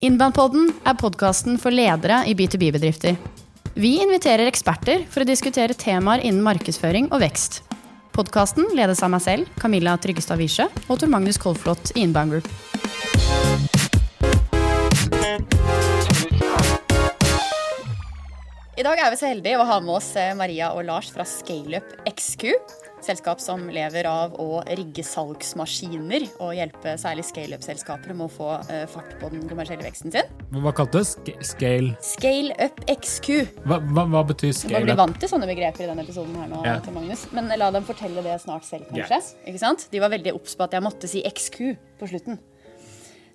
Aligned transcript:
Innbandpodden 0.00 0.70
er 0.88 0.94
podkasten 0.96 1.58
for 1.60 1.76
ledere 1.76 2.22
i 2.24 2.32
B2B-bedrifter. 2.32 3.18
Vi 3.76 3.90
inviterer 4.00 4.48
eksperter 4.48 5.02
for 5.12 5.20
å 5.20 5.28
diskutere 5.28 5.76
temaer 5.76 6.22
innen 6.24 6.40
markedsføring 6.40 7.10
og 7.12 7.20
vekst. 7.20 7.58
Podkasten 8.16 8.70
ledes 8.72 9.04
av 9.04 9.12
meg 9.12 9.20
selv, 9.20 9.50
Camilla 9.60 9.98
Tryggestad 10.00 10.40
Wiesche, 10.40 10.70
og 10.88 11.02
Tor 11.02 11.12
Magnus 11.12 11.36
Kolflot 11.36 11.92
i 11.92 12.06
Inbound 12.06 12.32
Group. 12.32 12.48
I 18.80 18.88
dag 18.88 19.04
er 19.04 19.12
vi 19.12 19.20
så 19.20 19.28
heldige 19.28 19.60
å 19.60 19.68
ha 19.68 19.82
med 19.84 19.98
oss 19.98 20.14
eh, 20.16 20.32
Maria 20.32 20.72
og 20.72 20.86
Lars 20.88 21.12
fra 21.12 21.28
ScaleUp 21.28 21.92
XQ. 22.08 22.54
Selskap 23.00 23.40
som 23.40 23.62
lever 23.72 24.06
av 24.10 24.34
å 24.42 24.60
rigge 24.76 25.02
salgsmaskiner 25.06 26.26
og 26.42 26.52
hjelpe 26.58 26.94
særlig 27.00 27.24
scaleup-selskaper 27.28 28.12
med 28.16 28.26
å 28.28 28.32
få 28.32 28.50
uh, 28.68 28.84
fart 28.92 29.14
på 29.20 29.30
den 29.32 29.46
kommersielle 29.50 29.84
veksten 29.86 30.12
sin. 30.14 30.28
Hva 30.52 30.72
kaltes 30.76 31.14
det? 31.26 31.36
Scale 31.46 32.52
up 32.60 32.82
XQ. 32.90 33.30
Hva, 33.64 33.80
hva, 33.90 34.04
hva 34.12 34.22
betyr 34.28 34.52
Du 34.52 34.68
må 34.68 34.82
bli 34.82 34.92
scale? 34.92 34.98
vant 35.00 35.18
til 35.22 35.32
sånne 35.32 35.48
begreper 35.50 35.86
i 35.86 35.90
denne 35.90 36.04
episoden 36.04 36.36
her 36.42 36.50
nå, 36.52 36.62
Ja. 36.66 36.78
til 36.84 36.92
Magnus. 36.96 37.26
Men 37.32 37.48
la 37.56 37.70
dem 37.74 37.84
fortelle 37.88 38.22
det 38.26 38.36
snart 38.44 38.64
selv, 38.68 38.86
kanskje. 38.92 39.20
Yeah. 39.20 39.48
Ikke 39.52 39.62
sant? 39.64 39.88
De 39.90 40.00
var 40.02 40.12
veldig 40.12 40.34
obs 40.36 40.56
på 40.56 40.68
at 40.68 40.76
jeg 40.76 40.84
måtte 40.84 41.08
si 41.10 41.24
XQ 41.24 41.60
på 42.00 42.08
slutten. 42.12 42.38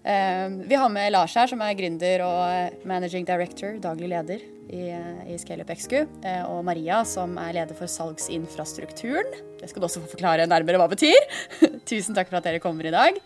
Eh, 0.05 0.49
vi 0.49 0.75
har 0.75 0.89
med 0.89 1.11
Lars 1.11 1.33
her, 1.33 1.49
som 1.49 1.61
er 1.65 1.73
gründer 1.73 2.21
og 2.21 2.41
eh, 2.45 2.73
managing 2.85 3.25
director, 3.25 3.79
daglig 3.81 4.11
leder 4.11 4.43
i, 4.69 4.83
uh, 4.93 5.21
i 5.29 5.37
ScaleUp 5.41 5.71
XQ. 5.73 5.93
eh, 6.25 6.43
og 6.45 6.61
Maria, 6.65 6.99
som 7.09 7.33
er 7.41 7.55
leder 7.57 7.77
for 7.77 7.89
salgsinfrastrukturen. 7.89 9.31
Det 9.57 9.69
skal 9.71 9.81
du 9.81 9.87
også 9.87 10.03
få 10.03 10.11
forklare 10.13 10.45
nærmere 10.49 10.77
hva 10.77 10.85
det 10.89 10.99
betyr. 10.99 11.25
Tusen 11.89 12.17
takk 12.17 12.29
for 12.29 12.37
at 12.37 12.45
dere 12.45 12.61
kommer 12.61 12.85
i 12.85 12.93
dag. 12.93 13.17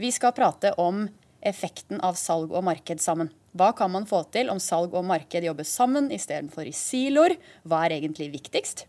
Vi 0.00 0.12
skal 0.16 0.32
prate 0.36 0.72
om 0.80 1.04
effekten 1.44 2.00
av 2.04 2.16
salg 2.20 2.52
og 2.52 2.64
marked 2.64 3.04
sammen. 3.04 3.28
Hva 3.52 3.72
kan 3.76 3.92
man 3.92 4.08
få 4.08 4.22
til 4.32 4.48
om 4.52 4.60
salg 4.62 4.96
og 4.96 5.04
marked 5.04 5.44
jobber 5.44 5.68
sammen 5.68 6.08
istedenfor 6.16 6.68
i 6.68 6.76
siloer? 6.76 7.36
Hva 7.68 7.84
er 7.84 7.98
egentlig 7.98 8.30
viktigst? 8.38 8.86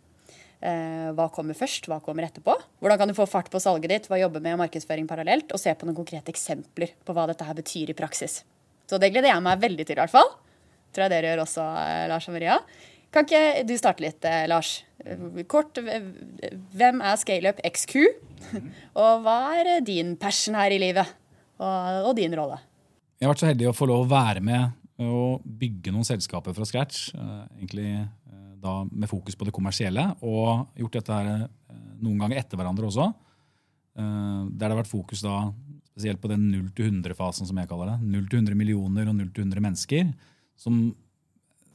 Eh, 0.61 1.09
hva 1.17 1.25
kommer 1.33 1.57
først, 1.57 1.87
hva 1.89 1.97
kommer 2.05 2.27
etterpå? 2.27 2.53
Hvordan 2.83 2.99
kan 3.01 3.09
du 3.09 3.17
få 3.17 3.25
fart 3.29 3.49
på 3.49 3.59
salget 3.61 3.89
ditt 3.89 4.09
å 4.13 4.19
jobbe 4.19 4.43
med 4.45 4.59
markedsføring 4.61 5.07
parallelt, 5.09 5.49
og 5.49 5.61
se 5.61 5.73
på 5.73 5.87
noen 5.87 5.97
konkrete 5.97 6.29
eksempler 6.29 6.93
på 7.01 7.15
hva 7.17 7.25
dette 7.31 7.47
her 7.47 7.57
betyr 7.57 7.89
i 7.89 7.97
praksis. 7.97 8.43
Så 8.85 8.99
det 9.01 9.09
gleder 9.09 9.31
jeg 9.31 9.45
meg 9.45 9.63
veldig 9.63 9.87
til, 9.87 9.97
i 9.97 10.03
hvert 10.03 10.13
fall. 10.13 10.29
Tror 10.93 11.07
jeg 11.07 11.13
dere 11.15 11.31
gjør 11.31 11.43
også, 11.47 11.65
eh, 11.81 12.07
Lars 12.11 12.27
og 12.29 12.35
Maria. 12.35 12.59
Kan 13.11 13.25
ikke 13.25 13.65
du 13.67 13.73
starte 13.79 14.05
litt, 14.05 14.23
eh, 14.23 14.45
Lars? 14.47 14.83
Kort, 15.49 15.79
hvem 15.81 17.01
er 17.01 17.17
ScaleUp 17.17 17.57
XQ? 17.65 17.95
Og 19.01 19.23
hva 19.25 19.39
er 19.57 19.81
din 19.81 20.13
passion 20.15 20.53
her 20.53 20.69
i 20.69 20.77
livet? 20.77 21.09
Og, 21.57 22.11
og 22.11 22.13
din 22.19 22.35
rolle? 22.37 22.59
Jeg 23.17 23.25
har 23.25 23.33
vært 23.33 23.41
så 23.41 23.49
heldig 23.49 23.69
å 23.71 23.73
få 23.73 23.87
lov 23.89 24.05
å 24.05 24.11
være 24.11 24.43
med 24.45 24.77
og 25.01 25.41
bygge 25.41 25.89
noen 25.93 26.05
selskaper 26.05 26.53
fra 26.53 26.65
scratch. 26.69 27.09
egentlig 27.57 28.05
da 28.61 28.81
med 28.85 29.09
fokus 29.09 29.37
på 29.37 29.47
det 29.47 29.53
kommersielle. 29.55 30.05
Og 30.21 30.67
gjort 30.79 30.97
dette 30.99 31.17
her 31.17 31.31
eh, 31.45 31.83
noen 32.01 32.21
ganger 32.21 32.41
etter 32.41 32.59
hverandre 32.59 32.89
også. 32.89 33.09
Eh, 33.97 34.41
Der 34.51 34.67
det 34.67 34.69
har 34.69 34.79
vært 34.83 34.91
fokus 34.91 35.23
da 35.25 35.51
spesielt 35.91 36.21
på 36.23 36.29
den 36.31 36.47
0-100-fasen, 36.53 37.47
som 37.49 37.57
jeg 37.59 37.67
kaller 37.69 37.93
det. 37.93 37.97
0-100 38.31 38.55
millioner 38.55 39.09
og 39.11 39.17
0-100 39.17 39.59
mennesker. 39.59 40.13
Som, 40.55 40.93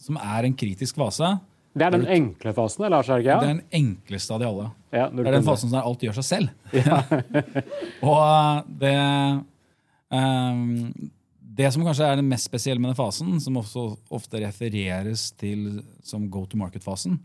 som 0.00 0.16
er 0.22 0.46
en 0.48 0.56
kritisk 0.56 0.96
fase. 0.96 1.34
Det 1.76 1.84
er 1.84 1.92
den 1.92 2.06
enkle 2.08 2.54
fasen, 2.56 2.86
Lars? 2.88 3.10
er 3.12 3.20
Ja. 3.20 3.36
Det 3.40 3.50
er 3.50 3.58
den 3.58 3.66
enkleste 3.76 4.32
av 4.32 4.40
de 4.40 4.46
alle. 4.48 4.70
Ja, 4.92 5.10
Det 5.10 5.26
er 5.26 5.36
den 5.36 5.44
fasen 5.44 5.70
der 5.74 5.84
alt 5.84 6.00
gjør 6.00 6.16
seg 6.16 6.24
selv. 6.24 6.48
og 8.10 8.22
eh, 8.22 8.62
det 8.80 8.94
ehm, 10.16 11.10
Det 11.56 11.68
som 11.72 11.84
kanskje 11.86 12.04
er 12.04 12.18
det 12.18 12.26
mest 12.26 12.50
spesielle 12.50 12.82
med 12.82 12.92
den 12.92 12.98
fasen, 12.98 13.38
som 13.40 13.56
også 13.56 13.86
ofte 14.12 14.42
refereres 14.42 15.30
til 15.40 15.80
som 16.04 16.26
go 16.32 16.44
to 16.44 16.58
market-fasen, 16.60 17.16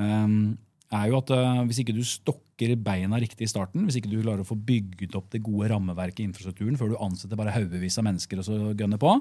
ehm, 0.00 0.54
er 0.94 1.10
jo 1.10 1.18
at 1.18 1.32
eh, 1.34 1.60
hvis 1.68 1.82
ikke 1.82 1.96
du 1.96 2.02
stokker 2.06 2.76
beina 2.80 3.18
riktig 3.20 3.48
i 3.48 3.50
starten, 3.50 3.84
hvis 3.84 3.98
ikke 3.98 4.12
du 4.12 4.20
klarer 4.22 4.44
å 4.44 4.48
få 4.48 4.56
bygget 4.56 5.16
opp 5.18 5.28
det 5.32 5.42
gode 5.44 5.68
rammeverket 5.72 6.22
i 6.22 6.28
infrastrukturen 6.28 6.78
før 6.80 6.94
du 6.94 7.00
ansetter 7.02 7.40
bare 7.40 7.52
haugevis 7.56 7.98
av 8.00 8.06
mennesker 8.08 8.40
og 8.40 8.46
så 8.46 8.58
gønner 8.78 9.00
på, 9.02 9.12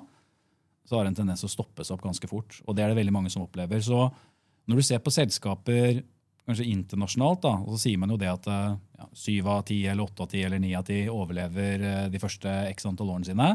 så 0.87 0.97
har 0.97 1.05
det 1.05 1.13
en 1.13 1.21
tendens 1.23 1.43
å 1.43 1.51
stoppe 1.51 1.83
seg 1.83 1.97
opp 1.97 2.05
ganske 2.05 2.29
fort. 2.29 2.59
Og 2.67 2.75
det 2.75 2.83
er 2.85 2.91
det 2.91 2.99
veldig 2.99 3.15
mange 3.15 3.31
som 3.33 3.43
opplever. 3.45 3.81
Så 3.83 4.05
når 4.69 4.79
du 4.79 4.85
ser 4.85 5.03
på 5.03 5.13
selskaper 5.15 6.03
kanskje 6.47 6.67
internasjonalt, 6.67 7.43
da, 7.43 7.53
så 7.71 7.79
sier 7.85 7.99
man 7.99 8.11
jo 8.11 8.19
det 8.19 8.31
at 8.31 8.49
syv 9.15 9.47
ja, 9.47 9.57
av 9.57 9.63
ti 9.67 9.79
eller 9.87 10.03
åtte 10.03 10.25
av 10.25 10.31
ti 10.31 10.43
eller 10.43 10.59
ni 10.59 10.73
av 10.75 10.83
ti 10.87 11.05
overlever 11.11 11.87
eh, 11.87 12.09
de 12.11 12.21
første 12.21 12.51
x 12.71 12.87
antall 12.89 13.15
årene 13.15 13.31
sine. 13.31 13.53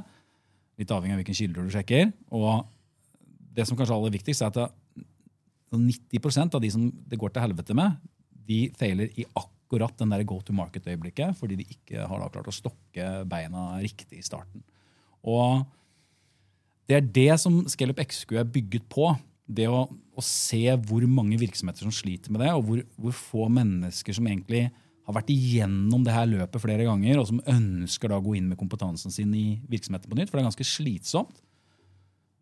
Litt 0.78 0.92
avhengig 0.94 1.16
av 1.16 1.22
hvilken 1.22 1.38
kilder 1.38 1.66
du 1.66 1.74
sjekker. 1.74 2.10
Og 2.34 2.66
det 3.56 3.66
som 3.66 3.78
kanskje 3.78 3.94
er 3.94 3.98
aller 3.98 4.14
viktigst, 4.14 4.44
er 4.44 4.52
at 4.52 4.74
90% 5.74 6.56
av 6.56 6.62
de 6.64 6.70
som 6.72 6.88
det 7.10 7.18
går 7.20 7.34
til 7.34 7.44
helvete 7.44 7.76
med, 7.76 7.98
de 8.48 8.60
feiler 8.78 9.10
i 9.20 9.26
akkurat 9.36 9.92
den 10.00 10.14
der 10.14 10.24
go 10.24 10.38
to 10.40 10.54
market-øyeblikket 10.56 11.36
fordi 11.36 11.58
de 11.60 11.66
ikke 11.74 12.06
har 12.08 12.22
da 12.22 12.30
klart 12.32 12.48
å 12.48 12.54
stokke 12.54 13.08
beina 13.28 13.74
riktig 13.82 14.22
i 14.22 14.24
starten. 14.24 14.62
Og 15.28 15.66
det 16.88 16.96
er 16.96 17.08
det 17.18 17.32
som 17.42 17.60
Scaleup 17.68 18.00
XQ 18.00 18.38
er 18.40 18.48
bygget 18.48 18.86
på. 18.88 19.10
Det 19.44 19.66
å, 19.68 19.84
å 19.88 20.24
se 20.24 20.62
hvor 20.88 21.04
mange 21.08 21.36
virksomheter 21.40 21.84
som 21.84 21.92
sliter 21.92 22.32
med 22.32 22.42
det, 22.44 22.52
og 22.56 22.64
hvor, 22.64 22.80
hvor 22.96 23.16
få 23.16 23.48
mennesker 23.52 24.16
som 24.16 24.28
egentlig 24.28 24.66
har 25.08 25.16
vært 25.16 25.32
igjennom 25.32 26.04
det 26.04 26.12
her 26.12 26.28
løpet 26.28 26.60
flere 26.60 26.84
ganger, 26.84 27.20
og 27.20 27.28
som 27.30 27.42
ønsker 27.48 28.12
da 28.12 28.18
å 28.20 28.24
gå 28.24 28.36
inn 28.36 28.50
med 28.50 28.60
kompetansen 28.60 29.12
sin 29.14 29.32
i 29.32 29.46
virksomheten 29.70 30.10
på 30.10 30.18
nytt. 30.18 30.28
For 30.28 30.36
det 30.36 30.44
er 30.44 30.50
ganske 30.50 30.68
slitsomt. 30.68 31.40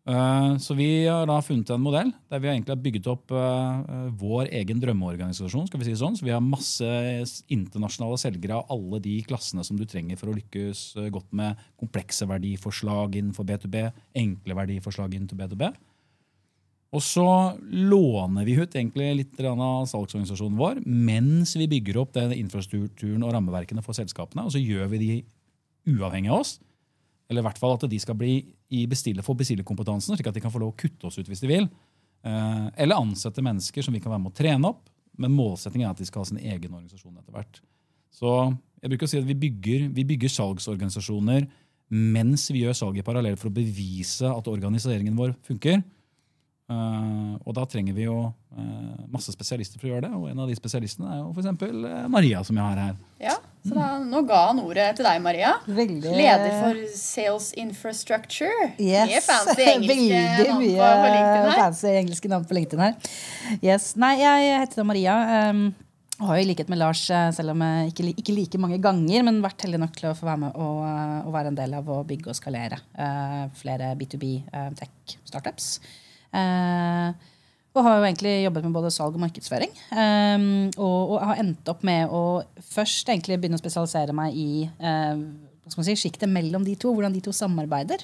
Eh, 0.07 0.57
Så 0.57 0.75
vi 0.75 1.05
har 1.05 1.25
da 1.27 1.41
funnet 1.43 1.69
en 1.73 1.83
modell 1.83 2.13
der 2.31 2.39
vi 2.39 2.47
har 2.47 2.55
egentlig 2.55 2.79
bygget 2.83 3.09
opp 3.11 3.31
eh, 3.35 4.11
vår 4.15 4.51
egen 4.55 4.79
drømmeorganisasjon. 4.79 5.67
skal 5.67 5.81
vi 5.81 5.89
si 5.89 5.95
sånn. 5.99 6.15
Så 6.15 6.23
Vi 6.23 6.31
har 6.31 6.43
masse 6.43 6.87
internasjonale 7.51 8.19
selgere 8.19 8.59
av 8.59 8.71
alle 8.71 9.01
de 9.03 9.21
klassene 9.27 9.65
som 9.67 9.79
du 9.79 9.85
trenger 9.85 10.19
for 10.19 10.31
å 10.31 10.37
lykkes 10.37 10.95
eh, 10.97 11.09
godt 11.11 11.31
med 11.31 11.59
komplekse 11.79 12.27
verdiforslag 12.27 13.19
innenfor 13.19 13.47
B2B, 13.47 13.91
enkle 14.15 14.55
verdiforslag 14.55 15.15
innenfor 15.15 15.39
B2B. 15.43 15.71
Og 16.95 17.03
så 17.03 17.25
låner 17.67 18.45
vi 18.47 18.55
ut 18.55 18.75
egentlig 18.75 19.07
litt 19.17 19.41
av 19.43 19.87
salgsorganisasjonen 19.91 20.59
vår 20.59 20.79
mens 20.85 21.55
vi 21.59 21.67
bygger 21.67 21.99
opp 21.99 22.13
den 22.15 22.31
infrastrukturen 22.37 23.25
og 23.27 23.33
rammeverkene 23.35 23.83
for 23.83 23.97
selskapene. 23.97 24.45
Og 24.47 24.55
så 24.55 24.61
gjør 24.61 24.87
vi 24.93 25.01
de 25.01 25.17
uavhengig 25.97 26.31
av 26.31 26.45
oss. 26.45 26.53
Eller 27.27 27.43
i 27.43 27.47
hvert 27.49 27.59
fall 27.59 27.75
at 27.75 27.83
de 27.91 27.99
skal 27.99 28.15
bli 28.15 28.37
i 28.71 28.85
bestille, 28.87 29.23
få 29.23 29.35
bestillerkompetansen, 29.35 30.15
slik 30.15 30.29
at 30.29 30.37
de 30.37 30.43
kan 30.43 30.53
få 30.53 30.61
lov 30.63 30.73
å 30.73 30.79
kutte 30.79 31.09
oss 31.09 31.19
ut 31.19 31.27
hvis 31.27 31.43
de 31.43 31.51
vil. 31.51 31.67
Eh, 32.23 32.67
Eller 32.79 32.99
ansette 32.99 33.43
mennesker 33.43 33.83
som 33.83 33.95
vi 33.95 34.01
kan 34.03 34.13
være 34.13 34.23
med 34.23 34.31
å 34.31 34.39
trene 34.39 34.71
opp. 34.71 34.87
Men 35.17 35.33
målsettingen 35.35 35.89
er 35.89 35.95
at 35.95 35.99
de 35.99 36.07
skal 36.07 36.23
ha 36.23 36.29
sin 36.29 36.39
egen 36.39 36.71
organisasjon 36.71 37.17
etter 37.17 37.35
hvert. 37.35 37.61
Så 38.13 38.33
jeg 38.79 38.91
bruker 38.91 39.09
å 39.09 39.11
si 39.11 39.19
at 39.19 39.27
vi 39.27 39.37
bygger, 39.37 39.87
vi 39.91 40.05
bygger 40.07 40.31
salgsorganisasjoner 40.31 41.47
mens 41.87 42.49
vi 42.51 42.65
gjør 42.65 42.75
salget 42.75 43.07
parallelt 43.07 43.39
for 43.39 43.49
å 43.49 43.55
bevise 43.55 44.27
at 44.27 44.49
organiseringen 44.51 45.15
vår 45.17 45.33
funker. 45.47 45.81
Eh, 46.67 47.35
og 47.47 47.53
da 47.55 47.63
trenger 47.69 47.95
vi 47.95 48.03
jo 48.03 48.15
uh, 48.27 49.03
masse 49.07 49.31
spesialister 49.31 49.79
for 49.79 49.87
å 49.87 49.93
gjøre 49.93 50.07
det. 50.09 50.17
Og 50.17 50.25
en 50.31 50.41
av 50.43 50.49
de 50.51 50.57
spesialistene 50.57 51.13
er 51.13 51.21
jo 51.21 51.29
f.eks. 51.31 52.09
Maria, 52.11 52.43
som 52.43 52.59
jeg 52.59 52.65
har 52.65 52.81
her. 52.81 52.97
Ja, 53.23 53.37
så 53.63 53.75
da, 53.75 53.87
Nå 54.03 54.21
ga 54.27 54.41
han 54.49 54.61
ordet 54.63 54.89
til 54.99 55.07
deg, 55.07 55.21
Maria. 55.23 55.55
Veldig 55.65 56.13
Leder 56.17 56.53
for 56.59 56.83
Sales 56.93 57.49
Infrastructure. 57.59 58.69
Yes. 58.75 59.07
Mye 59.13 59.23
fancy 59.25 59.67
engelske 59.67 60.21
Veldig 60.21 60.59
mye 60.59 60.77
på, 60.77 60.93
på 61.01 61.09
LinkedIn 61.15 61.49
her. 61.49 61.57
fancy 61.63 61.91
engelske 61.95 62.31
navn 62.35 62.47
på 62.47 62.59
LinkedIn 62.59 62.85
her. 62.85 63.11
Yes. 63.61 63.91
Nei, 63.99 64.15
jeg 64.21 64.55
heter 64.65 64.83
da 64.83 64.87
Maria. 64.91 65.19
Um, 65.51 65.67
og 66.17 66.31
har 66.31 66.39
jo 66.39 66.47
i 66.47 66.49
likhet 66.49 66.69
med 66.73 66.79
Lars, 66.81 67.03
eh, 67.13 67.27
selv 67.35 67.53
om 67.53 67.61
jeg 67.61 67.91
ikke, 67.91 68.07
ikke 68.23 68.33
like 68.33 68.61
mange 68.61 68.79
ganger, 68.81 69.21
men 69.27 69.43
vært 69.43 69.61
heldig 69.67 69.79
nok 69.83 69.99
til 69.99 70.09
å 70.09 70.15
få 70.17 70.25
være 70.25 70.41
med 70.47 70.55
og, 70.57 70.79
eh, 70.87 71.27
og 71.27 71.35
være 71.35 71.51
en 71.51 71.59
del 71.59 71.75
av 71.77 71.91
å 71.93 71.99
bygge 72.09 72.31
og 72.33 72.37
skalere 72.39 72.79
eh, 72.97 73.43
flere 73.59 73.91
B2B 73.99 74.31
eh, 74.49 74.71
tech-startups. 74.79 75.75
Eh, 76.35 77.33
og 77.77 77.83
har 77.85 77.99
jo 77.99 78.05
egentlig 78.07 78.31
jobbet 78.41 78.65
med 78.65 78.73
både 78.73 78.93
salg 78.93 79.13
og 79.13 79.21
markedsføring. 79.21 79.73
Um, 79.91 80.47
og, 80.81 81.11
og 81.13 81.19
har 81.29 81.41
endt 81.43 81.69
opp 81.69 81.83
med 81.85 82.09
å 82.09 82.39
først 82.71 83.11
egentlig 83.13 83.37
begynne 83.37 83.59
å 83.59 83.61
spesialisere 83.61 84.15
meg 84.17 84.33
i 84.33 84.63
eh, 84.65 85.21
hva 85.67 85.85
si, 85.85 85.93
sjiktet 85.99 86.31
mellom 86.31 86.65
de 86.65 86.73
to, 86.79 86.89
hvordan 86.95 87.13
de 87.13 87.21
to 87.21 87.35
samarbeider. 87.35 88.01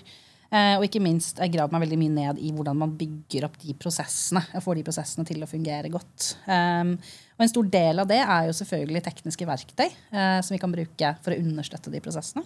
Eh, 0.53 0.75
og 0.77 0.85
ikke 0.85 1.01
minst 1.01 1.41
jeg 1.41 1.55
gravd 1.55 1.73
meg 1.73 1.87
veldig 1.87 1.99
mye 2.03 2.15
ned 2.19 2.43
i 2.45 2.51
hvordan 2.53 2.77
man 2.83 2.93
bygger 2.99 3.47
opp 3.47 3.57
de 3.63 3.73
prosessene. 3.73 4.43
og 4.53 4.61
Får 4.61 4.77
de 4.77 4.85
prosessene 4.91 5.25
til 5.25 5.41
å 5.41 5.49
fungere 5.49 5.89
godt. 5.89 6.35
Og 6.45 7.41
en 7.41 7.49
stor 7.49 7.71
del 7.73 8.03
av 8.03 8.09
det 8.09 8.21
er 8.21 8.47
jo 8.47 8.57
selvfølgelig 8.59 9.03
tekniske 9.07 9.47
verktøy 9.49 9.87
eh, 9.87 10.37
som 10.45 10.53
vi 10.53 10.61
kan 10.61 10.73
bruke 10.73 11.15
for 11.25 11.33
å 11.33 11.41
understøtte 11.41 11.93
de 11.93 12.03
prosessene. 12.03 12.45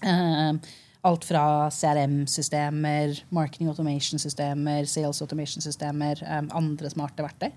Eh, 0.00 0.72
alt 1.04 1.24
fra 1.28 1.44
CRM-systemer, 1.74 3.18
marketing 3.34 3.68
automation-systemer, 3.72 4.86
sales 4.88 5.20
automation-systemer, 5.24 6.22
um, 6.38 6.52
andre 6.62 6.92
smarte 6.92 7.26
verktøy. 7.26 7.50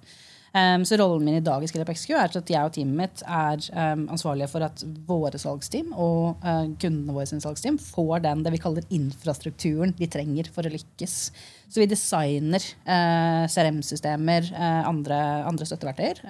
Um, 0.58 0.84
så 0.88 0.96
rollen 0.98 1.26
min 1.28 1.38
i 1.38 1.44
dag 1.44 1.62
i 1.62 1.68
Scaleup 1.70 1.90
XQ 1.92 2.14
er 2.16 2.36
at 2.40 2.50
jeg 2.50 2.66
og 2.66 2.72
teamet 2.74 2.98
mitt 2.98 3.22
er 3.24 3.62
um, 3.76 4.06
ansvarlige 4.14 4.48
for 4.50 4.64
at 4.66 4.82
våre 5.06 5.40
salgsteam 5.42 5.92
og 5.92 6.40
uh, 6.46 6.64
kundene 6.80 7.14
våre 7.14 7.28
sin 7.30 7.44
salgsteam 7.44 7.78
får 7.82 8.24
den 8.24 8.46
det 8.46 8.54
vi 8.56 8.62
kaller 8.64 8.88
infrastrukturen 8.96 9.94
de 10.00 10.10
trenger 10.12 10.50
for 10.56 10.66
å 10.66 10.72
lykkes. 10.72 11.18
Så 11.68 11.84
vi 11.84 11.90
designer 11.92 12.64
uh, 12.88 13.44
CRM-systemer, 13.52 14.50
uh, 14.56 14.82
andre, 14.88 15.20
andre, 15.52 15.68
støtteverktøyer. 15.68 16.24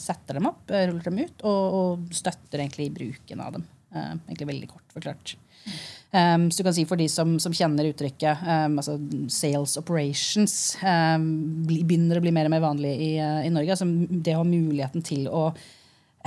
setter 0.00 0.38
dem 0.38 0.48
opp, 0.50 0.62
ruller 0.70 1.06
dem 1.06 1.22
ut 1.24 1.46
og, 1.46 1.78
og 1.80 2.16
støtter 2.16 2.62
egentlig 2.62 2.90
bruken 2.94 3.42
av 3.42 3.58
dem. 3.58 3.66
egentlig 3.92 4.52
veldig 4.54 4.70
kort 4.70 4.94
forklart. 4.94 5.34
Um, 6.10 6.50
så 6.50 6.58
du 6.58 6.66
kan 6.66 6.74
si 6.74 6.82
For 6.90 6.98
de 6.98 7.06
som, 7.08 7.36
som 7.38 7.54
kjenner 7.54 7.86
uttrykket 7.86 8.40
um, 8.42 8.78
altså 8.82 8.96
sales 9.30 9.76
operations, 9.78 10.54
um, 10.82 11.26
begynner 11.68 12.18
å 12.18 12.24
bli 12.24 12.32
mer 12.34 12.48
og 12.48 12.54
mer 12.56 12.64
vanlig 12.64 12.96
i, 12.98 13.10
uh, 13.22 13.44
i 13.46 13.52
Norge. 13.54 13.76
Altså 13.76 13.86
det 14.10 14.34
å 14.34 14.40
ha 14.40 14.48
muligheten 14.48 15.06
til 15.06 15.28
å 15.30 15.50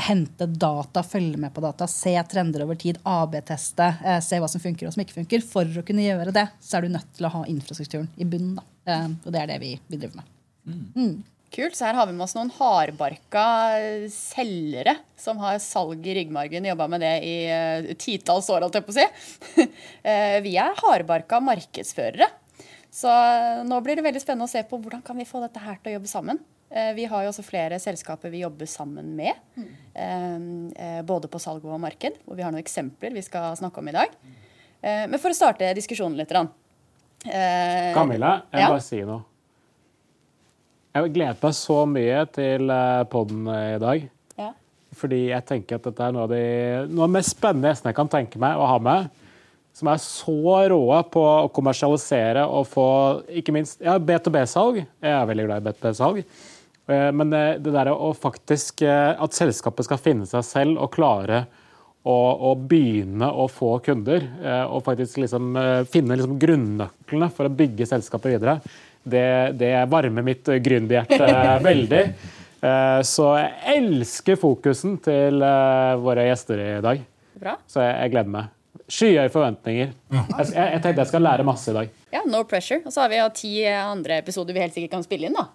hente 0.07 0.47
data, 0.47 1.03
følge 1.05 1.37
med 1.37 1.53
på 1.53 1.61
data, 1.61 1.85
se 1.91 2.15
trender 2.31 2.63
over 2.63 2.79
tid, 2.79 3.01
AB-teste, 3.03 3.89
uh, 4.05 4.21
se 4.23 4.39
hva 4.39 4.49
som 4.49 4.63
funker 4.63 4.87
og 4.87 4.95
som 4.95 5.03
ikke 5.03 5.19
funker. 5.19 5.43
For 5.51 5.67
å 5.67 5.85
kunne 5.85 6.07
gjøre 6.07 6.31
det, 6.35 6.47
så 6.63 6.79
er 6.79 6.87
du 6.87 6.95
nødt 6.95 7.11
til 7.19 7.27
å 7.27 7.33
ha 7.35 7.43
infrastrukturen 7.51 8.07
i 8.15 8.29
bunnen. 8.29 8.63
Uh, 8.87 9.11
og 9.25 9.35
det 9.35 9.43
er 9.43 9.51
det 9.51 9.59
vi, 9.65 9.75
vi 9.91 9.99
driver 9.99 10.21
med. 10.21 10.33
Mm. 10.63 10.87
Mm. 10.95 11.13
Kult. 11.53 11.75
Så 11.77 11.85
her 11.85 11.97
har 11.97 12.07
vi 12.09 12.15
med 12.17 12.25
oss 12.25 12.33
noen 12.33 12.49
hardbarka 12.55 13.43
selgere 14.09 14.95
som 15.19 15.37
har 15.43 15.59
salg 15.61 16.05
i 16.09 16.15
ryggmargen, 16.17 16.65
jobba 16.65 16.87
med 16.89 17.03
det 17.05 17.13
i 17.27 17.35
uh, 17.47 17.91
titalls 17.99 18.49
år, 18.49 18.65
holdt 18.65 18.79
jeg 18.79 18.87
på 18.87 18.93
å 18.93 18.97
si. 18.97 19.05
uh, 19.61 20.39
vi 20.45 20.55
er 20.57 20.79
hardbarka 20.81 21.37
markedsførere. 21.45 22.29
Så 22.93 23.11
nå 23.65 23.79
blir 23.85 23.97
det 23.97 24.05
veldig 24.05 24.21
spennende 24.21 24.45
å 24.49 24.51
se 24.51 24.61
på 24.69 24.77
hvordan 24.81 25.01
kan 25.05 25.17
vi 25.17 25.25
få 25.29 25.41
dette 25.41 25.61
her 25.61 25.77
til 25.81 25.93
å 25.93 25.95
jobbe 25.95 26.11
sammen. 26.11 26.41
Vi 26.97 27.05
har 27.09 27.21
jo 27.21 27.29
også 27.29 27.43
flere 27.45 27.77
selskaper 27.81 28.31
vi 28.33 28.39
jobber 28.41 28.69
sammen 28.69 29.11
med. 29.17 29.37
Mm. 29.57 30.69
Både 31.05 31.29
på 31.29 31.41
salg 31.41 31.65
og 31.65 31.81
marked, 31.81 32.17
hvor 32.25 32.37
vi 32.37 32.45
har 32.45 32.53
noen 32.53 32.61
eksempler 32.61 33.13
vi 33.13 33.21
skal 33.25 33.57
snakke 33.57 33.81
om 33.81 33.89
i 33.89 33.93
dag. 33.93 34.15
Men 34.81 35.17
for 35.21 35.33
å 35.33 35.37
starte 35.37 35.69
diskusjonen 35.77 36.17
litt 36.21 36.33
Camilla, 37.93 38.39
jeg 38.49 38.57
må 38.57 38.65
ja? 38.65 38.71
bare 38.73 38.85
si 38.85 39.03
noe. 39.05 39.21
Jeg 40.93 41.09
gledet 41.09 41.41
meg 41.41 41.55
så 41.57 41.75
mye 41.89 42.19
til 42.29 42.69
eh, 42.69 43.03
poden 43.09 43.47
i 43.49 43.79
dag. 43.81 44.03
Ja. 44.37 44.51
Fordi 44.93 45.23
jeg 45.31 45.45
tenker 45.49 45.79
at 45.79 45.87
dette 45.87 46.05
er 46.05 46.13
noe 46.13 46.27
av, 46.27 46.33
de, 46.35 46.43
noe 46.91 47.07
av 47.07 47.15
mest 47.15 47.33
spennende 47.33 47.71
gjestene 47.71 47.89
jeg 47.89 47.97
kan 47.97 48.11
tenke 48.13 48.41
meg 48.41 48.61
å 48.61 48.67
ha 48.69 48.75
med. 48.77 49.07
Som 49.73 49.89
er 49.89 50.03
så 50.03 50.59
råe 50.69 50.99
på 51.09 51.23
å 51.23 51.49
kommersialisere 51.55 52.43
og 52.45 52.69
få 52.69 52.85
ikke 53.41 53.55
minst 53.57 53.81
ja, 53.81 53.97
B2B-salg. 53.97 54.83
Jeg 54.83 55.15
er 55.15 55.25
veldig 55.31 55.47
glad 55.47 55.63
i 55.63 55.67
B2B-salg. 55.71 56.21
Eh, 56.85 57.09
men 57.17 57.33
eh, 57.39 57.57
det 57.57 57.73
der 57.73 57.89
å 57.89 58.13
faktisk 58.13 58.85
At 58.85 59.33
selskapet 59.33 59.89
skal 59.89 60.01
finne 60.03 60.29
seg 60.29 60.45
selv 60.45 60.77
og 60.77 60.93
klare 60.93 61.47
å, 62.05 62.13
å 62.13 62.53
begynne 62.53 63.33
å 63.33 63.49
få 63.49 63.79
kunder. 63.81 64.29
Og 64.69 64.85
faktisk 64.85 65.23
liksom 65.23 65.55
finne 65.89 66.21
liksom 66.21 66.37
grunnøklene 66.37 67.33
for 67.33 67.49
å 67.49 67.57
bygge 67.63 67.89
selskapet 67.89 68.35
videre 68.35 68.59
det, 69.03 69.27
det 69.59 69.73
varmer 69.91 70.25
mitt 70.25 70.47
gründerhjerte 70.47 71.59
veldig. 71.69 72.03
Eh, 72.63 72.99
så 73.03 73.29
jeg 73.35 73.77
elsker 73.77 74.39
fokusen 74.39 74.97
til 75.03 75.43
eh, 75.43 75.95
våre 75.99 76.27
gjester 76.29 76.61
i 76.63 76.69
dag. 76.83 77.01
Bra. 77.39 77.57
Så 77.67 77.83
jeg, 77.83 77.97
jeg 78.05 78.13
gleder 78.13 78.35
meg. 78.37 78.53
Skyhøye 78.93 79.31
forventninger. 79.31 79.91
Jeg, 80.13 80.47
jeg, 80.53 80.79
tenkte 80.83 81.01
jeg 81.01 81.09
skal 81.11 81.25
lære 81.25 81.47
masse 81.47 81.71
i 81.71 81.75
dag. 81.75 81.91
Ja, 82.13 82.23
No 82.29 82.43
pressure. 82.47 82.83
Og 82.85 82.95
så 82.95 83.03
har 83.03 83.11
vi 83.11 83.19
jo 83.19 83.27
ti 83.35 83.51
andre 83.67 84.21
episoder 84.23 84.55
vi 84.55 84.63
helt 84.63 84.75
sikkert 84.75 84.95
kan 84.95 85.05
spille 85.05 85.27
inn. 85.29 85.37
da. 85.37 85.49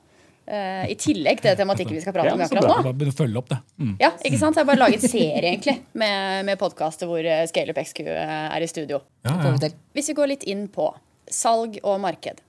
Uh, 0.49 0.87
I 0.89 0.95
tillegg 0.97 1.43
til 1.45 1.57
tematikken 1.61 1.93
vi 1.93 2.01
skal 2.01 2.15
prate 2.17 2.33
om 2.33 2.41
akkurat 2.41 2.65
nå. 2.65 2.93
Bare 2.97 3.13
følge 3.13 3.37
opp 3.37 3.51
det. 3.53 3.59
Mm. 3.77 3.95
Ja, 4.01 4.15
ikke 4.25 4.41
sant? 4.41 4.57
Jeg 4.57 4.65
har 4.65 4.71
bare 4.71 4.81
laget 4.81 5.05
serie 5.05 5.45
egentlig 5.45 5.75
med, 5.93 6.47
med 6.49 6.61
podkaster 6.61 7.11
hvor 7.11 7.29
ScaleUp 7.51 7.81
XQ 7.85 8.01
er 8.09 8.65
i 8.65 8.71
studio. 8.71 9.03
Ja, 9.29 9.37
ja. 9.45 9.71
Hvis 9.97 10.09
vi 10.09 10.17
går 10.17 10.33
litt 10.33 10.49
inn 10.49 10.65
på 10.73 10.89
salg 11.29 11.77
og 11.85 12.01
marked. 12.01 12.41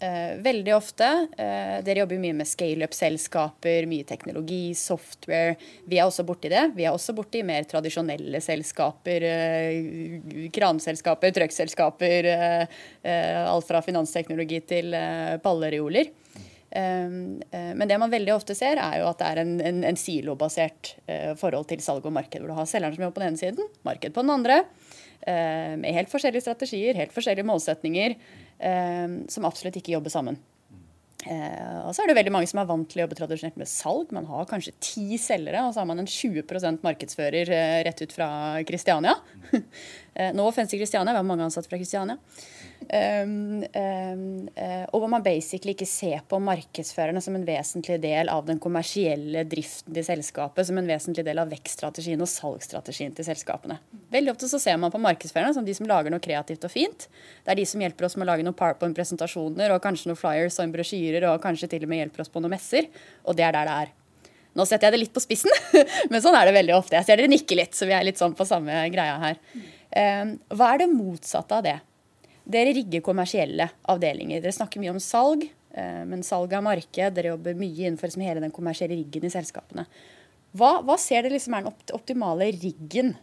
Uh, 0.00 0.38
veldig 0.40 0.72
ofte. 0.72 1.06
Uh, 1.36 1.80
dere 1.84 2.00
jobber 2.00 2.20
mye 2.22 2.32
med 2.38 2.48
scaleup-selskaper, 2.48 3.84
mye 3.90 4.06
teknologi, 4.08 4.72
software. 4.72 5.58
Vi 5.84 5.98
er 6.00 6.08
også 6.08 6.24
borti 6.24 6.48
det. 6.48 6.70
Vi 6.72 6.86
er 6.88 6.96
også 6.96 7.12
borti 7.18 7.42
mer 7.44 7.66
tradisjonelle 7.68 8.40
selskaper. 8.40 9.26
Uh, 9.28 10.48
kranselskaper, 10.56 11.34
truckselskaper. 11.36 12.30
alt 13.10 13.66
fra 13.68 13.80
finansteknologi 13.84 14.60
til 14.68 14.94
pallereoler. 15.42 16.10
men 16.70 17.88
det 17.88 17.98
man 17.98 18.12
veldig 18.12 18.32
ofte 18.34 18.54
ser, 18.54 18.78
er 18.78 19.00
jo 19.00 19.08
at 19.08 19.18
det 19.18 19.28
er 19.28 19.40
en, 19.42 19.54
en, 19.60 19.80
en 19.84 19.98
silobasert 19.98 20.94
forhold 21.40 21.66
til 21.68 21.82
salg 21.82 22.06
og 22.06 22.12
marked. 22.14 22.40
Hvor 22.40 22.52
du 22.52 22.58
har 22.58 22.68
selgeren 22.70 22.96
som 22.96 23.04
jobber 23.04 23.16
på 23.18 23.24
den 23.24 23.32
ene 23.32 23.40
siden, 23.40 23.70
marked 23.86 24.14
på 24.14 24.22
den 24.22 24.30
andre. 24.30 24.60
med 25.80 25.92
helt 25.94 26.12
forskjellige 26.12 26.46
strategier, 26.46 26.94
helt 26.94 27.12
forskjellige 27.12 27.48
målsetninger. 27.48 28.16
Ehm, 28.60 29.24
som 29.32 29.46
absolutt 29.48 29.78
ikke 29.80 29.94
jobber 29.94 30.12
sammen. 30.12 30.36
Eh, 31.28 31.80
og 31.84 31.92
så 31.92 32.02
er 32.02 32.10
det 32.10 32.16
veldig 32.16 32.32
mange 32.32 32.48
som 32.48 32.62
er 32.62 32.68
vant 32.68 32.86
til 32.88 33.00
å 33.00 33.04
jobbe 33.04 33.16
tradisjonelt 33.18 33.58
med 33.60 33.68
salg. 33.68 34.12
Man 34.16 34.28
har 34.28 34.48
kanskje 34.48 34.76
ti 34.80 35.18
selgere, 35.20 35.66
og 35.66 35.74
så 35.74 35.82
har 35.82 35.88
man 35.90 36.00
en 36.00 36.08
20 36.08 36.80
markedsfører 36.84 37.52
eh, 37.56 37.80
rett 37.84 38.00
ut 38.00 38.14
fra 38.16 38.28
Kristiania. 38.68 39.16
eh, 40.14 40.32
nå 40.36 40.46
offensive 40.48 40.80
Kristiania, 40.80 41.12
vi 41.12 41.20
har 41.20 41.28
mange 41.28 41.48
ansatte 41.48 41.72
fra 41.72 41.80
Kristiania. 41.80 42.16
Um, 42.80 43.60
um, 43.76 44.22
uh, 44.56 44.86
og 44.90 45.02
hvor 45.02 45.10
man 45.12 45.22
basically 45.22 45.74
ikke 45.76 45.86
ser 45.86 46.22
på 46.26 46.40
markedsførerne 46.42 47.20
som 47.22 47.36
en 47.36 47.44
vesentlig 47.46 48.00
del 48.02 48.30
av 48.32 48.48
den 48.48 48.58
kommersielle 48.62 49.44
driften 49.46 49.94
til 49.94 50.06
selskapet, 50.06 50.66
som 50.66 50.80
en 50.80 50.88
vesentlig 50.88 51.22
del 51.26 51.38
av 51.42 51.52
vekststrategien 51.52 52.24
og 52.24 52.30
salgsstrategien 52.32 53.14
til 53.14 53.28
selskapene. 53.28 53.76
Veldig 54.10 54.32
ofte 54.32 54.48
så 54.50 54.58
ser 54.62 54.80
man 54.80 54.90
på 54.90 55.02
markedsførerne 55.02 55.54
som 55.54 55.66
de 55.66 55.76
som 55.76 55.86
lager 55.90 56.10
noe 56.10 56.24
kreativt 56.24 56.64
og 56.66 56.72
fint. 56.72 57.06
Det 57.44 57.54
er 57.54 57.60
de 57.60 57.68
som 57.68 57.84
hjelper 57.84 58.08
oss 58.08 58.16
med 58.18 58.26
å 58.26 58.32
lage 58.32 58.46
noen 58.48 58.58
PowerPoint-presentasjoner 58.58 59.76
og 59.76 59.82
kanskje 59.84 60.10
noen 60.10 60.18
flyers 60.18 60.58
og 60.58 60.74
brosjyrer 60.74 61.28
og 61.30 61.42
kanskje 61.44 61.70
til 61.70 61.86
og 61.86 61.92
med 61.92 62.02
hjelper 62.04 62.24
oss 62.24 62.32
på 62.32 62.42
noen 62.42 62.56
messer. 62.56 62.88
Og 63.28 63.38
det 63.38 63.46
er 63.46 63.54
der 63.54 63.68
det 63.68 63.76
er. 63.84 63.92
Nå 64.58 64.66
setter 64.66 64.88
jeg 64.88 64.96
det 64.96 65.02
litt 65.04 65.12
på 65.14 65.22
spissen, 65.22 65.52
men 66.10 66.22
sånn 66.24 66.34
er 66.34 66.48
det 66.48 66.56
veldig 66.56 66.74
ofte. 66.74 66.96
Jeg 66.98 67.06
ser 67.06 67.20
dere 67.20 67.30
nikke 67.30 67.60
litt, 67.60 67.76
så 67.76 67.86
vi 67.86 67.94
er 67.94 68.08
litt 68.08 68.18
sånn 68.18 68.34
på 68.34 68.48
samme 68.48 68.82
greia 68.90 69.20
her. 69.22 69.38
Um, 69.90 70.34
hva 70.58 70.72
er 70.72 70.82
det 70.82 70.90
motsatte 70.90 71.60
av 71.60 71.66
det? 71.66 71.76
Dere 72.50 72.74
rigger 72.74 73.02
kommersielle 73.06 73.68
avdelinger. 73.90 74.42
Dere 74.42 74.54
snakker 74.56 74.82
mye 74.82 74.94
om 74.94 75.02
salg, 75.02 75.44
eh, 75.74 76.02
men 76.08 76.24
salg 76.26 76.52
av 76.56 76.64
marked. 76.66 77.14
Dere 77.14 77.34
jobber 77.34 77.58
mye 77.58 77.86
innenfor 77.86 78.08
liksom 78.08 78.24
hele 78.26 78.42
den 78.42 78.54
kommersielle 78.54 78.96
riggen 78.98 79.28
i 79.28 79.32
selskapene. 79.32 79.86
Hva, 80.56 80.80
hva 80.82 80.96
ser 80.98 81.22
dere 81.22 81.36
liksom 81.36 81.54
er 81.54 81.68
den 81.68 81.94
optimale 81.94 82.50
riggen? 82.56 83.14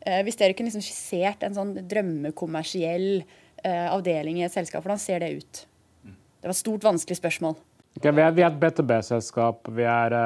Eh, 0.00 0.22
hvis 0.24 0.40
dere 0.40 0.56
kunne 0.56 0.70
liksom 0.70 0.84
skissert 0.84 1.44
en 1.44 1.56
sånn 1.56 1.74
drømmekommersiell 1.76 3.10
eh, 3.20 3.86
avdeling 3.90 4.40
i 4.40 4.46
et 4.48 4.56
selskap, 4.56 4.84
hvordan 4.86 5.02
ser 5.02 5.20
det 5.20 5.34
ut? 5.36 5.64
Det 6.06 6.48
var 6.48 6.54
et 6.54 6.62
stort, 6.62 6.86
vanskelig 6.86 7.20
spørsmål. 7.20 7.56
Okay, 7.96 8.12
vi, 8.12 8.22
er, 8.24 8.32
vi 8.36 8.44
er 8.44 8.52
et 8.52 8.60
B2B-selskap. 8.60 9.68
Vi 9.76 9.84
er 9.88 10.16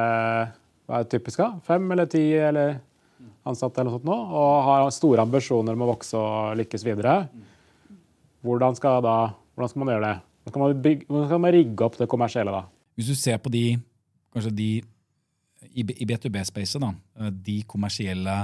hva 0.90 0.98
er 0.98 1.04
det 1.06 1.12
typisk? 1.14 1.42
Fem 1.62 1.84
eller 1.94 2.08
ti 2.10 2.24
eller 2.34 2.80
ansatte 3.46 3.78
eller 3.78 3.92
noe 3.92 4.00
sånt 4.00 4.08
nå, 4.08 4.16
og 4.40 4.54
har 4.66 4.88
store 4.90 5.22
ambisjoner 5.22 5.76
om 5.76 5.84
å 5.86 5.92
vokse 5.92 6.18
og 6.18 6.56
lykkes 6.58 6.82
videre. 6.82 7.12
Hvordan 8.46 8.76
skal, 8.78 9.02
da, 9.04 9.16
hvordan 9.54 9.72
skal 9.72 9.82
man 9.82 9.92
gjøre 9.92 10.06
det? 10.06 10.14
Hvordan 10.40 10.54
skal 10.54 10.62
man, 10.62 10.82
bygge, 10.82 11.06
hvordan 11.08 11.28
skal 11.28 11.42
man 11.44 11.54
rigge 11.54 11.84
opp 11.86 11.98
det 12.00 12.08
kommersielle 12.08 12.54
da? 12.54 12.62
Hvis 12.96 13.10
du 13.12 13.18
ser 13.18 13.36
på 13.42 13.52
de, 13.52 13.64
kanskje 14.32 14.54
de 14.56 14.70
i 15.76 15.84
B2B-spacet, 15.84 16.82
de 17.44 17.60
kommersielle 17.68 18.36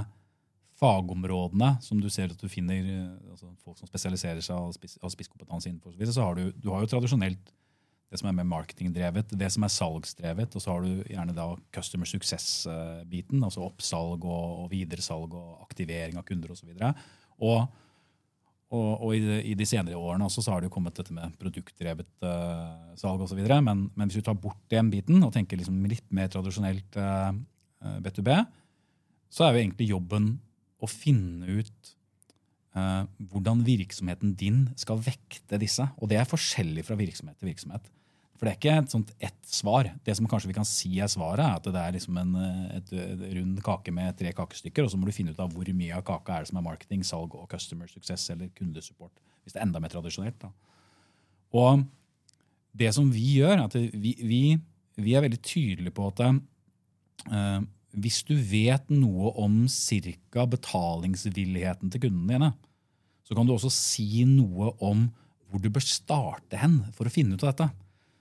fagområdene 0.77 1.77
som 1.81 2.01
du 2.01 2.09
ser 2.13 2.33
at 2.33 2.41
du 2.41 2.51
finner 2.53 2.85
altså 3.33 3.49
folk 3.65 3.79
som 3.81 3.89
spesialiserer 3.89 4.45
seg 4.45 4.59
og 4.59 4.75
har 4.77 5.13
spisskompetanse 5.15 5.71
innenfor, 5.71 5.97
så 6.13 6.27
har 6.27 6.37
du, 6.37 6.51
du 6.53 6.69
har 6.75 6.85
jo 6.85 6.91
tradisjonelt 6.93 7.53
det 8.07 8.21
som 8.21 8.29
er 8.31 8.37
mer 8.37 8.47
marketingdrevet, 8.47 9.33
det 9.35 9.49
som 9.51 9.65
er 9.67 9.73
salgsdrevet, 9.73 10.53
og 10.55 10.63
så 10.63 10.77
har 10.77 10.85
du 10.85 11.09
gjerne 11.11 11.35
da 11.35 11.49
customer 11.75 12.07
success-biten, 12.07 13.41
altså 13.43 13.65
oppsalg 13.67 14.23
og, 14.23 14.61
og 14.63 14.69
videresalg 14.71 15.35
og 15.35 15.65
aktivering 15.65 16.21
av 16.21 16.27
kunder 16.29 16.53
osv. 16.55 16.71
Og, 16.71 16.79
så 16.79 16.93
og 17.43 17.67
og, 18.75 18.87
og 18.99 19.13
i, 19.15 19.21
de, 19.23 19.37
i, 19.47 19.55
de 19.59 19.67
senere 19.69 19.99
årene 19.99 20.27
også 20.27 20.43
så 20.43 20.53
har 20.53 20.63
det 20.63 20.69
jo 20.69 20.75
kommet 20.75 20.97
dette 20.99 21.15
med 21.15 21.35
produktdrevet 21.39 22.09
uh, 22.27 22.95
salg 22.99 23.23
osv. 23.23 23.39
Men, 23.63 23.87
men 23.95 24.09
hvis 24.09 24.19
du 24.19 24.27
tar 24.27 24.39
bort 24.43 24.59
den 24.73 24.91
biten 24.91 25.23
og 25.23 25.31
tenker 25.37 25.61
liksom 25.61 25.85
litt 25.87 26.07
mer 26.15 26.33
tradisjonelt 26.33 26.99
uh, 26.99 27.31
eh, 27.31 28.01
B2B, 28.03 28.33
så 29.31 29.47
er 29.47 29.55
jo 29.55 29.63
egentlig 29.63 29.91
jobben 29.93 30.33
å 30.83 30.91
finne 30.91 31.61
ut 31.61 31.93
uh, 32.75 33.07
hvordan 33.31 33.63
virksomheten 33.67 34.35
din 34.39 34.65
skal 34.79 34.99
vekte 35.05 35.63
disse. 35.63 35.87
Og 36.03 36.11
det 36.11 36.19
er 36.19 36.29
forskjellig 36.29 36.89
fra 36.89 36.99
virksomhet 36.99 37.39
til 37.39 37.53
virksomhet. 37.53 37.87
For 38.37 38.47
det 38.47 38.53
er 38.53 38.59
ikke 38.59 38.77
et 38.83 38.93
sånt 38.93 39.13
ett 39.17 39.39
svar. 39.49 39.89
Det 40.05 40.15
som 40.19 40.29
kanskje 40.29 40.51
vi 40.51 40.57
kan 40.59 40.69
si 40.69 40.91
er 41.01 41.11
svaret, 41.11 41.41
er 41.41 41.59
at 41.59 41.69
det 41.73 41.83
er 41.83 41.97
liksom 41.97 42.21
en 42.21 42.35
et, 42.77 42.93
et 42.93 43.27
rund 43.39 43.61
kake 43.65 43.95
med 43.97 44.17
tre 44.19 44.33
kakestykker, 44.37 44.85
og 44.85 44.93
så 44.93 45.01
må 45.01 45.09
du 45.09 45.15
finne 45.17 45.33
ut 45.33 45.43
av 45.43 45.53
hvor 45.55 45.73
mye 45.73 45.97
av 45.97 46.05
kaka 46.07 46.37
er 46.37 46.45
det 46.45 46.53
som 46.53 46.61
er 46.61 46.69
marketing, 46.69 47.05
salg 47.07 47.35
og 47.39 47.49
customer 47.51 47.89
success 47.91 48.29
eller 48.35 48.53
kundesupport. 48.57 49.15
Hvis 49.45 49.57
det 49.57 49.63
er 49.63 49.69
enda 49.69 49.81
mer 49.81 49.93
tradisjonelt. 49.93 50.39
Da. 50.43 50.53
Og 51.57 51.87
det 52.77 52.93
som 52.93 53.09
vi 53.09 53.39
gjør, 53.39 53.65
at 53.67 53.77
vi, 53.77 54.17
vi 54.21 54.43
vi 54.97 55.17
er 55.17 55.25
veldig 55.25 55.41
tydelige 55.45 55.95
på 55.97 56.09
at 56.09 56.23
uh, 56.27 57.59
hvis 57.97 58.23
du 58.29 58.35
vet 58.37 58.89
noe 58.93 59.33
om 59.41 59.65
cirka 59.73 60.47
betalingsvilligheten 60.53 61.93
til 61.93 62.07
kundene 62.07 62.33
dine, 62.37 62.53
så 63.27 63.37
kan 63.37 63.49
du 63.49 63.55
også 63.55 63.73
si 63.73 64.25
noe 64.29 64.73
om 64.85 65.09
hvor 65.47 65.63
du 65.63 65.69
bør 65.73 65.85
starte 65.85 66.59
hen 66.61 66.81
for 66.97 67.09
å 67.09 67.13
finne 67.13 67.37
ut 67.37 67.45
av 67.45 67.53
dette. 67.53 67.69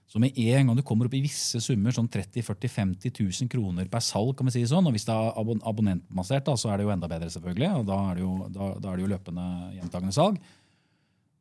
Så 0.06 0.20
med 0.22 0.36
en 0.38 0.68
gang 0.68 0.76
du 0.78 0.84
kommer 0.86 1.08
opp 1.08 1.16
i 1.18 1.22
visse 1.24 1.58
summer, 1.62 1.94
sånn 1.94 2.08
30 2.12 2.44
40 2.46 2.70
50 2.70 3.16
000 3.18 3.50
kroner 3.50 3.88
per 3.90 4.04
salg, 4.04 4.36
kan 4.38 4.46
vi 4.46 4.54
si 4.54 4.62
sånn, 4.70 4.86
og 4.86 4.94
hvis 4.94 5.06
det 5.08 5.16
er 5.16 5.34
abon 5.40 5.58
abonnentbasert, 5.66 6.52
så 6.54 6.70
er 6.70 6.78
det 6.78 6.86
jo 6.86 6.92
enda 6.94 7.10
bedre, 7.10 7.30
selvfølgelig, 7.34 7.72
og 7.80 7.88
da 7.88 7.98
er 8.12 8.14
det 8.14 8.22
jo, 8.22 8.36
da, 8.54 8.70
da 8.84 8.92
er 8.92 9.00
det 9.00 9.04
jo 9.04 9.10
løpende 9.10 9.48
gjentagende 9.80 10.14
salg, 10.14 10.38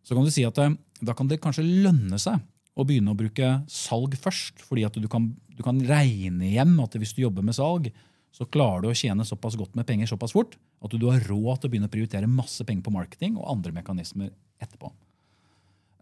så 0.06 0.18
kan 0.18 0.26
du 0.26 0.34
si 0.34 0.46
at 0.46 0.60
eh, 0.62 0.74
da 1.06 1.14
kan 1.18 1.30
det 1.30 1.42
kanskje 1.44 1.66
lønne 1.66 2.18
seg 2.22 2.42
å 2.76 2.84
begynne 2.88 3.14
å 3.14 3.18
bruke 3.18 3.52
salg 3.72 4.18
først. 4.20 4.66
fordi 4.66 4.84
at 4.88 4.98
du 5.00 5.08
kan, 5.12 5.30
du 5.56 5.64
kan 5.66 5.80
regne 5.86 6.52
hjem 6.52 6.76
at 6.84 6.98
hvis 7.00 7.16
du 7.16 7.24
jobber 7.24 7.46
med 7.46 7.58
salg, 7.58 7.92
så 8.36 8.50
klarer 8.52 8.84
du 8.84 8.90
å 8.90 8.98
tjene 8.98 9.24
såpass 9.24 9.56
godt 9.56 9.78
med 9.78 9.88
penger 9.88 10.12
såpass 10.12 10.36
fort 10.36 10.58
at 10.84 10.92
du 10.92 11.06
har 11.08 11.24
råd 11.30 11.62
til 11.62 11.70
å 11.70 11.72
begynne 11.72 11.88
å 11.88 11.94
prioritere 11.94 12.28
masse 12.28 12.66
penger 12.68 12.84
på 12.84 12.94
marketing 12.94 13.38
og 13.40 13.48
andre 13.54 13.72
mekanismer 13.78 14.34
etterpå. 14.62 14.92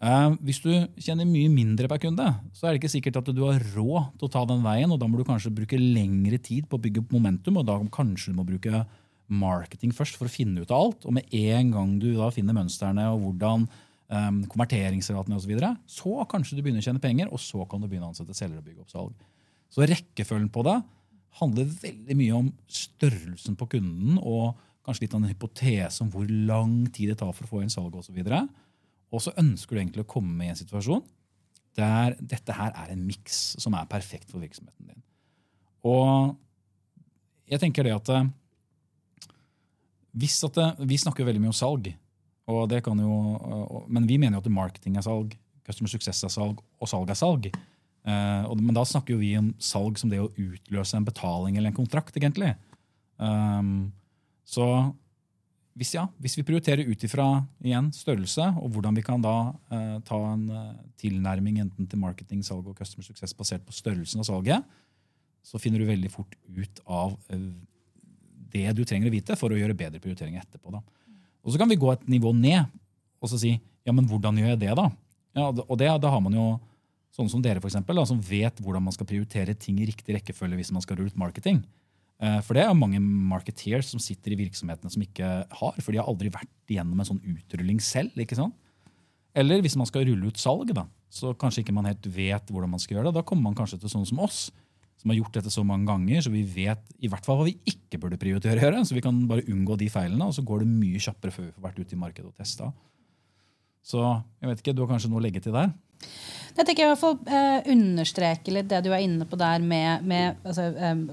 Uh, 0.03 0.33
hvis 0.43 0.59
du 0.59 0.71
tjener 0.99 1.23
mye 1.23 1.47
mindre 1.47 1.87
per 1.87 2.01
kunde, 2.03 2.25
så 2.51 2.67
er 2.67 2.73
det 2.73 2.81
ikke 2.81 2.91
sikkert 2.91 3.21
at 3.21 3.29
du 3.31 3.39
har 3.45 3.61
råd 3.71 4.09
til 4.17 4.27
å 4.27 4.33
ta 4.33 4.41
den 4.49 4.65
veien. 4.65 4.91
og 4.91 4.99
Da 4.99 5.07
må 5.07 5.15
du 5.19 5.23
kanskje 5.27 5.53
bruke 5.55 5.79
lengre 5.79 6.39
tid 6.43 6.67
på 6.67 6.75
å 6.75 6.83
bygge 6.83 7.05
opp 7.05 7.13
momentum, 7.15 7.61
og 7.61 7.69
da 7.69 7.77
kanskje 7.93 8.33
du 8.33 8.39
må 8.41 8.43
bruke 8.47 8.83
marketing 9.31 9.93
først 9.95 10.17
for 10.19 10.27
å 10.27 10.33
finne 10.33 10.65
ut 10.65 10.73
av 10.73 10.89
alt. 10.89 11.07
Og 11.07 11.15
med 11.15 11.31
en 11.39 11.71
gang 11.71 11.93
du 12.01 12.09
da 12.17 12.27
finner 12.35 12.57
mønstrene 12.57 13.05
og 13.13 13.21
hvordan 13.23 13.63
um, 13.63 14.41
konverteringsratene 14.51 15.37
osv., 15.39 15.45
så, 15.45 15.51
videre, 15.53 15.71
så 15.87 16.27
kanskje 16.33 16.57
du 16.57 16.65
begynner 16.65 16.83
å 16.83 16.87
tjene 16.89 17.03
penger, 17.03 17.31
og 17.31 17.39
så 17.39 17.63
kan 17.69 17.79
du 17.79 17.87
begynne 17.87 18.09
å 18.09 18.11
ansette 18.11 18.35
selgere 18.35 18.59
og 18.59 18.67
bygge 18.67 18.83
opp 18.83 18.91
salg. 18.91 19.15
Så 19.71 19.87
rekkefølgen 19.87 20.51
på 20.53 20.65
det 20.67 20.75
handler 21.39 21.71
veldig 21.79 22.19
mye 22.19 22.35
om 22.43 22.51
størrelsen 22.69 23.55
på 23.57 23.71
kunden 23.71 24.19
og 24.19 24.59
kanskje 24.83 25.05
litt 25.05 25.15
av 25.15 25.23
en 25.23 25.31
hypotese 25.31 26.03
om 26.03 26.11
hvor 26.11 26.27
lang 26.27 26.83
tid 26.91 27.13
det 27.13 27.21
tar 27.23 27.31
for 27.31 27.47
å 27.47 27.53
få 27.53 27.63
inn 27.63 27.71
salg 27.71 27.95
osv. 27.95 28.19
Og 28.19 28.27
så 28.27 28.43
ønsker 29.19 29.75
du 29.75 29.81
egentlig 29.81 30.05
å 30.05 30.09
komme 30.09 30.45
i 30.45 30.51
en 30.51 30.59
situasjon 30.59 31.03
der 31.77 32.13
dette 32.21 32.53
her 32.53 32.73
er 32.77 32.93
en 32.93 33.05
miks 33.05 33.55
som 33.61 33.73
er 33.73 33.89
perfekt 33.89 34.29
for 34.29 34.43
virksomheten 34.43 34.91
din. 34.91 35.03
Og 35.89 36.35
jeg 37.49 37.59
tenker 37.63 37.85
det 37.85 37.95
at 37.95 38.11
eh, 38.13 38.29
hvis 40.13 40.37
at 40.45 40.53
det, 40.53 40.67
eh, 40.77 40.85
Vi 40.93 40.97
snakker 41.01 41.25
veldig 41.25 41.41
mye 41.41 41.53
om 41.53 41.57
salg, 41.57 41.89
og 42.47 42.69
det 42.69 42.83
kan 42.83 42.99
jo, 42.99 43.85
men 43.87 44.07
vi 44.07 44.17
mener 44.17 44.37
jo 44.37 44.43
at 44.43 44.51
marketing 44.51 44.97
er 44.97 45.05
salg, 45.05 45.33
customer 45.65 45.89
success 45.89 46.23
er 46.27 46.33
salg, 46.33 46.59
og 46.79 46.89
salg 46.91 47.09
er 47.09 47.17
salg. 47.17 47.47
Uh, 48.03 48.51
men 48.59 48.75
da 48.75 48.83
snakker 48.83 49.15
jo 49.15 49.21
vi 49.21 49.29
om 49.39 49.53
salg 49.63 49.95
som 49.95 50.09
det 50.11 50.19
å 50.19 50.27
utløse 50.35 50.97
en 50.99 51.05
betaling 51.07 51.55
eller 51.55 51.71
en 51.71 51.77
kontrakt. 51.77 52.17
egentlig. 52.17 52.51
Um, 53.15 53.93
så 54.43 54.93
hvis, 55.77 55.95
ja, 55.95 56.05
hvis 56.21 56.37
vi 56.37 56.45
prioriterer 56.45 56.85
ut 56.85 57.03
ifra 57.05 57.27
størrelse, 57.95 58.45
og 58.61 58.75
hvordan 58.75 58.97
vi 58.97 59.03
kan 59.05 59.23
da 59.23 59.35
uh, 59.51 59.97
ta 60.05 60.19
en 60.29 60.45
uh, 60.51 60.75
tilnærming 61.01 61.59
enten 61.63 61.87
til 61.89 62.01
marketing, 62.01 62.43
salg 62.45 62.67
og 62.69 62.77
customer 62.77 63.05
success 63.05 63.33
basert 63.33 63.65
på 63.65 63.73
størrelsen 63.73 64.21
av 64.21 64.29
salget, 64.29 64.75
så 65.43 65.59
finner 65.59 65.81
du 65.81 65.89
veldig 65.89 66.11
fort 66.13 66.37
ut 66.47 66.79
av 66.87 67.17
det 68.53 68.69
du 68.77 68.85
trenger 68.87 69.09
å 69.09 69.13
vite 69.13 69.35
for 69.35 69.51
å 69.51 69.57
gjøre 69.57 69.75
bedre 69.75 69.99
prioriteringer 69.99 70.45
etterpå. 70.45 70.71
Da. 70.71 70.79
Og 71.43 71.51
Så 71.51 71.59
kan 71.59 71.67
vi 71.67 71.79
gå 71.81 71.89
et 71.91 72.05
nivå 72.07 72.31
ned 72.37 72.69
og 73.23 73.31
så 73.31 73.39
si 73.39 73.55
ja, 73.55 73.91
men 73.91 74.05
hvordan 74.07 74.37
gjør 74.39 74.53
jeg 74.53 74.61
det, 74.61 74.71
da? 74.79 74.87
Ja, 75.35 75.49
og 75.49 75.75
det, 75.79 75.89
da 76.03 76.11
har 76.11 76.21
man 76.23 76.35
jo 76.35 76.45
sånne 77.13 77.31
som 77.31 77.41
dere, 77.43 77.61
for 77.61 77.69
eksempel, 77.69 77.97
da, 77.97 78.05
som 78.07 78.19
vet 78.23 78.59
hvordan 78.63 78.83
man 78.85 78.95
skal 78.95 79.07
prioritere 79.09 79.55
ting 79.59 79.79
i 79.81 79.87
riktig 79.89 80.15
rekkefølge 80.17 80.59
hvis 80.59 80.71
man 80.75 80.83
skal 80.85 80.99
rulle 80.99 81.13
ut 81.13 81.19
marketing. 81.19 81.61
Eh, 82.23 82.39
for 82.45 82.55
det 82.55 82.63
er 82.63 82.75
mange 82.77 83.01
marketeers 83.03 83.89
som 83.91 84.01
sitter 84.01 84.35
i 84.35 84.39
virksomhetene 84.45 84.91
som 84.93 85.03
ikke 85.03 85.29
har, 85.43 85.79
for 85.81 85.91
de 85.91 85.99
har 85.99 86.07
aldri 86.07 86.31
vært 86.31 86.71
igjennom 86.71 87.01
en 87.01 87.09
sånn 87.09 87.23
utrulling 87.33 87.81
selv. 87.83 88.15
ikke 88.19 88.37
sant? 88.39 88.55
Eller 89.35 89.63
hvis 89.65 89.75
man 89.79 89.89
skal 89.89 90.05
rulle 90.07 90.29
ut 90.29 90.39
salg, 90.39 90.69
da, 90.77 90.85
så 91.11 91.33
kanskje 91.37 91.63
ikke 91.63 91.75
man 91.75 91.89
helt 91.89 92.05
vet 92.05 92.51
hvordan 92.53 92.71
man 92.75 92.81
skal 92.81 92.99
gjøre 92.99 93.09
det. 93.09 93.17
Da 93.17 93.25
kommer 93.27 93.49
man 93.49 93.57
kanskje 93.57 93.81
til 93.81 93.91
sånne 93.91 94.11
som 94.11 94.21
oss, 94.23 94.45
som 95.01 95.11
har 95.11 95.17
gjort 95.17 95.35
dette 95.35 95.51
så 95.51 95.65
mange 95.67 95.89
ganger, 95.89 96.21
så 96.23 96.31
vi 96.31 96.45
vet 96.47 96.83
i 97.03 97.09
hvert 97.11 97.25
fall 97.25 97.41
hva 97.41 97.47
vi 97.49 97.57
ikke 97.67 97.99
burde 97.99 98.19
prioritere 98.21 98.61
å 98.61 98.67
gjøre. 98.67 98.83
Så 98.87 98.95
vi 98.95 99.03
kan 99.03 99.17
bare 99.27 99.43
unngå 99.49 99.75
de 99.81 99.89
feilene, 99.91 100.29
og 100.29 100.37
så 100.37 100.45
går 100.45 100.63
det 100.63 100.69
mye 100.69 101.01
kjappere 101.01 101.33
før 101.33 101.49
vi 101.49 101.55
får 101.57 101.65
vært 101.65 101.81
ute 101.81 101.97
i 101.97 102.01
markedet 102.05 102.29
og 102.29 102.37
testa. 102.39 102.69
Så 103.83 103.99
jeg 103.99 104.47
vet 104.47 104.61
ikke, 104.61 104.75
du 104.77 104.85
har 104.85 104.93
kanskje 104.93 105.11
noe 105.11 105.19
å 105.19 105.25
legge 105.25 105.41
til 105.43 105.57
der? 105.57 105.73
Jeg 106.53 106.67
tenker 106.67 106.83
jeg 106.83 106.87
i 106.87 106.93
hvert 106.93 107.01
fall 107.01 107.17
eh, 107.25 107.71
understreke 107.73 108.53
litt 108.53 108.69
det 108.69 108.83
du 108.85 108.91
er 108.93 109.03
inne 109.03 109.25
på 109.27 109.39
der 109.39 109.63
med, 109.65 110.05
med 110.07 110.37
altså, 110.45 110.69
um, 110.77 111.07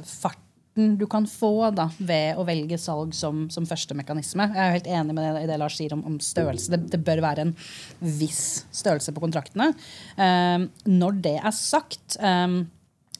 farten 0.70 0.98
du 0.98 1.06
kan 1.06 1.26
få 1.26 1.70
da, 1.70 1.90
ved 1.98 2.36
å 2.38 2.44
velge 2.44 2.78
salg 2.78 3.14
som, 3.14 3.48
som 3.50 3.66
første 3.66 3.94
mekanisme. 3.94 4.50
Jeg 4.54 4.66
er 4.66 4.76
helt 4.76 4.86
enig 4.86 5.14
med 5.14 5.34
det, 5.34 5.48
det 5.48 5.58
Lars 5.58 5.76
sier 5.76 5.92
om, 5.92 6.04
om 6.04 6.18
størrelse. 6.20 6.70
Det, 6.70 6.90
det, 6.90 7.00
bør 7.04 7.22
være 7.22 7.42
en 7.42 7.54
viss 8.00 8.66
størrelse 8.72 9.12
på 9.12 9.20
kontraktene. 9.20 9.72
Um, 10.16 10.70
når 10.86 11.20
det 11.22 11.38
er 11.40 11.52
sagt 11.52 12.18
um, 12.20 12.68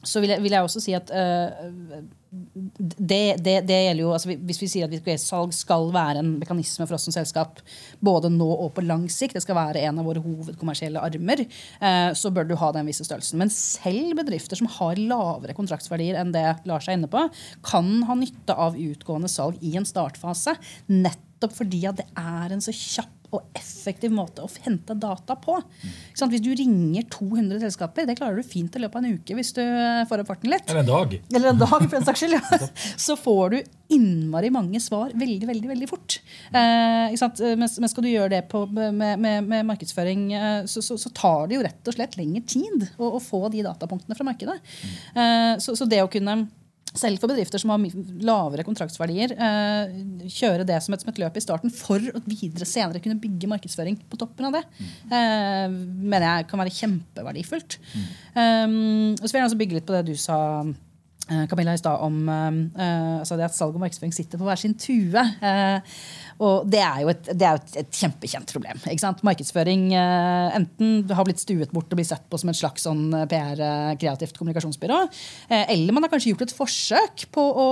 så 0.03 0.21
vil 0.21 0.31
jeg, 0.31 0.41
vil 0.41 0.51
jeg, 0.51 0.63
også 0.63 0.81
si 0.81 0.93
at 0.97 1.11
uh, 1.13 2.01
det, 2.31 3.35
det, 3.43 3.57
det, 3.67 3.77
gjelder 3.83 4.05
jo, 4.05 4.11
altså 4.15 4.35
Hvis 4.47 4.61
vi 4.61 4.69
sier 4.71 4.87
at 4.87 5.09
salg 5.19 5.51
skal 5.55 5.89
være 5.91 6.21
en 6.21 6.29
mekanisme 6.39 6.85
for 6.87 6.95
oss 6.95 7.03
som 7.09 7.15
selskap, 7.15 7.59
både 7.99 8.31
nå 8.31 8.47
og 8.53 8.71
på 8.77 8.85
lang 8.85 9.03
sikt, 9.11 9.35
det 9.35 9.43
skal 9.43 9.57
være 9.57 9.83
en 9.83 9.99
av 9.99 10.07
våre 10.07 10.23
hovedkommersielle 10.23 11.03
armer, 11.03 11.43
uh, 11.83 12.11
så 12.15 12.31
bør 12.31 12.47
du 12.47 12.55
ha 12.55 12.71
den 12.77 12.87
visse 12.87 13.03
størrelsen. 13.07 13.41
Men 13.41 13.51
selv 13.51 14.15
bedrifter 14.21 14.59
som 14.59 14.71
har 14.79 15.01
lavere 15.01 15.57
kontraktsverdier 15.57 16.21
enn 16.21 16.31
det 16.31 16.45
Lars 16.69 16.87
er 16.87 16.95
inne 16.95 17.11
på, 17.11 17.25
kan 17.67 17.91
ha 18.07 18.15
nytte 18.15 18.55
av 18.55 18.79
utgående 18.79 19.31
salg 19.31 19.59
i 19.59 19.75
en 19.75 19.87
startfase. 19.87 20.55
Nettopp 20.87 21.57
fordi 21.57 21.83
at 21.89 21.99
det 21.99 22.07
er 22.15 22.55
en 22.55 22.63
så 22.63 22.71
kjapp 22.75 23.20
og 23.31 23.57
effektiv 23.57 24.11
måte 24.13 24.43
å 24.43 24.49
hente 24.65 24.95
data 24.99 25.37
på. 25.39 25.55
Mm. 25.55 26.31
Hvis 26.31 26.43
du 26.43 26.51
ringer 26.57 27.05
200 27.13 27.61
selskaper, 27.63 28.07
det 28.07 28.17
klarer 28.19 28.39
du 28.39 28.47
fint 28.47 28.75
i 28.75 28.81
løpet 28.83 28.99
av 28.99 29.05
en 29.07 29.19
uke 29.19 29.37
hvis 29.37 29.53
du 29.55 29.61
får 30.09 30.23
opp 30.23 30.31
farten 30.33 30.51
litt. 30.51 30.67
Eller 30.67 30.83
en 30.83 30.89
dag. 30.91 31.15
Eller 31.31 31.53
en 31.53 31.61
dag, 31.61 31.77
for 31.77 31.95
den 31.95 32.07
saks 32.07 32.25
skyld. 32.25 32.35
Ja. 32.37 32.59
Så 33.07 33.15
får 33.19 33.55
du 33.55 33.61
innmari 33.91 34.51
mange 34.53 34.79
svar 34.83 35.11
veldig 35.17 35.47
veldig, 35.47 35.69
veldig 35.71 35.89
fort. 35.89 36.19
Eh, 36.51 37.11
men, 37.11 37.67
men, 37.67 37.91
skal 37.91 38.05
du 38.05 38.11
gjøre 38.11 38.33
det 38.35 38.41
på, 38.51 38.63
med, 38.71 39.19
med, 39.19 39.43
med, 39.43 39.67
markedsføring, 39.67 40.25
eh, 40.37 40.61
så, 40.71 40.83
så, 40.85 40.97
så, 40.99 41.11
tar 41.15 41.49
det 41.49 41.59
jo 41.59 41.65
rett 41.65 41.91
og 41.91 41.97
slett 41.97 42.15
lengre 42.19 42.43
tid 42.47 42.87
å, 42.97 43.15
å 43.17 43.21
få 43.23 43.45
de 43.51 43.65
datapunktene 43.67 44.17
fra 44.17 44.27
markedet. 44.27 44.57
Mm. 44.61 44.95
Eh, 45.23 45.53
så, 45.63 45.75
så 45.75 45.87
det 45.89 46.03
å 46.03 46.11
kunne 46.11 46.43
selv 46.97 47.21
for 47.21 47.31
bedrifter 47.31 47.61
som 47.61 47.71
har 47.73 47.83
lavere 48.25 48.65
kontraktsverdier, 48.67 49.31
eh, 49.31 49.93
kjøre 50.31 50.65
det 50.67 50.79
som 50.83 50.95
et, 50.95 51.03
som 51.03 51.11
et, 51.11 51.21
løp 51.23 51.37
i 51.39 51.43
starten 51.43 51.73
for 51.73 51.99
å 51.99 52.21
videre 52.25 52.67
senere 52.67 53.01
kunne 53.03 53.19
bygge 53.21 53.49
markedsføring 53.51 53.97
på 54.11 54.19
toppen 54.19 54.49
av 54.49 54.57
det, 54.57 54.63
mm. 54.75 54.93
eh, 55.17 55.75
mener 56.11 56.27
jeg 56.27 56.49
kan 56.51 56.63
være 56.63 56.75
kjempeverdifullt. 56.75 57.77
Mm. 57.95 58.07
Um, 58.35 58.75
så 59.19 59.31
vil 59.31 59.41
jeg 59.41 59.49
også 59.49 59.61
bygge 59.61 59.79
litt 59.79 59.87
på 59.87 59.95
det 59.95 60.05
du 60.11 60.15
sa. 60.19 60.39
Eh, 61.29 61.47
Camilla 61.47 61.73
i 61.73 61.79
stad 61.79 62.01
om 62.01 62.15
uh, 62.27 63.19
altså 63.21 63.37
det 63.39 63.45
at 63.45 63.55
salg 63.55 63.75
og 63.77 63.83
markedsføring 63.83 64.13
sitter 64.15 64.41
på 64.41 64.47
hver 64.47 64.59
sin 64.59 64.73
tue. 64.75 65.21
Uh, 65.39 65.79
og 66.41 66.65
det 66.71 66.81
er 66.81 67.03
jo 67.03 67.11
et, 67.13 67.29
er 67.35 67.59
et, 67.59 67.75
et 67.83 67.99
kjempekjent 68.01 68.51
problem. 68.51 68.81
Markedsføring 69.27 69.85
uh, 69.93 70.49
enten 70.57 71.05
har 71.13 71.27
blitt 71.27 71.43
stuet 71.43 71.71
bort 71.71 71.93
og 71.93 72.01
blir 72.01 72.09
sett 72.09 72.25
på 72.27 72.41
som 72.41 72.51
et 72.51 72.57
slags 72.57 72.87
sånn 72.87 73.13
PR, 73.29 73.61
kreativt 74.01 74.35
kommunikasjonsbyrå, 74.39 74.99
eller 75.51 75.93
man 75.95 76.05
har 76.05 76.11
kanskje 76.11 76.33
gjort 76.33 76.45
et 76.47 76.55
forsøk 76.55 77.25
på 77.33 77.43
å 77.63 77.67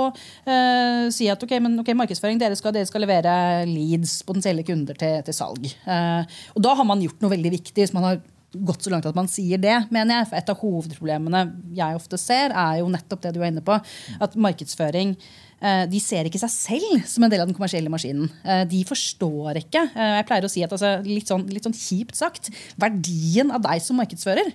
si 1.12 1.28
at 1.32 1.42
ok, 1.44 1.56
men, 1.64 1.80
okay, 1.82 1.98
markedsføring, 1.98 2.40
dere 2.42 2.58
skal, 2.60 2.74
dere 2.76 2.88
skal, 2.88 3.04
levere 3.04 3.34
leads, 3.70 4.20
potensielle 4.28 4.64
kunder, 4.68 4.98
til, 5.00 5.24
til 5.26 5.36
salg. 5.36 5.66
og 5.66 6.62
da 6.64 6.76
har 6.78 6.88
man 6.88 7.02
gjort 7.04 7.24
noe 7.24 7.34
veldig 7.34 7.54
viktig. 7.58 7.82
hvis 7.82 7.96
man 7.96 8.06
har 8.06 8.22
gått 8.54 8.86
så 8.86 8.94
langt 8.94 9.06
at 9.06 9.18
man 9.18 9.30
sier 9.30 9.62
det, 9.62 9.76
mener 9.94 10.20
jeg. 10.20 10.30
For 10.30 10.40
et 10.40 10.50
av 10.52 10.64
hovedproblemene 10.64 11.44
jeg 11.78 12.00
ofte 12.00 12.20
ser, 12.22 12.54
er 12.56 12.80
jo 12.82 12.90
nettopp 12.92 13.22
det 13.26 13.36
du 13.36 13.42
er 13.44 13.52
inne 13.52 13.64
på. 13.66 13.78
At 14.22 14.38
markedsføring 14.40 15.14
eh, 15.16 15.84
de 15.92 16.02
ser 16.04 16.30
ikke 16.30 16.42
seg 16.42 16.54
selv 16.54 17.08
som 17.10 17.26
en 17.26 17.34
del 17.34 17.44
av 17.44 17.50
den 17.50 17.58
kommersielle 17.58 17.92
maskinen. 17.94 18.32
Eh, 18.44 18.64
de 18.70 18.84
forstår 18.90 19.62
ikke. 19.64 19.86
Eh, 19.94 20.14
jeg 20.20 20.30
pleier 20.30 20.48
å 20.48 20.52
si 20.52 20.66
at 20.66 20.76
altså, 20.76 20.96
litt, 21.06 21.30
sånn, 21.30 21.46
litt, 21.52 21.68
sånn, 21.68 21.78
kjipt 21.78 22.18
sagt, 22.20 22.52
verdien 22.82 23.54
av 23.54 23.64
deg 23.68 23.84
som 23.86 24.00
markedsfører, 24.02 24.54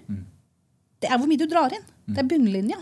det 1.03 1.11
er 1.11 1.21
hvor 1.21 1.29
mye 1.29 1.41
du 1.41 1.47
drar 1.51 1.75
inn. 1.77 1.87
Det 2.09 2.21
er 2.21 2.29
bunnlinja. 2.29 2.81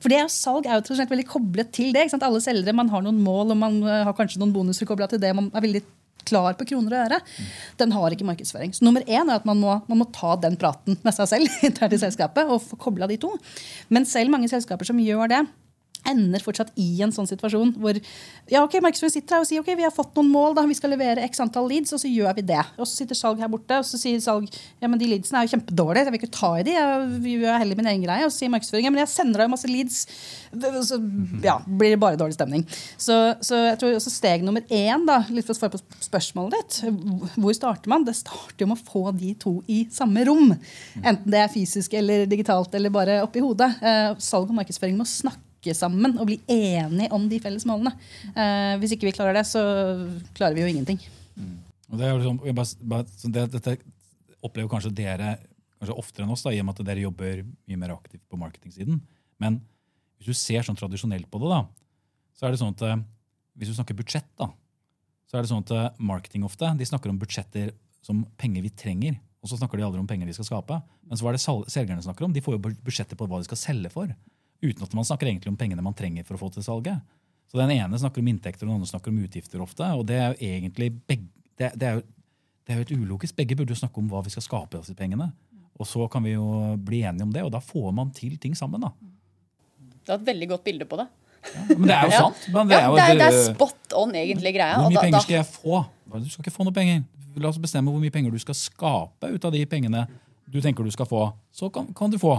For 0.00 0.12
det 0.12 0.20
salg 0.32 0.66
er 0.68 0.80
jo 0.80 0.96
veldig 0.96 1.24
koblet 1.28 1.70
til 1.76 1.92
det. 1.94 2.06
Alle 2.16 2.40
selgere 2.44 2.76
man 2.76 2.90
har 2.92 3.04
noen 3.04 3.20
mål 3.24 3.54
og 3.54 3.58
man 3.60 3.78
har 3.84 4.14
kanskje 4.16 4.40
noen 4.40 4.52
bonuser 4.52 4.88
kobla 4.88 5.08
til 5.08 5.20
det. 5.20 5.34
Man 5.36 5.48
er 5.52 5.64
veldig 5.64 5.82
klar 6.26 6.56
på 6.58 6.66
kroner 6.68 6.96
og 6.96 7.04
øre. 7.06 7.20
Den 7.80 7.94
har 7.94 8.14
ikke 8.14 8.26
markedsføring. 8.28 8.74
Så 8.74 8.84
nummer 8.86 9.04
én 9.06 9.28
er 9.28 9.38
at 9.38 9.46
man 9.48 9.60
må, 9.60 9.78
man 9.88 10.02
må 10.02 10.08
ta 10.14 10.34
den 10.40 10.58
praten 10.60 10.98
med 11.04 11.14
seg 11.16 11.30
selv 11.30 11.58
internt 11.68 11.94
i 11.94 12.02
selskapet 12.02 12.48
og 12.48 12.62
få 12.64 12.80
kobla 12.80 13.08
de 13.10 13.20
to. 13.20 13.34
Men 13.92 14.08
selv 14.08 14.32
mange 14.34 14.50
selskaper 14.50 14.88
som 14.88 15.00
gjør 15.02 15.30
det, 15.32 15.42
ender 16.08 16.42
fortsatt 16.44 16.72
i 16.78 16.88
en 17.04 17.12
sånn 17.14 17.28
situasjon 17.28 17.74
hvor 17.78 17.98
ja, 18.48 18.62
ok, 18.62 18.78
markedsføring 18.84 19.12
sitter 19.12 19.36
her 19.36 19.44
og 19.44 19.48
sier 19.48 19.62
ok, 19.62 19.70
vi 19.78 19.86
har 19.86 19.94
fått 19.94 20.14
noen 20.16 20.30
mål, 20.32 20.56
da, 20.56 20.64
vi 20.68 20.76
skal 20.76 20.92
levere 20.94 21.24
x 21.26 21.42
antall 21.44 21.68
leads, 21.70 21.92
og 21.94 22.00
så 22.02 22.10
gjør 22.10 22.36
vi 22.38 22.44
det. 22.48 22.62
Og 22.78 22.86
så 22.88 23.02
sitter 23.02 23.18
salg 23.18 23.42
her 23.42 23.50
borte, 23.52 23.80
og 23.80 23.86
så 23.86 24.00
sier 24.00 24.20
salg 24.24 24.48
ja, 24.48 24.88
men 24.88 25.00
de 25.00 25.08
leadsene 25.10 25.42
er 25.42 25.48
jo 25.48 25.54
kjempedårlige, 25.56 26.06
jeg 26.08 26.14
vil 26.14 26.22
ikke 26.22 26.36
ta 26.38 26.52
i 26.58 26.64
de, 26.66 26.76
jeg 26.76 27.34
gjør 27.34 27.62
heller 27.62 27.80
min 27.80 27.90
egen 27.92 28.06
greie. 28.06 28.26
Og 28.26 28.32
så 28.32 28.42
sier 28.42 28.52
markedsføringen 28.54 28.94
men 28.94 29.02
jeg 29.04 29.12
sender 29.12 29.44
deg 29.44 29.52
masse 29.52 29.70
leads, 29.70 30.00
så 30.88 31.00
ja, 31.44 31.58
blir 31.66 31.94
det 31.94 32.00
bare 32.02 32.20
dårlig 32.20 32.38
stemning. 32.38 32.64
Så, 32.96 33.18
så 33.44 33.60
jeg 33.66 33.80
tror 33.82 33.98
også 33.98 34.14
steg 34.14 34.46
nummer 34.46 34.64
én, 34.72 35.04
da, 35.08 35.20
litt 35.32 35.48
for 35.48 35.56
å 35.56 35.60
svare 35.60 35.76
på 35.76 35.82
spørsmålet 36.08 36.56
ditt, 36.58 37.34
hvor 37.36 37.56
starter 37.56 37.92
man? 37.92 38.06
Det 38.06 38.16
starter 38.16 38.64
jo 38.64 38.70
med 38.70 38.80
å 38.80 38.88
få 38.88 39.04
de 39.18 39.34
to 39.40 39.58
i 39.68 39.82
samme 39.92 40.24
rom. 40.28 40.54
Enten 41.02 41.28
det 41.32 41.42
er 41.42 41.52
fysisk 41.52 41.96
eller 41.98 42.26
digitalt 42.30 42.74
eller 42.78 42.94
bare 42.94 43.20
oppi 43.24 43.42
hodet. 43.44 43.70
Eh, 43.82 44.14
salg 44.22 44.48
og 44.48 44.58
markedsføring 44.58 44.96
må 44.98 45.06
snakke 45.08 45.47
snakke 45.58 45.74
sammen 45.74 46.18
og 46.18 46.26
bli 46.26 46.38
enige 46.46 47.10
om 47.12 47.28
de 47.28 47.40
felles 47.40 47.66
målene. 47.66 47.92
Eh, 48.34 48.78
hvis 48.78 48.94
ikke 48.94 49.08
vi 49.08 49.12
klarer 49.16 49.34
det, 49.34 49.46
så 49.46 49.60
klarer 50.34 50.54
vi 50.54 50.62
jo 50.62 50.68
ingenting. 50.68 50.98
Mm. 51.36 51.58
Det 51.98 52.12
liksom, 52.18 52.38
bare, 52.54 52.66
bare, 52.82 53.04
det, 53.24 53.50
dette 53.52 53.78
opplever 54.42 54.68
kanskje 54.68 54.94
dere 54.94 55.38
kanskje 55.78 55.96
oftere 55.98 56.24
enn 56.26 56.32
oss, 56.32 56.42
da, 56.42 56.52
i 56.52 56.60
og 56.60 56.66
med 56.66 56.78
at 56.78 56.86
dere 56.86 57.04
jobber 57.04 57.44
mye 57.44 57.78
mer 57.78 57.94
aktivt 57.94 58.24
på 58.28 58.38
marketingsiden. 58.38 59.00
Men 59.38 59.60
hvis 60.18 60.30
du 60.30 60.34
ser 60.34 60.62
sånn 60.66 60.78
tradisjonelt 60.78 61.28
på 61.30 61.38
det, 61.38 61.50
da, 61.52 61.60
så 62.34 62.46
er 62.46 62.54
det 62.54 62.60
sånn 62.60 62.74
at 62.74 62.82
eh, 62.86 63.04
hvis 63.58 63.70
du 63.70 63.78
snakker 63.78 63.98
budsjett, 63.98 64.28
da, 64.38 64.50
så 65.28 65.38
er 65.38 65.44
det 65.44 65.50
sånn 65.52 65.64
at 65.64 65.74
eh, 65.74 65.90
marketing 65.98 66.46
ofte 66.46 66.70
de 66.78 66.86
snakker 66.86 67.12
om 67.12 67.18
budsjetter 67.18 67.72
som 68.02 68.24
penger 68.38 68.64
vi 68.64 68.74
trenger. 68.74 69.18
Og 69.38 69.50
så 69.50 69.58
snakker 69.58 69.78
de 69.78 69.86
aldri 69.86 70.00
om 70.02 70.08
penger 70.08 70.26
de 70.26 70.34
skal 70.34 70.48
skape. 70.48 70.80
Men 71.06 71.18
så 71.18 71.28
er 71.30 71.36
det 71.36 71.42
selgerne 71.70 72.02
snakker 72.02 72.26
om? 72.26 72.34
De 72.34 72.42
får 72.42 72.56
jo 72.56 72.74
budsjetter 72.82 73.18
på 73.18 73.28
hva 73.30 73.38
de 73.38 73.46
skal 73.46 73.60
selge 73.60 73.90
for 73.92 74.10
uten 74.62 74.84
at 74.84 74.94
man 74.96 75.06
snakker 75.06 75.30
egentlig 75.30 75.52
om 75.52 75.58
pengene 75.58 75.84
man 75.84 75.96
trenger 75.96 76.26
for 76.26 76.38
å 76.38 76.42
få 76.42 76.50
til 76.54 76.66
salget. 76.66 77.00
Så 77.48 77.58
Den 77.58 77.72
ene 77.72 77.98
snakker 77.98 78.20
om 78.20 78.28
inntekter, 78.28 78.66
og 78.66 78.72
den 78.72 78.78
andre 78.80 78.90
snakker 78.90 79.12
om 79.12 79.20
utgifter 79.24 79.62
ofte. 79.64 79.84
og 79.96 80.06
Det 80.06 80.16
er 80.16 80.32
jo 80.32 80.48
egentlig 80.52 80.90
begge, 81.08 81.28
det, 81.56 81.72
det, 81.80 81.86
er 81.86 81.94
jo, 81.98 82.02
det 82.66 82.74
er 82.74 82.80
jo 82.80 82.86
et 82.86 82.96
ulogisk. 82.96 83.36
Begge 83.36 83.56
burde 83.56 83.72
jo 83.72 83.80
snakke 83.80 84.02
om 84.02 84.10
hva 84.10 84.20
vi 84.24 84.34
skal 84.34 84.44
skape 84.44 84.76
av 84.76 84.84
disse 84.84 84.96
pengene. 84.98 85.30
Og 85.78 85.86
så 85.86 86.08
kan 86.10 86.26
vi 86.26 86.34
jo 86.34 86.74
bli 86.76 87.04
enige 87.06 87.24
om 87.24 87.32
det, 87.32 87.44
og 87.46 87.52
da 87.54 87.62
får 87.62 87.92
man 87.94 88.10
til 88.12 88.36
ting 88.42 88.56
sammen. 88.58 88.82
da. 88.82 88.92
Du 90.04 90.12
har 90.12 90.18
et 90.18 90.26
veldig 90.26 90.48
godt 90.48 90.64
bilde 90.66 90.88
på 90.88 90.98
det. 91.00 91.06
Ja, 91.54 91.62
men 91.70 91.86
det 91.86 91.94
er 91.94 92.04
jo 92.04 92.18
sant. 92.18 92.46
Det 92.48 92.58
er, 92.58 92.84
jo, 92.84 92.96
det, 92.96 93.04
er, 93.04 93.18
det, 93.20 93.26
er, 93.28 93.42
spot 93.54 93.94
on, 93.96 94.14
egentlig, 94.18 94.52
greia. 94.58 94.80
Hvor 94.82 94.90
mye 94.90 95.04
penger 95.06 95.24
skal 95.24 95.38
jeg 95.38 95.48
få? 95.48 95.82
Du 96.18 96.28
skal 96.28 96.44
ikke 96.44 96.54
få 96.58 96.66
noe 96.66 96.76
penger. 96.76 97.04
La 97.38 97.52
oss 97.52 97.60
bestemme 97.62 97.92
hvor 97.94 98.02
mye 98.02 98.12
penger 98.12 98.34
du 98.34 98.40
skal 98.42 98.56
skape 98.58 99.30
ut 99.30 99.44
av 99.46 99.54
de 99.54 99.62
pengene 99.70 100.08
du 100.48 100.58
tenker 100.64 100.84
du 100.84 100.90
skal 100.90 101.06
få. 101.08 101.28
Så 101.54 101.68
kan, 101.70 101.86
kan 101.96 102.10
du 102.10 102.18
få. 102.20 102.34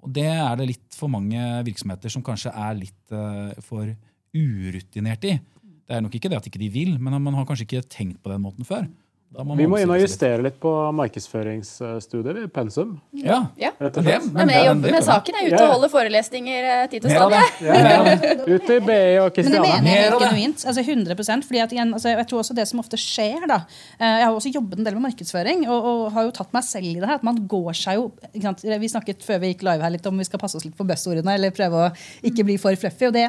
Og 0.00 0.12
det 0.16 0.28
er 0.32 0.52
det 0.58 0.68
litt 0.72 0.96
for 0.96 1.12
mange 1.12 1.40
virksomheter 1.66 2.12
som 2.12 2.24
kanskje 2.24 2.52
er 2.56 2.78
litt 2.78 3.14
uh, 3.14 3.52
for 3.64 3.90
urutinerte 4.36 5.34
i. 5.34 5.38
Det 5.90 5.96
er 5.96 6.04
nok 6.04 6.14
ikke 6.16 6.30
det 6.30 6.38
at 6.38 6.46
ikke 6.46 6.62
de 6.62 6.70
vil, 6.72 6.94
men 7.02 7.18
man 7.18 7.36
har 7.36 7.46
kanskje 7.48 7.66
ikke 7.66 7.88
tenkt 7.90 8.20
på 8.22 8.30
den 8.32 8.44
måten 8.44 8.66
før. 8.66 8.86
Vi 9.30 9.66
må 9.70 9.78
inn 9.78 9.90
og 9.94 10.00
justere 10.00 10.42
litt 10.42 10.56
på 10.58 10.70
markedsføringsstudiet, 10.98 12.38
i 12.42 12.48
pensum. 12.50 12.96
Ja, 13.14 13.44
ja. 13.60 13.68
Det, 13.78 14.02
men, 14.02 14.24
men 14.34 14.50
jeg 14.50 14.64
jobber 14.66 14.94
med 14.96 15.04
saken. 15.06 15.36
Er 15.38 15.46
ute 15.46 15.60
og 15.62 15.74
holder 15.76 15.92
forelesninger 15.92 16.66
titt 16.90 17.04
tid 17.04 17.04
til 17.06 17.14
stadig. 17.14 17.42
Ja, 17.62 18.16
Ute 18.48 18.78
i 18.80 18.80
BI 18.88 18.96
og 19.22 19.28
Kristiania. 19.36 19.60
Men 19.60 19.68
det 19.68 19.84
mener 19.84 20.02
jeg 20.02 20.24
genuint. 20.24 20.64
Altså 20.72 20.82
100% 20.82 21.46
fordi 21.46 21.62
at 21.62 21.74
igjen, 21.76 21.92
altså 21.94 22.10
jeg 22.10 22.26
tror 22.32 22.42
også 22.42 22.56
det 22.58 22.64
som 22.72 22.82
ofte 22.82 22.98
skjer 22.98 23.46
da, 23.46 23.60
eh, 24.00 24.16
Jeg 24.16 24.24
har 24.24 24.34
også 24.34 24.52
jobbet 24.56 24.82
en 24.82 24.88
del 24.88 24.98
med 24.98 25.06
markedsføring 25.06 25.62
og, 25.68 25.86
og 25.92 26.02
har 26.16 26.26
jo 26.26 26.34
tatt 26.40 26.50
meg 26.58 26.66
selv 26.66 26.90
i 26.90 26.96
det 26.98 27.06
her. 27.12 27.22
at 27.22 27.28
man 27.30 27.38
går 27.54 27.78
seg 27.84 28.00
jo, 28.00 28.10
Vi 28.34 28.92
snakket 28.96 29.22
før 29.28 29.38
vi 29.44 29.52
gikk 29.52 29.62
live 29.68 29.86
her 29.86 29.94
litt 29.94 30.10
om 30.10 30.18
vi 30.18 30.26
skal 30.26 30.42
passe 30.42 30.58
oss 30.58 30.66
litt 30.66 30.74
på 30.74 30.88
buzzordene 30.90 31.38
eller 31.38 31.54
prøve 31.54 31.86
å 31.86 31.92
ikke 32.26 32.48
bli 32.50 32.58
for 32.58 32.74
fluffy. 32.74 33.06
og 33.12 33.14
det, 33.14 33.28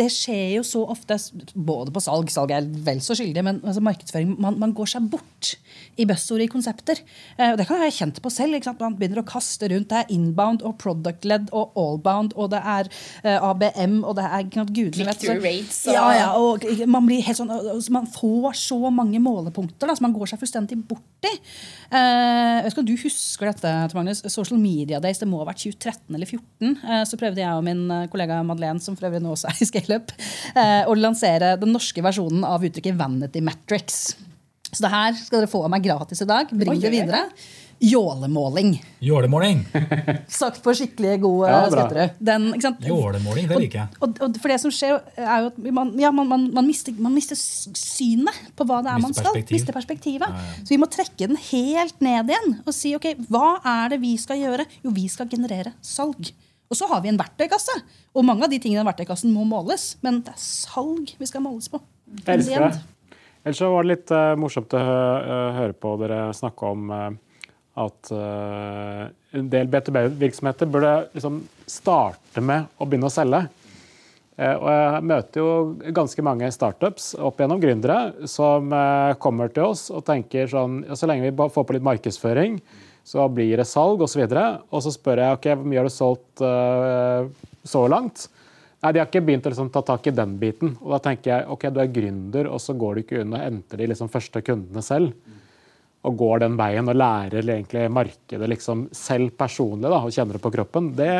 det 0.00 0.08
skjer 0.16 0.56
jo 0.56 0.64
så 0.64 0.86
ofte, 0.96 1.20
både 1.52 1.92
på 1.92 2.00
salg, 2.08 2.32
salg 2.32 2.56
er 2.56 2.64
vel 2.88 3.04
så 3.04 3.12
skyldig, 3.20 3.44
men 3.44 3.60
altså 3.60 3.84
markedsføring, 3.84 4.32
man, 4.40 4.56
man 4.62 4.72
går 4.72 4.94
seg 4.96 5.12
bort 5.12 5.41
i 6.00 6.06
buzzord 6.08 6.42
i 6.44 6.48
konsepter. 6.50 7.00
Eh, 7.36 7.52
og 7.52 7.58
det 7.60 7.66
kan 7.68 7.80
jeg 7.80 7.90
ha 7.90 7.96
kjent 7.96 8.20
på 8.24 8.32
selv. 8.32 8.56
Man 8.80 8.96
begynner 8.98 9.22
å 9.22 9.26
kaste 9.28 9.68
rundt. 9.72 9.90
Det 9.90 10.00
er 10.00 10.14
inbound 10.14 10.64
og 10.66 10.78
product-led 10.80 11.50
og 11.52 11.76
allbound, 11.78 12.36
og 12.40 12.52
det 12.54 12.62
er 12.74 12.90
eh, 13.22 13.36
ABM, 13.36 14.00
og 14.08 14.16
det 14.18 14.28
er 14.28 14.48
gudene 14.48 15.08
vet. 15.10 15.26
Så, 15.26 15.36
rates. 15.36 15.82
Ja, 15.92 16.06
ja, 16.16 16.28
og 16.38 16.64
man, 16.88 17.06
blir 17.08 17.22
helt 17.26 17.38
sånn, 17.38 17.52
man 17.94 18.08
får 18.12 18.56
så 18.62 18.78
mange 18.92 19.20
målepunkter 19.22 19.90
da, 19.90 19.96
som 19.98 20.08
man 20.08 20.16
går 20.16 20.32
seg 20.32 20.40
fullstendig 20.42 20.80
bort 20.88 21.28
i. 21.28 21.34
Eh, 21.92 22.00
jeg 22.00 22.64
vet 22.64 22.72
ikke 22.72 22.84
om 22.84 22.90
du 22.90 22.96
husker 23.04 23.52
dette, 23.52 23.76
Magnus. 23.98 24.24
Social 24.32 24.60
Media 24.60 25.00
Days, 25.02 25.20
det 25.20 25.28
må 25.28 25.42
ha 25.42 25.48
vært 25.50 25.62
2013 25.64 26.16
eller 26.16 26.30
2014. 26.30 27.06
Så 27.08 27.18
prøvde 27.20 27.42
jeg 27.42 27.52
og 27.52 27.64
min 27.66 27.84
kollega 28.12 28.40
Madeleine, 28.46 28.80
som 28.82 28.96
for 28.96 29.10
øvrig 29.10 29.22
nå 29.22 29.34
også 29.34 29.50
er 29.50 29.60
i 29.60 29.68
ScaleUp, 29.68 30.12
å 30.88 30.96
lansere 30.96 31.54
den 31.60 31.74
norske 31.74 32.04
versjonen 32.04 32.46
av 32.48 32.64
uttrykket 32.64 32.96
Vanity 32.98 33.42
Matrix. 33.44 34.04
Så 34.72 34.86
det 34.86 34.92
her 34.92 35.16
skal 35.18 35.42
dere 35.42 35.50
få 35.52 35.66
av 35.66 35.72
meg 35.72 35.84
gratis 35.84 36.24
i 36.24 36.28
dag. 36.28 36.48
Bring 36.48 36.80
det 36.80 36.92
videre. 36.94 37.26
Jålemåling. 37.82 38.76
Jålemåling. 39.02 39.64
Sagt 40.30 40.60
på 40.62 40.72
skikkelig 40.78 41.16
god 41.24 41.40
ja, 41.50 41.56
skøytere. 41.66 42.04
Jålemåling, 42.86 43.48
det 43.50 43.58
liker 43.58 43.80
jeg. 43.80 43.98
Og, 43.98 44.20
og, 44.22 44.38
for 44.38 44.52
det 44.52 44.58
som 44.62 44.70
skjer, 44.72 45.00
er 45.18 45.42
jo 45.42 45.50
at 45.50 45.58
man, 45.74 45.90
ja, 45.98 46.12
man, 46.14 46.30
man, 46.30 46.44
man, 46.54 46.68
mister, 46.68 46.94
man 46.94 47.16
mister, 47.16 47.34
synet 47.36 48.38
på 48.54 48.68
hva 48.68 48.78
det 48.86 48.94
er 48.94 49.02
man 49.02 49.16
skal. 49.16 49.32
Perspektiv. 49.34 49.56
Mister 49.58 49.76
perspektivet. 49.76 50.30
Ja, 50.30 50.46
ja. 50.46 50.62
Så 50.62 50.76
vi 50.76 50.78
må 50.78 50.88
trekke 50.94 51.26
den 51.26 51.42
helt 51.50 52.06
ned 52.06 52.30
igjen 52.30 52.56
og 52.62 52.78
si 52.78 52.94
ok, 52.94 53.10
hva 53.26 53.58
er 53.74 53.92
det 53.96 53.98
vi 54.06 54.14
skal 54.22 54.38
gjøre? 54.44 54.70
Jo, 54.86 54.94
vi 54.94 55.08
skal 55.10 55.28
generere 55.34 55.74
salg. 55.82 56.30
Og 56.70 56.78
så 56.78 56.86
har 56.88 57.02
vi 57.02 57.10
en 57.10 57.18
verktøykasse. 57.18 57.74
Og 58.14 58.24
mange 58.30 58.46
av 58.46 58.54
de 58.54 58.62
tingene 58.62 58.86
i 58.86 58.92
verktøykassen 58.92 59.34
må 59.34 59.42
måles. 59.44 59.96
Men 60.06 60.22
det 60.22 60.36
er 60.36 60.40
salg 60.40 61.16
vi 61.18 61.28
skal 61.28 61.42
måles 61.44 61.66
på. 61.72 61.82
Elsker 62.30 62.70
det. 62.70 62.84
Ellers 63.42 63.58
så 63.58 63.70
var 63.72 63.82
det 63.82 63.90
litt 63.90 64.12
uh, 64.14 64.34
morsomt 64.38 64.74
å 64.78 64.80
høre 65.56 65.74
på 65.74 65.96
dere 65.98 66.28
snakke 66.36 66.68
om 66.70 66.92
uh, 66.94 67.08
at 67.82 68.12
uh, 68.14 69.08
en 69.34 69.48
del 69.50 69.70
B2B-virksomheter 69.72 70.70
burde 70.70 70.92
liksom 71.16 71.40
starte 71.66 72.44
med 72.44 72.70
å 72.78 72.86
begynne 72.86 73.10
å 73.10 73.12
selge. 73.12 73.42
og 74.42 74.66
jeg 74.68 75.04
møter 75.08 75.40
jo 75.40 75.48
ganske 75.94 76.22
mange 76.24 76.50
startups 76.52 77.12
opp 77.20 77.40
gjennom 77.40 77.60
gründere 77.60 78.26
som 78.28 78.72
kommer 79.20 79.52
til 79.52 79.72
oss 79.72 79.86
og 79.92 80.04
tenker 80.04 80.48
sånn 80.48 80.82
ja, 80.88 80.96
Så 80.96 81.06
lenge 81.06 81.28
vi 81.28 81.32
får 81.36 81.64
på 81.64 81.76
litt 81.76 81.84
markedsføring, 81.84 82.60
så 83.04 83.28
blir 83.28 83.56
det 83.56 83.68
salg 83.68 84.02
osv. 84.02 84.24
Og, 84.24 84.32
så 84.32 84.44
og 84.68 84.84
så 84.84 84.92
spør 84.92 85.22
jeg 85.22 85.38
ok, 85.38 85.48
hvor 85.54 85.68
mye 85.68 85.80
har 85.80 85.88
du 85.88 85.94
solgt 85.94 86.44
så 87.72 87.84
langt. 87.88 88.28
Nei, 88.82 88.90
De 88.92 88.98
har 88.98 89.06
ikke 89.06 89.22
begynt 89.22 89.46
å 89.46 89.52
liksom 89.52 89.70
ta 89.70 89.82
tak 89.86 90.08
i 90.10 90.14
den 90.14 90.34
biten. 90.40 90.74
Og 90.82 90.96
Da 90.96 90.98
tenker 91.04 91.30
jeg 91.30 91.46
ok, 91.54 91.68
du 91.70 91.78
er 91.82 91.94
gründer, 91.94 92.50
og 92.50 92.58
så 92.62 92.74
går 92.74 92.94
du 92.94 93.04
ikke 93.04 93.22
unna 93.22 93.38
og 93.38 93.46
henter 93.46 93.78
de 93.78 93.88
liksom 93.92 94.10
første 94.10 94.42
kundene 94.42 94.82
selv. 94.82 95.14
Og 96.02 96.16
går 96.18 96.42
den 96.42 96.56
veien 96.58 96.90
og 96.90 96.98
lærer 96.98 97.46
egentlig 97.46 97.86
markedet 97.94 98.48
liksom 98.50 98.88
selv 98.90 99.36
personlig 99.38 99.86
da, 99.86 100.00
og 100.02 100.10
kjenner 100.10 100.34
det 100.34 100.42
på 100.42 100.50
kroppen. 100.50 100.90
Det, 100.98 101.12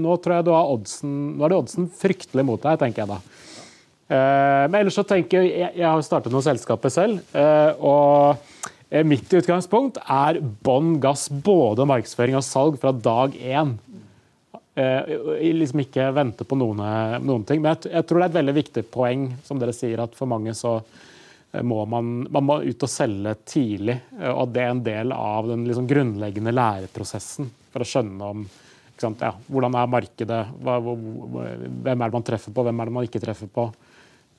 nå 0.00 0.16
tror 0.24 0.38
jeg 0.38 0.46
du 0.46 0.54
har 0.56 0.72
oddsen, 0.72 1.16
nå 1.36 1.44
er 1.44 1.52
det 1.52 1.58
oddsen 1.60 1.90
fryktelig 2.00 2.46
mot 2.48 2.64
deg, 2.64 2.80
tenker 2.80 3.04
jeg 3.04 3.12
da. 3.12 3.20
Eh, 4.12 4.64
men 4.70 4.78
ellers 4.80 4.96
så 4.96 5.04
tenker 5.04 5.44
Jeg, 5.44 5.68
jeg 5.76 5.84
har 5.84 6.00
startet 6.04 6.32
noen 6.32 6.48
selskaper 6.48 6.92
selv. 6.92 7.20
Eh, 7.36 7.76
og 7.84 9.04
mitt 9.08 9.28
utgangspunkt 9.36 10.00
er 10.04 10.40
bånn 10.64 10.96
gass 11.00 11.28
både 11.28 11.84
markedsføring 11.88 12.40
og 12.40 12.44
salg 12.44 12.80
fra 12.80 12.92
dag 12.92 13.36
én. 13.36 13.76
Eh, 14.74 15.52
liksom 15.52 15.82
ikke 15.84 16.06
vente 16.16 16.46
på 16.48 16.56
noen, 16.56 16.80
noen 17.20 17.42
ting. 17.44 17.60
Men 17.60 17.74
jeg, 17.74 17.92
jeg, 17.92 18.06
tror 18.08 18.20
det 18.20 18.24
er 18.24 18.30
et 18.30 18.38
veldig 18.38 18.54
viktig 18.56 18.84
poeng, 18.92 19.26
som 19.44 19.60
dere 19.60 19.74
sier, 19.76 20.00
at 20.00 20.16
for 20.16 20.30
mange 20.30 20.54
så 20.56 20.78
eh, 20.78 21.60
må 21.60 21.82
man, 21.84 22.22
man 22.32 22.46
må 22.48 22.58
ut 22.64 22.86
og 22.86 22.90
selge 22.90 23.34
tidlig. 23.44 23.98
Eh, 24.16 24.32
og 24.32 24.54
det 24.54 24.64
er 24.64 24.72
en 24.72 24.84
del 24.86 25.12
av 25.16 25.50
den 25.52 25.66
liksom 25.68 25.88
grunnleggende 25.90 26.54
læreprosessen 26.56 27.50
for 27.72 27.84
å 27.84 27.88
skjønne 27.88 28.34
om 28.34 28.46
sant, 29.02 29.22
ja, 29.24 29.32
hvordan 29.50 29.76
er 29.76 29.88
markedet, 29.90 30.42
hva, 30.62 30.76
hvem 30.78 31.86
er 31.90 31.96
det 31.96 32.14
man 32.14 32.26
treffer 32.26 32.54
på, 32.54 32.64
hvem 32.64 32.80
er 32.80 32.88
det 32.88 32.94
man 32.94 33.08
ikke 33.08 33.22
treffer 33.22 33.50
på. 33.52 33.66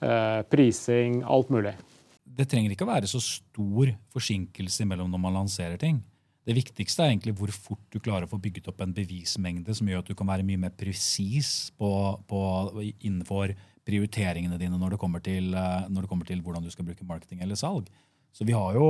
Eh, 0.03 0.39
prising, 0.49 1.21
alt 1.27 1.51
mulig. 1.53 1.75
Det 2.23 2.47
trenger 2.49 2.73
ikke 2.73 2.87
å 2.87 2.93
være 2.93 3.09
så 3.09 3.21
stor 3.21 3.91
forsinkelse 4.15 4.87
mellom 4.89 5.11
når 5.13 5.21
man 5.21 5.37
lanserer 5.43 5.77
ting. 5.81 6.01
Det 6.43 6.55
viktigste 6.57 7.05
er 7.05 7.13
egentlig 7.13 7.35
hvor 7.39 7.51
fort 7.55 7.83
du 7.93 8.01
klarer 8.03 8.27
å 8.27 8.31
få 8.31 8.39
bygget 8.43 8.67
opp 8.71 8.81
en 8.83 8.95
bevismengde 8.95 9.75
som 9.77 9.87
gjør 9.87 10.03
at 10.03 10.09
du 10.09 10.15
kan 10.17 10.27
være 10.27 10.45
mye 10.47 10.59
mer 10.59 10.73
presis 10.75 11.71
innenfor 11.79 13.53
prioriteringene 13.87 14.59
dine 14.59 14.79
når 14.79 14.95
det, 14.95 14.99
til, 15.23 15.53
eh, 15.55 15.87
når 15.87 16.03
det, 16.03 16.09
kommer 16.11 16.27
til, 16.27 16.41
hvordan 16.43 16.63
du 16.63 16.71
skal 16.71 16.87
bruke 16.87 17.07
marketing 17.07 17.43
eller 17.43 17.59
salg. 17.59 17.87
Så 18.35 18.47
vi, 18.47 18.51
jo, 18.51 18.89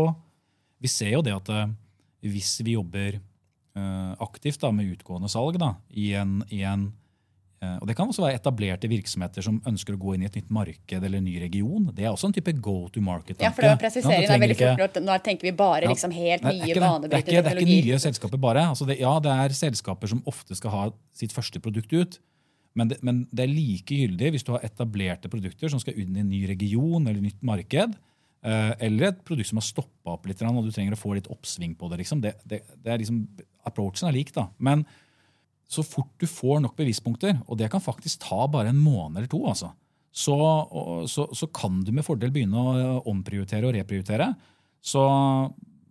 vi 0.82 0.90
ser 0.90 1.14
jo 1.14 1.22
det 1.26 1.36
at 1.36 1.54
eh, 1.54 1.72
hvis 2.26 2.56
vi 2.64 2.78
jobber 2.78 3.18
uh, 3.76 4.14
aktivt 4.24 4.62
da, 4.62 4.70
med 4.72 4.94
utgående 4.94 5.28
salg 5.28 5.58
da, 5.60 5.74
i 5.92 6.14
en, 6.16 6.38
i 6.56 6.62
en 6.64 6.86
Eh, 6.88 7.03
og 7.82 7.88
Det 7.88 7.96
kan 7.98 8.10
også 8.10 8.24
være 8.26 8.40
etablerte 8.40 8.90
virksomheter 8.92 9.46
som 9.46 9.60
ønsker 9.70 9.96
å 9.96 10.00
gå 10.02 10.16
inn 10.16 10.26
i 10.26 10.28
et 10.30 10.38
nytt 10.40 10.52
marked 10.54 10.98
eller 10.98 11.20
en 11.20 11.28
ny 11.28 11.36
region. 11.42 11.86
Det 11.96 12.06
er 12.06 12.12
også 12.12 12.30
en 12.30 12.36
type 12.36 12.54
go 12.64 12.90
to 12.94 13.04
market. 13.04 13.42
Ja, 13.44 13.52
for 13.54 13.66
det 13.66 13.74
var 13.74 13.82
presisere 13.82 14.22
ja, 14.24 14.38
veldig 14.42 14.58
fort, 14.60 15.00
Nå 15.04 15.18
tenker 15.26 15.50
vi 15.50 15.56
bare 15.58 15.90
liksom 15.92 16.14
helt 16.16 16.46
nye, 16.48 16.76
banebrytende 16.76 17.22
teknologier. 17.22 17.46
Det 17.46 17.54
er 17.54 17.64
ikke 17.64 17.90
nye 17.90 18.00
selskaper 18.04 18.42
bare. 18.46 18.68
Altså 18.74 18.88
det, 18.90 19.00
ja, 19.02 19.14
det 19.24 19.36
er 19.46 19.58
selskaper 19.58 20.12
som 20.12 20.24
ofte 20.30 20.58
skal 20.60 20.74
ha 20.76 20.86
sitt 21.16 21.36
første 21.36 21.62
produkt 21.64 21.94
ut. 21.94 22.20
Men 22.74 22.90
det, 22.90 23.00
men 23.06 23.22
det, 23.30 23.46
er 23.46 23.54
like 23.54 24.00
gyldig 24.02 24.34
hvis 24.34 24.48
du 24.48 24.56
har 24.56 24.66
etablerte 24.66 25.30
produkter 25.30 25.70
som 25.70 25.82
skal 25.82 25.98
inn 26.02 26.18
i 26.18 26.24
en 26.24 26.32
ny 26.32 26.42
region 26.50 27.06
eller 27.06 27.22
nytt 27.22 27.42
marked. 27.46 27.96
Eh, 28.44 28.72
eller 28.90 29.12
et 29.12 29.24
produkt 29.24 29.52
som 29.52 29.62
har 29.62 29.68
stoppa 29.68 30.18
opp 30.18 30.28
litt, 30.28 30.42
og 30.44 30.66
du 30.66 30.74
trenger 30.74 30.98
å 30.98 31.00
få 31.00 31.14
litt 31.16 31.30
oppsving 31.32 31.78
på 31.80 31.88
det. 31.92 32.02
Liksom. 32.02 32.24
det, 32.26 32.36
det, 32.44 32.64
det 32.84 32.92
er 32.92 33.00
liksom, 33.00 33.24
approachen 33.70 34.10
er 34.10 34.18
lik. 34.18 34.34
da. 34.36 34.50
Men 34.58 34.84
så 35.70 35.84
fort 35.86 36.12
du 36.22 36.28
får 36.30 36.62
nok 36.64 36.76
bevispunkter, 36.78 37.38
og 37.48 37.58
det 37.58 37.70
kan 37.72 37.82
faktisk 37.82 38.26
ta 38.28 38.46
bare 38.52 38.74
en 38.74 38.82
måned 38.82 39.22
eller 39.22 39.32
to, 39.32 39.42
altså, 39.50 39.72
så, 40.14 40.36
så, 41.10 41.26
så 41.34 41.48
kan 41.50 41.80
du 41.82 41.90
med 41.96 42.06
fordel 42.06 42.32
begynne 42.34 42.60
å 42.60 43.00
omprioritere 43.10 43.66
og 43.66 43.74
reprioritere. 43.74 44.28
Så 44.84 45.02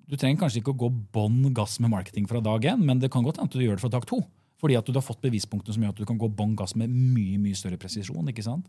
du 0.06 0.14
trenger 0.14 0.44
kanskje 0.44 0.61
ikke 0.61 0.74
å 0.76 0.78
gå 0.85 0.90
bånn 1.14 1.48
gass 1.56 1.80
med 1.82 1.90
marketing 1.90 2.28
fra 2.30 2.42
dag 2.44 2.68
én, 2.70 2.85
men 2.87 3.02
det 3.02 3.11
kan 3.11 3.26
godt 3.26 3.40
hende 3.40 3.50
at 3.50 3.58
du 3.58 3.64
gjør 3.64 3.80
det 3.80 3.82
fra 3.82 3.90
dag 3.90 4.06
to. 4.06 4.20
Fordi 4.62 4.76
at 4.78 4.87
du 4.87 4.94
har 4.94 5.02
fått 5.02 5.24
bevispunktene 5.24 5.74
som 5.74 5.82
gjør 5.82 5.96
at 5.96 6.04
du 6.04 6.06
kan 6.06 6.20
gå 6.20 6.30
bånn 6.30 6.54
gass 6.58 6.76
med 6.78 6.92
mye 6.92 7.40
mye 7.42 7.58
større 7.58 7.80
presisjon. 7.82 8.30
ikke 8.30 8.46
sant? 8.46 8.68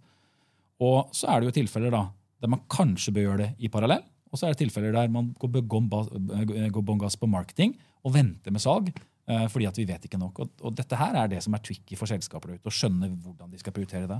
Og 0.81 1.13
så 1.13 1.29
er 1.29 1.41
det 1.41 1.51
jo 1.51 1.57
tilfeller 1.59 1.93
da, 1.93 2.07
der 2.41 2.49
man 2.49 2.65
kanskje 2.71 3.13
bør 3.13 3.27
gjøre 3.27 3.41
det 3.43 3.51
i 3.61 3.69
parallell. 3.69 4.01
Og 4.33 4.39
så 4.39 4.47
er 4.47 4.55
det 4.55 4.63
tilfeller 4.63 4.95
der 4.95 5.11
man 5.13 5.29
går 5.37 6.81
bånn 6.81 7.03
gass 7.03 7.19
på 7.19 7.29
marketing 7.29 7.75
og 8.01 8.15
venter 8.15 8.55
med 8.55 8.63
salg. 8.63 8.89
Eh, 9.23 9.45
fordi 9.47 9.67
at 9.69 9.77
vi 9.79 9.85
vet 9.87 10.07
ikke 10.07 10.19
nok. 10.19 10.43
Og, 10.43 10.55
og 10.67 10.73
dette 10.75 10.97
her 10.99 11.15
er 11.21 11.29
det 11.31 11.43
som 11.45 11.55
er 11.55 11.63
tricky 11.63 11.97
for 11.99 12.09
selskaper 12.09 12.55
ute. 12.55 12.67
Å 12.67 12.73
skjønne 12.73 13.11
hvordan 13.13 13.53
de 13.53 13.61
skal 13.61 13.75
prioritere 13.75 14.09
det. 14.09 14.19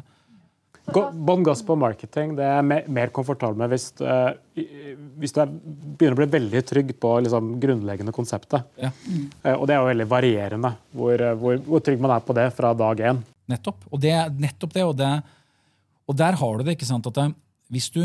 Bånn 0.94 1.46
gass 1.48 1.62
på 1.64 1.78
marketing 1.80 2.34
det 2.36 2.44
er 2.44 2.58
jeg 2.58 2.92
mer 2.92 3.12
komfortabel 3.16 3.56
med 3.56 3.72
hvis, 3.72 3.86
uh, 4.04 4.34
hvis 5.22 5.32
du 5.32 5.38
er, 5.40 5.52
begynner 5.54 6.18
å 6.18 6.20
bli 6.20 6.28
veldig 6.34 6.62
trygg 6.68 6.90
på 7.00 7.12
liksom, 7.24 7.54
grunnleggende 7.64 8.12
konseptet. 8.16 8.66
Ja. 8.82 8.92
Uh, 9.46 9.54
og 9.54 9.64
det 9.70 9.78
er 9.78 9.80
jo 9.80 9.92
veldig 9.92 10.08
varierende 10.12 10.74
hvor, 10.92 11.24
hvor, 11.40 11.62
hvor, 11.70 11.86
trygg 11.86 12.04
man 12.04 12.16
er 12.18 12.26
på 12.28 12.36
det 12.36 12.50
fra 12.58 12.74
dag 12.76 13.00
én. 13.12 13.22
Nettopp. 13.54 13.88
Og 13.92 14.04
det, 14.04 14.12
nettopp 14.44 14.76
det, 14.76 14.84
og, 14.90 14.98
det, 15.00 15.14
og 16.10 16.20
der 16.20 16.40
har 16.40 16.60
du 16.60 16.66
det. 16.68 16.76
ikke 16.76 16.90
sant, 16.90 17.08
at 17.08 17.38
hvis 17.72 17.88
du, 17.96 18.02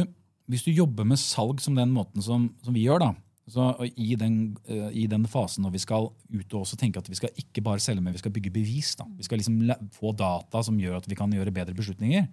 hvis 0.46 0.66
du, 0.66 0.70
jobber 0.70 1.06
med 1.06 1.18
salg 1.18 1.62
som 1.62 1.78
den 1.78 1.90
måten 1.94 2.22
som, 2.22 2.46
som 2.62 2.74
vi 2.74 2.87
gjør, 2.87 3.08
da, 3.08 3.11
så 3.48 3.70
i 3.88 4.12
den, 4.20 4.56
i 4.92 5.06
den, 5.08 5.22
fasen 5.28 5.64
når 5.64 5.72
vi 5.72 5.80
skal 5.80 6.11
ut 6.12 6.54
og 6.58 6.72
tenke 6.76 7.00
at 7.00 7.08
vi 7.08 7.16
skal 7.16 7.32
ikke 7.40 7.62
bare 7.64 7.80
selge, 7.80 8.02
men 8.04 8.12
vi 8.12 8.20
skal 8.20 8.34
bygge 8.34 8.52
bevis. 8.52 8.90
Da. 8.98 9.06
Vi 9.16 9.24
skal 9.24 9.40
liksom 9.40 9.62
få 9.96 10.12
data 10.12 10.61
som 10.66 10.76
gjør 10.76 10.98
at 10.98 11.08
vi 11.08 11.16
kan 11.16 11.32
gjøre 11.32 11.54
bedre 11.56 11.76
beslutninger 11.76 12.26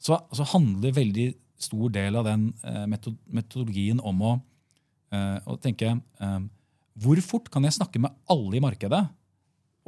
så, 0.00 0.16
så 0.32 0.46
handler 0.54 0.96
veldig 0.96 1.28
stor 1.60 1.92
del 1.92 2.16
av 2.16 2.26
den 2.28 2.50
eh, 2.64 2.86
metodologien 2.88 4.00
om 4.00 4.22
å, 4.24 4.34
eh, 5.12 5.38
å 5.44 5.58
tenke 5.60 5.92
eh, 5.92 6.38
hvor 7.00 7.20
fort 7.24 7.50
kan 7.52 7.66
jeg 7.66 7.76
snakke 7.76 8.00
med 8.02 8.14
alle 8.32 8.56
i 8.56 8.62
markedet 8.64 9.02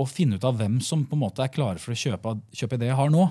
og 0.01 0.09
finne 0.09 0.37
ut 0.37 0.45
av 0.49 0.59
hvem 0.61 0.79
som 0.85 1.05
på 1.09 1.17
en 1.17 1.25
måte 1.25 1.45
er 1.45 1.53
klare 1.53 1.81
for 1.81 1.95
å 1.95 1.99
kjøpe, 1.99 2.37
kjøpe 2.57 2.79
det 2.81 2.91
jeg 2.91 2.99
har 2.99 3.13
nå? 3.13 3.25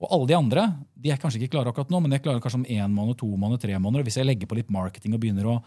Og 0.00 0.12
alle 0.16 0.30
de 0.30 0.36
andre 0.36 0.66
de 0.96 1.12
er 1.12 1.20
kanskje 1.20 1.42
ikke 1.42 1.54
klare 1.54 1.70
akkurat 1.70 1.90
nå, 1.92 2.00
men 2.02 2.12
de 2.12 2.18
er 2.18 2.24
klare 2.24 2.42
kanskje 2.42 2.62
om 2.62 2.68
én 2.72 2.94
måned, 2.94 3.18
to 3.20 3.28
måneder, 3.28 3.60
tre 3.62 3.78
måneder. 3.78 4.06
Hvis 4.06 4.18
jeg 4.18 4.26
legger 4.26 4.48
på 4.50 4.56
litt 4.58 4.70
marketing 4.72 5.14
og 5.14 5.22
begynner 5.22 5.50
å 5.50 5.58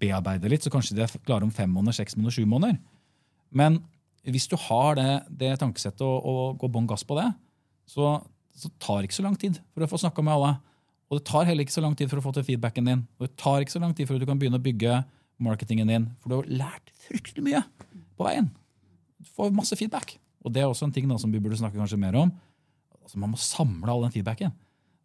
bearbeide 0.00 0.50
litt, 0.50 0.64
så 0.64 0.72
kanskje 0.72 0.96
de 0.96 1.04
er 1.04 1.14
klare 1.26 1.46
om 1.46 1.52
fem 1.54 1.70
måneder, 1.70 1.98
seks 2.00 2.16
måneder, 2.16 2.36
sju 2.38 2.48
måneder. 2.48 2.78
Men 3.52 3.80
hvis 4.24 4.48
du 4.48 4.56
har 4.68 4.96
det, 4.96 5.10
det 5.28 5.56
tankesettet 5.60 6.04
og, 6.06 6.24
og 6.24 6.60
går 6.62 6.72
bånn 6.72 6.88
gass 6.90 7.04
på 7.06 7.18
det, 7.18 7.28
så 7.90 8.20
så 8.56 8.70
tar 8.82 9.00
det 9.00 9.10
ikke 9.10 9.20
så 9.20 9.24
lang 9.26 9.38
tid 9.40 9.58
for 9.72 9.84
å 9.84 9.90
få 9.90 10.00
snakka 10.02 10.24
med 10.24 10.34
alle. 10.34 10.52
Og 11.10 11.18
det 11.18 11.26
tar 11.28 11.48
heller 11.48 11.66
ikke 11.66 11.74
så 11.74 11.84
lang 11.84 11.94
tid 11.96 12.10
for 12.10 12.20
å 12.20 12.24
få 12.24 12.32
til 12.36 12.46
feedbacken 12.46 12.88
din. 12.88 13.04
Og 13.18 13.26
det 13.26 13.34
tar 13.40 13.64
ikke 13.64 13.74
så 13.74 13.82
lang 13.82 13.94
tid 13.96 14.08
for 14.08 14.16
at 14.16 14.22
du 14.22 14.28
kan 14.28 14.40
begynne 14.40 14.60
å 14.60 14.64
bygge 14.64 15.02
marketingen 15.42 15.90
din. 15.90 16.08
For 16.22 16.32
du 16.32 16.36
har 16.38 16.50
lært 16.62 16.92
fryktelig 17.06 17.44
mye 17.48 17.62
på 18.16 18.26
veien. 18.28 18.48
Du 19.20 19.28
får 19.36 19.52
masse 19.56 19.76
feedback. 19.78 20.16
Og 20.42 20.54
det 20.54 20.62
er 20.62 20.70
også 20.70 20.88
en 20.88 20.94
ting 20.94 21.08
da, 21.08 21.18
som 21.20 21.32
vi 21.32 21.40
burde 21.42 21.58
snakke 21.60 21.78
kanskje 21.78 22.00
mer 22.00 22.16
om. 22.18 22.32
Altså, 23.02 23.20
man 23.20 23.32
må 23.34 23.40
samle 23.40 23.92
all 23.92 24.04
den 24.06 24.14
feedbacken. 24.14 24.54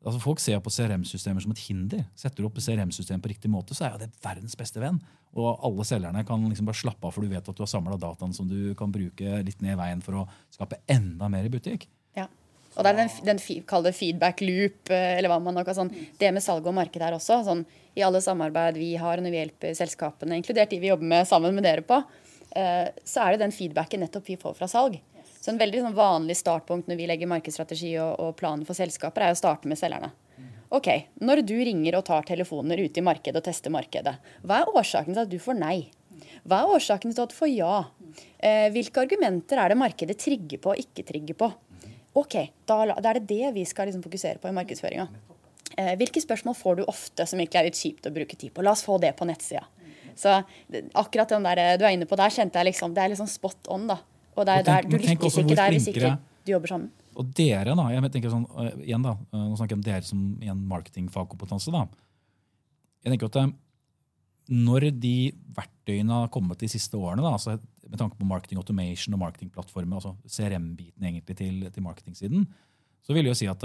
Altså, 0.06 0.20
folk 0.22 0.40
ser 0.40 0.60
på 0.64 0.72
CRM-systemer 0.72 1.44
som 1.44 1.54
et 1.54 1.62
hinder. 1.66 2.04
Setter 2.16 2.44
du 2.44 2.48
opp 2.48 2.60
CRM-systemet 2.62 3.24
på 3.24 3.32
riktig 3.32 3.50
måte, 3.52 3.76
så 3.76 3.90
er 3.90 3.98
det 4.04 4.12
verdens 4.24 4.56
beste 4.60 4.82
venn. 4.82 5.00
Og 5.38 5.58
alle 5.66 5.86
selgerne 5.88 6.24
kan 6.28 6.44
liksom 6.48 6.70
bare 6.70 6.80
slappe 6.80 7.08
av, 7.08 7.16
for 7.16 7.26
du 7.26 7.32
vet 7.32 7.50
at 7.50 7.58
du 7.58 7.64
har 7.64 7.72
samla 7.72 7.98
dataen 8.00 8.36
som 8.36 8.48
du 8.50 8.74
kan 8.78 8.94
bruke 8.94 9.42
litt 9.46 9.64
ned 9.66 9.76
i 9.76 9.80
veien 9.80 10.04
for 10.06 10.22
å 10.22 10.28
skape 10.54 10.80
enda 10.94 11.30
mer 11.34 11.50
i 11.50 11.52
butikk. 11.52 11.88
Ja. 12.18 12.28
Og 12.78 12.86
det 12.86 12.94
er 12.94 13.00
den, 13.02 13.12
den 13.26 13.42
kall 13.68 13.90
feedback 13.90 14.44
loop, 14.46 14.94
eh, 14.94 15.18
eller 15.18 15.34
hva 15.34 15.42
man 15.42 15.58
nå 15.58 15.66
kan 15.66 15.76
sånn. 15.80 15.92
Det 16.22 16.30
med 16.34 16.46
salg 16.46 16.66
og 16.70 16.78
marked 16.78 17.02
her 17.02 17.18
også. 17.18 17.42
Sånn, 17.48 17.66
I 17.98 18.06
alle 18.06 18.22
samarbeid 18.22 18.78
vi 18.78 18.94
har 19.02 19.22
når 19.24 19.34
vi 19.34 19.42
hjelper 19.42 19.78
selskapene, 19.78 20.38
inkludert 20.38 20.72
de 20.72 20.82
vi 20.84 20.92
jobber 20.94 21.10
med 21.10 21.28
sammen 21.30 21.58
med 21.58 21.66
dere 21.66 21.86
på, 21.86 22.00
eh, 22.54 22.94
så 23.02 23.26
er 23.26 23.34
det 23.34 23.48
den 23.48 23.56
feedbacken 23.56 24.06
nettopp 24.06 24.30
vi 24.30 24.38
får 24.40 24.60
fra 24.62 24.70
salg. 24.70 25.02
Så 25.48 25.54
en 25.54 25.60
veldig 25.62 25.80
sånn, 25.80 25.94
vanlig 25.96 26.36
startpunkt 26.36 26.90
når 26.92 26.98
vi 27.00 27.06
legger 27.08 27.30
markedsstrategi 27.32 27.94
og, 28.04 28.18
og 28.20 28.34
planen 28.36 28.66
for 28.68 28.76
selskaper, 28.76 29.24
er 29.24 29.32
å 29.32 29.38
starte 29.40 29.70
med 29.72 29.80
selgerne. 29.80 30.10
Ok, 30.76 30.90
Når 31.24 31.40
du 31.48 31.54
ringer 31.64 31.96
og 31.96 32.04
tar 32.10 32.26
telefoner 32.28 32.82
ute 32.84 33.00
i 33.00 33.04
markedet 33.08 33.40
og 33.40 33.46
tester 33.46 33.72
markedet, 33.72 34.18
hva 34.44 34.58
er 34.60 34.74
årsaken 34.76 35.16
til 35.16 35.22
at 35.22 35.32
du 35.32 35.38
får 35.40 35.56
nei? 35.56 35.78
Hva 36.44 36.66
er 36.66 36.74
årsaken 36.76 37.16
til 37.16 37.24
at 37.24 37.32
du 37.32 37.38
får 37.38 37.54
ja? 37.54 37.78
Eh, 38.44 38.66
hvilke 38.76 39.06
argumenter 39.06 39.62
er 39.64 39.72
det 39.72 39.78
markedet 39.80 40.18
trigger 40.20 40.60
på 40.66 40.74
og 40.74 40.82
ikke 40.84 41.08
trigger 41.08 41.40
på? 41.40 41.50
OK, 42.20 42.36
da, 42.68 42.82
da 42.98 43.14
er 43.14 43.22
det 43.22 43.32
det 43.32 43.54
vi 43.56 43.64
skal 43.72 43.88
liksom 43.88 44.04
fokusere 44.04 44.44
på 44.44 44.52
i 44.52 44.58
markedsføringa. 44.60 45.08
Eh, 45.78 45.94
hvilke 46.04 46.26
spørsmål 46.28 46.60
får 46.60 46.82
du 46.82 46.84
ofte 46.92 47.24
som 47.24 47.40
egentlig 47.40 47.62
er 47.62 47.70
litt 47.70 47.80
kjipt 47.80 48.12
å 48.12 48.16
bruke 48.20 48.36
tid 48.36 48.52
på? 48.52 48.68
La 48.68 48.76
oss 48.76 48.84
få 48.84 49.00
det 49.00 49.16
på 49.16 49.32
nettsida. 49.32 49.64
Så 50.20 50.42
akkurat 50.92 51.32
den 51.32 51.48
der 51.48 51.80
du 51.80 51.88
er 51.88 51.96
inne 51.96 52.12
på 52.12 52.20
der, 52.20 52.36
kjente 52.36 52.60
jeg 52.60 52.74
liksom 52.74 52.92
Det 52.92 53.06
er 53.06 53.16
liksom 53.16 53.32
spot 53.32 53.72
on, 53.72 53.88
da. 53.96 54.02
Og 54.38 54.46
det 54.46 54.60
er 54.60 54.66
der, 54.68 54.88
du 54.88 54.98
lykkes 55.02 55.38
ikke 55.42 55.58
der 55.58 55.74
hvis 55.74 55.88
ikke 55.92 56.16
du 56.46 56.54
jobber 56.54 56.72
sammen. 56.72 56.90
Og 57.18 57.30
dere, 57.38 57.74
da. 57.74 57.86
jeg 57.92 58.12
tenker 58.14 58.34
sånn, 58.34 58.46
uh, 58.54 58.74
igjen 58.86 59.06
da, 59.06 59.16
uh, 59.34 59.46
Nå 59.50 59.58
snakker 59.58 59.74
jeg 59.74 59.80
om 59.80 59.88
dere 59.88 60.06
som 60.06 60.26
igjen 60.38 60.60
marketingfagkompetanse. 60.70 61.74
da. 61.74 61.88
Jeg 63.06 63.14
tenker 63.14 63.32
at 63.32 63.40
uh, 63.42 63.56
Når 64.54 64.90
de 65.02 65.16
verktøyene 65.58 66.22
har 66.22 66.32
kommet 66.34 66.62
de 66.62 66.70
siste 66.72 67.00
årene, 67.00 67.26
da, 67.26 67.34
altså 67.34 67.58
med 67.88 68.00
tanke 68.00 68.20
på 68.20 68.28
marketing 68.28 68.60
automation 68.62 69.16
og 69.16 69.24
marketingplattformer, 69.24 69.98
altså 69.98 70.14
CRM-biten 70.28 71.08
egentlig 71.08 71.38
til, 71.40 71.62
til 71.72 71.84
marketingsiden, 71.86 72.42
så 73.04 73.16
vil 73.16 73.24
jeg 73.24 73.32
jo 73.32 73.38
si 73.40 73.48
at 73.48 73.64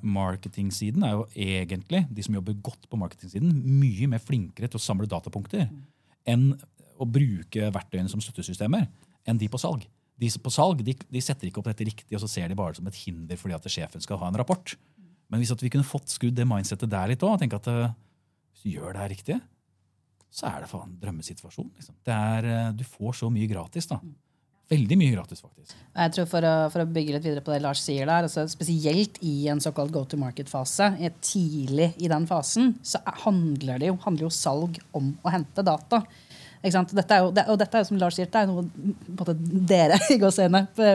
marketingsiden 0.00 1.04
er 1.04 1.12
jo 1.18 1.26
egentlig, 1.36 2.00
de 2.08 2.24
som 2.24 2.34
jobber 2.36 2.56
godt 2.64 2.88
på 2.88 2.96
marketingsiden, 3.00 3.52
mye 3.80 4.08
mer 4.08 4.24
flinkere 4.24 4.68
til 4.72 4.80
å 4.80 4.82
samle 4.82 5.08
datapunkter 5.08 5.66
mm. 5.68 5.82
enn 6.32 6.46
å 7.00 7.08
bruke 7.08 7.68
verktøyene 7.76 8.08
som 8.12 8.24
støttesystemer 8.24 8.88
enn 9.28 9.40
de 9.40 9.48
på 9.50 9.60
salg. 9.60 9.86
De 10.20 10.28
på 10.42 10.52
salg 10.52 10.82
de, 10.84 10.94
de, 10.94 11.22
setter 11.24 11.48
ikke 11.48 11.62
opp 11.62 11.70
dette 11.70 11.86
riktig, 11.88 12.12
og 12.16 12.22
så 12.22 12.28
ser 12.28 12.50
de 12.50 12.58
bare 12.58 12.76
som 12.76 12.88
et 12.90 12.98
hinder 13.04 13.40
fordi 13.40 13.56
at 13.56 13.68
sjefen 13.72 14.04
skal 14.04 14.20
ha 14.20 14.28
en 14.28 14.38
rapport. 14.40 14.74
Men 15.30 15.40
hvis 15.40 15.54
vi 15.62 15.72
kunne 15.72 15.86
fått 15.86 16.12
skrudd 16.12 16.36
det 16.36 16.48
mindsettet 16.48 16.90
der 16.90 17.12
litt 17.12 17.24
òg, 17.24 17.38
tenke 17.40 17.60
at 17.60 17.68
uh, 17.70 17.92
hvis 18.52 18.66
du 18.66 18.74
gjør 18.74 18.96
det 18.96 19.04
her 19.04 19.12
riktig, 19.14 19.38
så 20.30 20.50
er 20.50 20.62
det 20.62 20.70
faen 20.70 20.96
drømmesituasjon. 21.00 21.70
Liksom. 21.74 21.96
Eh, 22.06 22.50
du 22.78 22.84
får 22.86 23.16
så 23.22 23.30
mye 23.34 23.48
gratis. 23.50 23.88
da. 23.90 23.98
Veldig 24.70 24.98
mye 25.00 25.14
gratis, 25.16 25.40
faktisk. 25.42 25.74
Jeg 25.74 26.12
tror 26.14 26.28
For 26.30 26.46
å, 26.46 26.54
for 26.70 26.84
å 26.84 26.90
bygge 26.94 27.16
litt 27.16 27.24
videre 27.26 27.42
på 27.42 27.50
det 27.50 27.58
Lars 27.64 27.82
sier 27.82 28.06
der, 28.06 28.28
altså 28.28 28.44
Spesielt 28.50 29.18
i 29.26 29.48
en 29.50 29.62
såkalt 29.62 29.90
go 29.94 30.04
to 30.06 30.18
market-fase, 30.20 30.92
tidlig 31.26 31.90
i 31.98 32.10
den 32.12 32.28
fasen, 32.30 32.76
så 32.86 33.02
handler 33.24 33.82
det 33.82 33.90
jo, 33.90 33.98
handler 34.04 34.28
jo 34.28 34.34
salg 34.34 34.78
om 34.94 35.10
å 35.26 35.34
hente 35.34 35.66
data. 35.66 36.04
Dette 36.60 37.16
jo, 37.22 37.30
og 37.30 37.56
dette 37.56 37.78
er 37.78 37.84
jo 37.84 37.88
som 37.88 37.98
Lars 38.00 38.18
sier, 38.18 38.28
det 38.28 38.36
er 38.42 38.48
noe 38.50 38.66
måte, 39.16 39.32
dere 39.70 39.96
i 40.12 40.18
gåseøynene 40.20 40.66
på, 40.76 40.88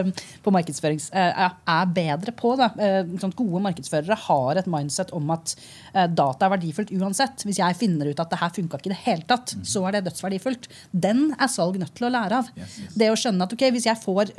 på 0.44 0.52
markedsføring 0.54 1.00
eh, 1.10 1.40
er 1.42 1.90
bedre 1.96 2.34
på. 2.36 2.52
Da. 2.60 2.70
Sånn, 3.18 3.34
gode 3.34 3.64
markedsførere 3.64 4.18
har 4.28 4.60
et 4.60 4.70
mindset 4.70 5.10
om 5.16 5.34
at 5.34 5.56
eh, 5.56 6.06
data 6.06 6.46
er 6.46 6.54
verdifullt 6.54 6.94
uansett. 6.94 7.42
Hvis 7.48 7.58
jeg 7.62 7.78
finner 7.80 8.12
ut 8.12 8.22
at 8.22 8.30
det 8.30 8.40
her 8.42 8.54
funka 8.54 8.78
ikke 8.78 8.92
i 8.92 8.94
det 8.94 9.02
hele 9.08 9.26
tatt, 9.26 9.56
mm. 9.56 9.66
så 9.66 9.82
er 9.88 9.96
det 9.96 10.06
dødsverdifullt. 10.06 10.70
Den 11.06 11.28
er 11.34 11.50
salg 11.50 11.80
nødt 11.82 11.96
til 11.98 12.06
å 12.06 12.14
lære 12.14 12.44
av. 12.44 12.52
Det 12.94 13.10
å 13.10 13.18
skjønne 13.18 13.48
at 13.48 13.56
ok, 13.56 13.66
hvis 13.74 13.90
jeg 13.90 14.04
får 14.04 14.36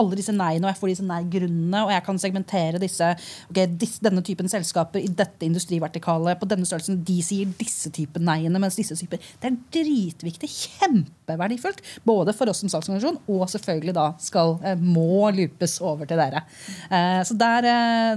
alle 0.00 0.18
disse 0.18 0.34
neiene, 0.34 0.66
og 0.66 0.72
jeg 0.72 0.80
får 0.80 0.90
disse 0.92 1.06
nei-grunnene, 1.06 1.82
og 1.86 1.92
jeg 1.94 2.04
kan 2.06 2.20
segmentere 2.20 2.80
disse, 2.82 3.08
okay, 3.48 3.68
disse, 3.80 4.02
denne 4.04 4.22
typen 4.26 4.50
selskaper 4.50 5.00
i 5.00 5.08
dette 5.08 5.46
industrivertikalet 5.46 6.40
på 6.40 6.48
denne 6.50 6.68
størrelsen. 6.68 7.00
De 7.06 7.16
sier 7.24 7.48
disse 7.58 7.92
typer 7.94 8.22
neiene, 8.24 8.60
mens 8.62 8.76
disse 8.78 8.96
typer 8.98 9.22
Det 9.40 9.48
er 9.48 9.56
dritviktig. 9.72 10.50
Kjempeverdifullt. 10.56 11.80
Både 12.06 12.34
for 12.36 12.52
oss 12.52 12.60
som 12.62 12.72
salgsorganisasjon, 12.72 13.20
og 13.32 13.46
selvfølgelig 13.52 13.94
da 13.96 14.06
skal, 14.22 14.58
eh, 14.62 14.76
må 14.76 15.30
lupes 15.34 15.78
over 15.80 16.08
til 16.08 16.20
dere. 16.20 16.44
Eh, 16.90 17.22
så 17.24 17.36
der, 17.36 17.64
eh, 17.64 18.16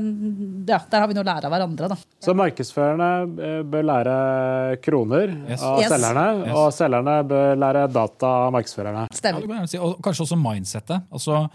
ja, 0.67 0.79
der 0.89 0.99
har 0.99 1.07
vi 1.07 1.15
noe 1.15 1.23
å 1.23 1.29
lære 1.31 1.47
av 1.47 1.55
hverandre. 1.55 1.89
Da. 1.89 1.97
Så 2.19 2.35
markedsførerne 2.35 3.63
bør 3.69 3.87
lære 3.87 4.81
kroner 4.83 5.31
yes. 5.49 5.63
av 5.63 5.79
yes. 5.79 5.89
selgerne, 5.93 6.27
yes. 6.43 6.53
og 6.55 6.73
selgerne 6.75 7.15
bør 7.27 7.55
lære 7.55 7.87
data 7.93 8.35
av 8.45 8.53
markedsførerne. 8.53 9.07
Stemmer. 9.15 9.47
Ja, 9.47 9.81
og 9.85 9.99
kanskje 10.03 10.27
også 10.27 10.39
mindsettet. 10.39 11.07
altså 11.11 11.47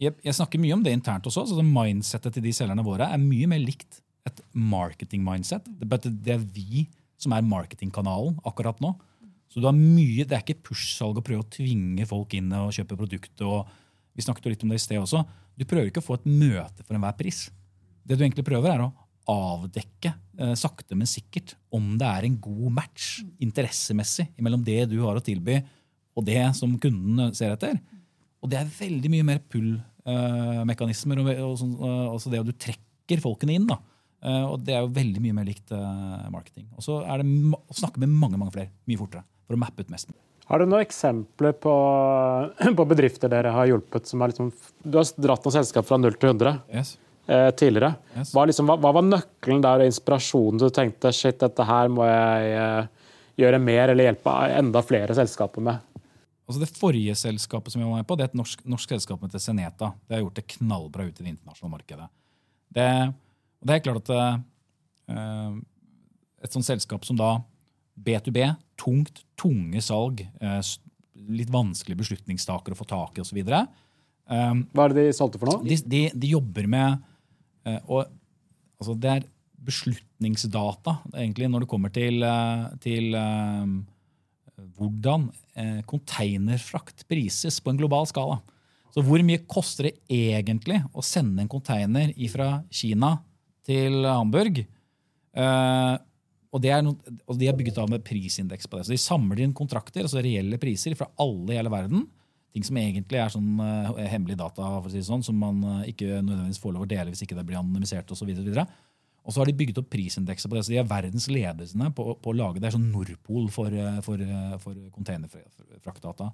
jeg, 0.00 0.14
jeg, 0.24 0.34
snakker 0.34 0.60
mye 0.62 0.74
om 0.76 0.82
det 0.84 0.94
internt 0.94 1.26
også. 1.28 1.46
så 1.50 1.64
Mindsettet 1.64 2.36
til 2.36 2.44
de 2.44 2.52
selgerne 2.54 2.84
våre 2.86 3.08
er 3.12 3.22
mye 3.22 3.48
mer 3.50 3.62
likt 3.62 4.00
et 4.28 4.40
marketing-mindset. 4.56 5.66
Det, 5.68 6.00
det, 6.24 6.36
er 6.36 6.46
vi 6.54 6.86
som 7.20 7.34
er 7.36 7.46
marketingkanalen 7.46 8.38
akkurat 8.48 8.80
nå. 8.82 8.94
Så 9.52 9.62
du 9.62 9.68
har 9.68 9.76
mye, 9.76 10.24
Det 10.24 10.34
er 10.34 10.42
ikke 10.42 10.64
push-salg 10.70 11.20
å 11.20 11.24
prøve 11.24 11.44
å 11.44 11.52
tvinge 11.52 12.06
folk 12.10 12.34
inn 12.34 12.50
og 12.58 12.72
kjøpe 12.74 12.98
produktet 12.98 13.44
og 13.46 13.68
Vi 14.14 14.22
snakket 14.22 14.44
jo 14.46 14.50
litt 14.52 14.62
om 14.62 14.70
det 14.70 14.76
i 14.78 14.82
sted 14.82 15.00
også. 15.00 15.24
Du 15.58 15.64
prøver 15.66 15.88
ikke 15.90 15.98
å 15.98 16.06
få 16.06 16.14
et 16.20 16.26
møte 16.26 16.84
for 16.84 16.94
enhver 16.94 17.16
pris. 17.18 17.48
Det 18.06 18.14
du 18.14 18.22
egentlig 18.22 18.44
prøver, 18.46 18.70
er 18.70 18.84
å 18.84 18.92
avdekke 19.26 20.12
eh, 20.38 20.52
sakte, 20.54 20.94
men 20.94 21.08
sikkert 21.10 21.56
om 21.74 21.96
det 21.98 22.06
er 22.06 22.26
en 22.28 22.36
god 22.38 22.76
match 22.76 23.24
interessemessig 23.42 24.28
mellom 24.38 24.62
det 24.62 24.84
du 24.92 25.00
har 25.02 25.18
å 25.18 25.24
tilby, 25.24 25.56
og 26.14 26.28
det 26.28 26.44
som 26.54 26.76
kunden 26.78 27.34
ser 27.34 27.56
etter. 27.56 27.80
Og 28.44 28.52
det 28.52 28.60
er 28.60 28.76
veldig 28.76 29.10
mye 29.12 29.26
mer 29.26 29.40
pull-mekanismer. 29.48 31.22
og, 31.24 31.32
og, 31.32 31.58
sånn, 31.60 31.74
altså 32.12 32.32
det 32.32 32.44
at 32.44 32.50
du 32.50 32.56
trekker 32.66 33.24
folkene 33.24 33.56
inn. 33.56 33.68
da. 33.70 33.80
Uh, 34.24 34.54
og 34.54 34.60
det 34.64 34.72
er 34.72 34.80
jo 34.80 34.92
veldig 34.96 35.20
mye 35.20 35.36
mer 35.36 35.44
likt 35.44 35.72
uh, 35.76 36.24
marketing. 36.32 36.64
Og 36.78 36.84
så 36.84 37.02
er 37.04 37.20
det 37.20 37.28
å 37.58 37.76
snakke 37.76 38.00
med 38.00 38.12
mange 38.12 38.40
mange 38.40 38.54
flere 38.54 38.70
mye 38.88 39.00
fortere 39.00 39.24
for 39.44 39.56
å 39.56 39.60
mappe 39.60 39.84
ut 39.84 39.90
mest. 39.92 40.14
Har 40.48 40.60
du 40.60 40.68
noen 40.68 40.84
eksempler 40.84 41.52
på, 41.60 41.74
på 42.78 42.86
bedrifter 42.88 43.32
dere 43.32 43.52
har 43.52 43.68
hjulpet? 43.68 44.08
som 44.08 44.24
liksom, 44.24 44.48
Du 44.80 44.96
har 44.96 45.10
dratt 45.26 45.44
noen 45.44 45.56
selskap 45.58 45.88
fra 45.88 46.00
0 46.00 46.16
til 46.16 46.32
100 46.32 46.56
yes. 46.72 46.94
uh, 47.28 47.50
tidligere. 47.52 47.92
Yes. 48.16 48.32
Hva, 48.32 48.46
liksom, 48.48 48.70
hva, 48.70 48.78
hva, 48.80 48.94
var 48.96 49.04
nøkkelen 49.10 49.64
der 49.64 49.84
og 49.84 49.92
inspirasjonen 49.92 50.62
du 50.62 50.70
tenkte 50.72 51.12
shit, 51.12 51.36
dette 51.44 51.68
her 51.68 51.92
må 51.92 52.08
jeg 52.08 52.88
gjøre 53.44 53.60
mer 53.60 53.92
eller 53.92 54.08
hjelpe 54.08 54.38
enda 54.56 54.80
flere 54.86 55.16
selskaper 55.20 55.68
med? 55.68 55.84
Altså 56.44 56.60
Det 56.60 56.76
forrige 56.76 57.14
selskapet 57.16 57.72
som 57.72 57.80
jeg 57.80 57.88
var 57.88 58.02
med 58.02 58.08
på, 58.08 58.16
det 58.18 58.26
er 58.26 58.32
et 58.32 58.36
norsk, 58.36 58.64
norsk 58.68 58.90
selskap 58.92 59.20
som 59.20 59.28
heter 59.30 59.40
Seneta. 59.40 59.92
Det 60.04 60.16
har 60.16 60.24
gjort 60.26 60.40
det 60.40 60.48
knallbra 60.58 61.06
ut 61.06 61.20
i 61.20 61.24
det 61.24 61.32
internasjonale 61.32 61.76
markedet. 61.78 62.08
Det, 62.74 62.88
det 63.64 63.74
er 63.74 63.84
klart 63.84 64.02
at 64.02 64.42
uh, 65.08 65.54
et 66.44 66.52
sånt 66.52 66.68
selskap 66.68 67.06
som 67.08 67.16
da 67.16 67.38
B2B, 68.04 68.50
tungt, 68.80 69.22
tunge 69.40 69.80
salg, 69.84 70.20
uh, 70.44 70.60
litt 71.32 71.52
vanskelige 71.54 72.02
beslutningstakere 72.02 72.76
å 72.76 72.82
få 72.82 72.88
tak 72.92 73.16
i 73.16 73.24
osv. 73.24 73.40
Um, 73.40 74.66
Hva 74.74 74.84
er 74.84 74.92
det 74.92 75.06
de 75.08 75.16
solgte 75.16 75.40
for 75.40 75.48
noe? 75.48 75.64
De, 75.64 75.80
de, 75.80 76.02
de 76.12 76.34
jobber 76.34 76.68
med 76.68 77.00
uh, 77.64 77.80
og, 77.88 78.12
altså 78.82 78.98
Det 79.00 79.14
er 79.14 79.26
beslutningsdata 79.64 80.98
egentlig 81.14 81.48
når 81.48 81.64
det 81.64 81.72
kommer 81.72 81.92
til, 81.94 82.20
til 82.84 83.14
hvordan 84.76 85.30
konteinerfrakt 85.88 87.04
prises 87.10 87.56
på 87.62 87.72
en 87.72 87.78
global 87.78 88.06
skala. 88.10 88.40
Så 88.94 89.02
hvor 89.02 89.22
mye 89.26 89.42
koster 89.50 89.88
det 89.88 89.94
egentlig 90.14 90.78
å 90.94 91.02
sende 91.02 91.42
en 91.42 91.50
konteiner 91.50 92.12
fra 92.30 92.48
Kina 92.70 93.16
til 93.66 94.04
Hamburg? 94.06 94.60
Uh, 95.34 95.98
og, 96.54 96.66
no, 96.86 96.92
og, 97.26 97.38
de 97.40 97.48
er 97.50 97.56
bygget 97.58 97.80
av 97.82 97.90
med 97.90 98.04
prisindeks 98.06 98.68
på 98.70 98.78
det. 98.78 98.86
Så 98.86 98.94
de 98.94 99.00
samler 99.02 99.42
inn 99.42 99.56
kontrakter, 99.56 100.06
altså 100.06 100.22
reelle 100.22 100.60
priser 100.62 100.94
fra 100.98 101.10
alle 101.18 101.56
i 101.56 101.58
hele 101.58 101.72
verden. 101.72 102.06
Ting 102.54 102.62
som 102.62 102.78
egentlig 102.78 103.18
er 103.18 103.34
sånn 103.34 103.58
uh, 103.58 103.98
hemmelige 104.06 104.38
data 104.44 104.68
for 104.76 104.86
å 104.86 104.92
si 104.92 105.00
det 105.00 105.08
sånn, 105.08 105.26
som 105.26 105.42
man 105.42 105.58
uh, 105.66 105.88
ikke 105.90 106.20
nødvendigvis 106.20 106.62
får 106.62 106.76
lov 106.76 106.86
å 106.86 106.90
dele 106.94 107.10
hvis 107.10 107.24
ikke 107.26 107.40
det 107.40 107.46
blir 107.48 107.58
anonymisert 107.58 108.14
osv. 108.14 108.30
Og, 108.30 108.38
så 108.38 108.46
og 108.46 108.62
så 108.62 108.68
har 109.32 109.48
de 109.48 109.56
bygget 109.56 109.78
opp 109.80 109.88
prisindekser 109.92 110.50
på 110.50 110.56
det. 110.56 110.64
Så 110.66 110.74
de 110.74 110.80
er 110.82 110.88
verdens 110.88 111.28
ledende 111.32 111.90
på, 111.96 112.10
på, 112.20 112.32
å 112.32 112.36
lage 112.36 112.60
det 112.60 112.68
er 112.68 112.74
sånn 112.76 112.90
Nordpol 112.92 113.46
for, 113.52 113.72
for, 114.04 114.24
for 114.60 114.82
containerfraktdata. 114.96 116.28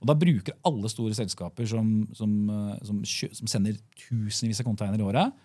Og 0.00 0.08
Da 0.08 0.16
bruker 0.16 0.56
alle 0.64 0.88
store 0.88 1.16
selskaper 1.16 1.68
som, 1.68 1.90
som, 2.16 2.36
eh, 2.48 2.76
som, 2.88 3.02
som 3.04 3.50
sender 3.52 3.76
tusenvis 4.06 4.62
av 4.62 4.68
containere 4.70 5.04
i 5.04 5.08
året, 5.10 5.42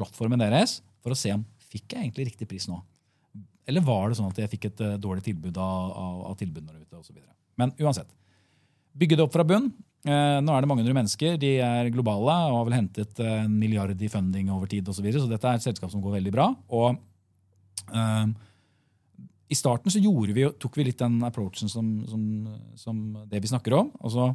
plattformen 0.00 0.40
deres 0.40 0.78
for 1.04 1.12
å 1.12 1.18
se 1.18 1.34
om 1.34 1.44
fikk 1.70 1.92
jeg 1.92 2.06
egentlig 2.06 2.30
riktig 2.30 2.48
pris 2.48 2.64
nå. 2.70 2.80
Eller 3.68 3.84
var 3.84 4.08
det 4.08 4.16
sånn 4.18 4.32
at 4.32 4.40
jeg 4.40 4.50
fikk 4.56 4.70
et 4.70 4.80
dårlig 4.98 5.22
tilbud 5.28 5.60
av, 5.60 5.92
av, 5.92 6.22
av 6.32 6.38
tilbudene 6.40 6.72
der 6.72 6.86
ute? 6.86 6.96
Og 6.96 7.04
så 7.04 7.12
videre. 7.12 7.30
Men 7.60 7.74
uansett. 7.78 8.08
Bygge 8.96 9.20
det 9.20 9.26
opp 9.26 9.36
fra 9.36 9.44
bunn. 9.46 9.68
Eh, 10.00 10.38
nå 10.40 10.52
er 10.54 10.64
det 10.64 10.68
mange 10.70 10.80
hundre 10.80 10.96
mennesker. 10.96 11.36
De 11.40 11.56
er 11.60 11.90
globale 11.92 12.36
og 12.48 12.56
har 12.56 12.68
vel 12.68 12.78
hentet 12.78 13.18
eh, 13.20 13.40
en 13.44 13.56
milliard 13.60 14.00
i 14.00 14.08
funding 14.08 14.48
over 14.52 14.70
tid 14.70 14.88
Og 14.88 14.96
Så, 14.96 15.04
videre, 15.04 15.20
så 15.20 15.28
dette 15.28 15.48
er 15.48 15.58
et 15.58 15.66
selskap 15.66 15.92
som 15.92 16.00
går 16.00 16.16
veldig 16.16 16.32
bra. 16.32 16.46
Og 16.72 16.96
eh, 17.92 18.30
i 19.50 19.58
starten 19.58 19.92
så 19.92 20.00
vi, 20.00 20.46
tok 20.62 20.78
vi 20.78 20.86
litt 20.86 21.02
den 21.02 21.18
approachen 21.26 21.68
som, 21.68 22.06
som, 22.08 22.22
som 22.78 23.02
det 23.28 23.42
vi 23.42 23.50
snakker 23.50 23.74
om. 23.76 23.90
Så, 24.08 24.30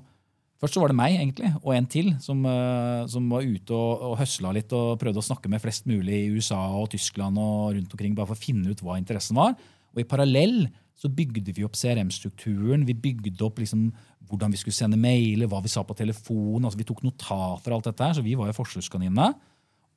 først 0.60 0.76
så 0.76 0.84
var 0.84 0.92
det 0.92 1.00
meg 1.00 1.16
egentlig, 1.16 1.54
og 1.64 1.72
en 1.72 1.88
til 1.88 2.10
som, 2.20 2.42
uh, 2.44 3.08
som 3.08 3.30
var 3.32 3.48
ute 3.48 3.72
og, 3.72 4.04
og 4.10 4.18
høsla 4.20 4.52
litt 4.58 4.76
og 4.76 4.98
prøvde 5.00 5.24
å 5.24 5.28
snakke 5.30 5.52
med 5.52 5.64
flest 5.64 5.88
mulig 5.88 6.20
i 6.26 6.34
USA 6.36 6.60
og 6.76 6.90
Tyskland 6.92 7.40
og 7.40 7.78
rundt 7.78 7.96
omkring, 7.96 8.16
bare 8.18 8.34
for 8.34 8.36
å 8.36 8.44
finne 8.44 8.76
ut 8.76 8.84
hva 8.84 9.00
interessen 9.00 9.40
var. 9.40 9.56
Og 9.96 10.04
i 10.04 10.08
parallell 10.10 10.66
så 10.96 11.12
bygde 11.12 11.54
vi 11.56 11.66
opp 11.68 11.76
CRM-strukturen. 11.76 12.86
Vi 12.88 12.96
bygde 12.96 13.44
opp 13.46 13.60
liksom 13.60 13.90
hvordan 14.30 14.54
vi 14.54 14.60
skulle 14.60 14.76
sende 14.76 15.00
mailer, 15.00 15.50
hva 15.52 15.62
vi 15.62 15.72
sa 15.72 15.84
på 15.86 15.96
telefon. 15.98 16.64
altså 16.64 16.80
Vi 16.80 16.88
tok 16.88 17.04
notater 17.06 17.74
og 17.74 17.80
alt 17.80 17.90
dette 17.92 18.14
så 18.18 18.24
vi 18.26 18.36
var 18.40 18.50
jo 18.50 18.58
forsøkskaninene. 18.58 19.28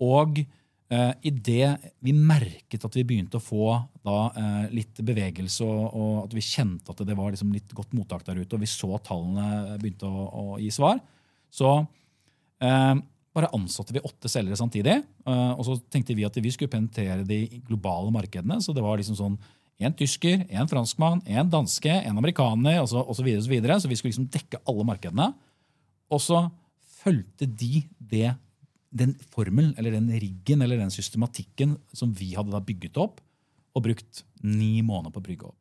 Og 0.05 0.41
eh, 0.43 1.13
Idet 1.31 1.93
vi 2.05 2.15
merket 2.15 2.85
at 2.85 2.99
vi 2.99 3.07
begynte 3.07 3.39
å 3.39 3.45
få 3.45 3.71
da, 4.05 4.17
eh, 4.41 4.65
litt 4.75 4.99
bevegelse, 5.05 5.65
og, 5.65 5.85
og, 5.93 6.17
at 6.27 6.35
vi 6.37 6.45
kjente 6.45 6.93
at 6.93 7.05
det 7.07 7.17
var 7.19 7.31
liksom 7.33 7.55
litt 7.55 7.73
godt 7.77 7.95
mottak 7.97 8.27
der 8.27 8.43
ute, 8.43 8.51
og 8.57 8.65
vi 8.65 8.71
så 8.71 8.99
tallene 9.05 9.79
begynte 9.79 10.11
å, 10.11 10.27
å 10.27 10.59
gi 10.61 10.71
svar, 10.75 11.01
så 11.49 11.79
eh, 12.65 12.97
bare 13.39 13.53
ansatte 13.55 13.95
vi 13.95 14.03
åtte 14.03 14.27
selgere 14.33 14.59
samtidig. 14.59 14.97
og 15.29 15.61
så 15.63 15.77
tenkte 15.93 16.17
vi 16.17 16.25
at 16.27 16.35
vi 16.43 16.51
skulle 16.51 16.73
penetrere 16.73 17.23
de 17.29 17.61
globale 17.69 18.11
markedene. 18.11 18.57
Så 18.59 18.73
det 18.75 18.83
var 18.83 18.99
liksom 18.99 19.15
sånn 19.15 19.37
en 19.79 19.95
tysker, 19.95 20.43
en 20.51 20.69
franskmann, 20.69 21.21
en 21.27 21.51
danske, 21.51 21.91
en 21.91 22.19
amerikaner 22.19 22.81
osv. 22.83 22.97
Så, 22.97 23.03
og 23.05 23.17
så, 23.17 23.23
videre, 23.23 23.39
og 23.39 23.47
så, 23.47 23.53
videre. 23.53 23.79
så 23.81 23.91
vi 23.91 23.99
skulle 23.99 24.13
liksom 24.13 24.31
dekke 24.35 24.61
alle 24.67 24.87
markedene. 24.89 25.29
Og 26.11 26.23
så 26.23 26.43
fulgte 26.99 27.47
de 27.47 27.85
det 27.99 28.33
den 28.91 29.13
formelen 29.31 29.75
eller 29.79 29.95
den 29.95 30.09
riggen 30.19 30.65
eller 30.65 30.81
den 30.81 30.91
systematikken 30.91 31.77
som 31.93 32.11
vi 32.17 32.33
hadde 32.35 32.55
da 32.55 32.61
bygget 32.65 32.99
opp 32.99 33.21
og 33.77 33.85
brukt 33.85 34.25
ni 34.43 34.81
måneder 34.83 35.13
på 35.15 35.21
å 35.21 35.27
brygge 35.27 35.51
opp. 35.51 35.59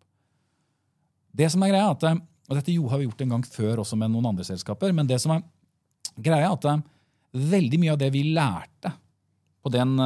Det 1.37 1.49
som 1.53 1.61
er 1.61 1.73
greia 1.73 1.91
at, 1.91 2.05
og 2.47 2.55
Dette 2.57 2.73
jo 2.73 2.87
har 2.89 3.01
vi 3.01 3.05
gjort 3.05 3.21
en 3.21 3.35
gang 3.35 3.43
før 3.45 3.83
også 3.83 3.99
med 3.99 4.09
noen 4.13 4.31
andre 4.31 4.47
selskaper. 4.47 4.95
Men 4.95 5.09
det 5.09 5.19
som 5.21 5.35
er 5.35 5.43
greia 6.15 6.47
er 6.47 6.55
at 6.55 6.87
veldig 7.37 7.81
mye 7.83 7.93
av 7.93 7.99
det 8.01 8.09
vi 8.15 8.23
lærte 8.31 8.95
på, 9.61 9.69
den, 9.69 9.99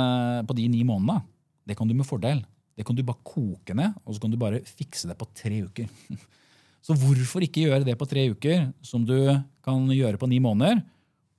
på 0.43 0.57
de 0.57 0.65
ni 0.73 0.81
månedene, 0.83 1.21
det 1.69 1.77
kan 1.77 1.87
du 1.87 1.93
med 1.95 2.09
fordel. 2.09 2.41
Det 2.77 2.85
kan 2.87 2.95
du 2.97 3.03
bare 3.05 3.21
koke 3.27 3.75
ned, 3.77 3.97
og 4.05 4.15
så 4.15 4.23
kan 4.23 4.31
du 4.31 4.39
bare 4.41 4.63
fikse 4.65 5.09
det 5.09 5.17
på 5.19 5.27
tre 5.35 5.63
uker. 5.67 5.89
Så 6.81 6.95
hvorfor 6.97 7.43
ikke 7.45 7.67
gjøre 7.67 7.85
det 7.85 7.93
på 7.93 8.07
tre 8.09 8.23
uker, 8.33 8.71
som 8.81 9.03
du 9.05 9.13
kan 9.61 9.83
gjøre 9.93 10.17
på 10.17 10.25
ni 10.25 10.39
måneder? 10.41 10.79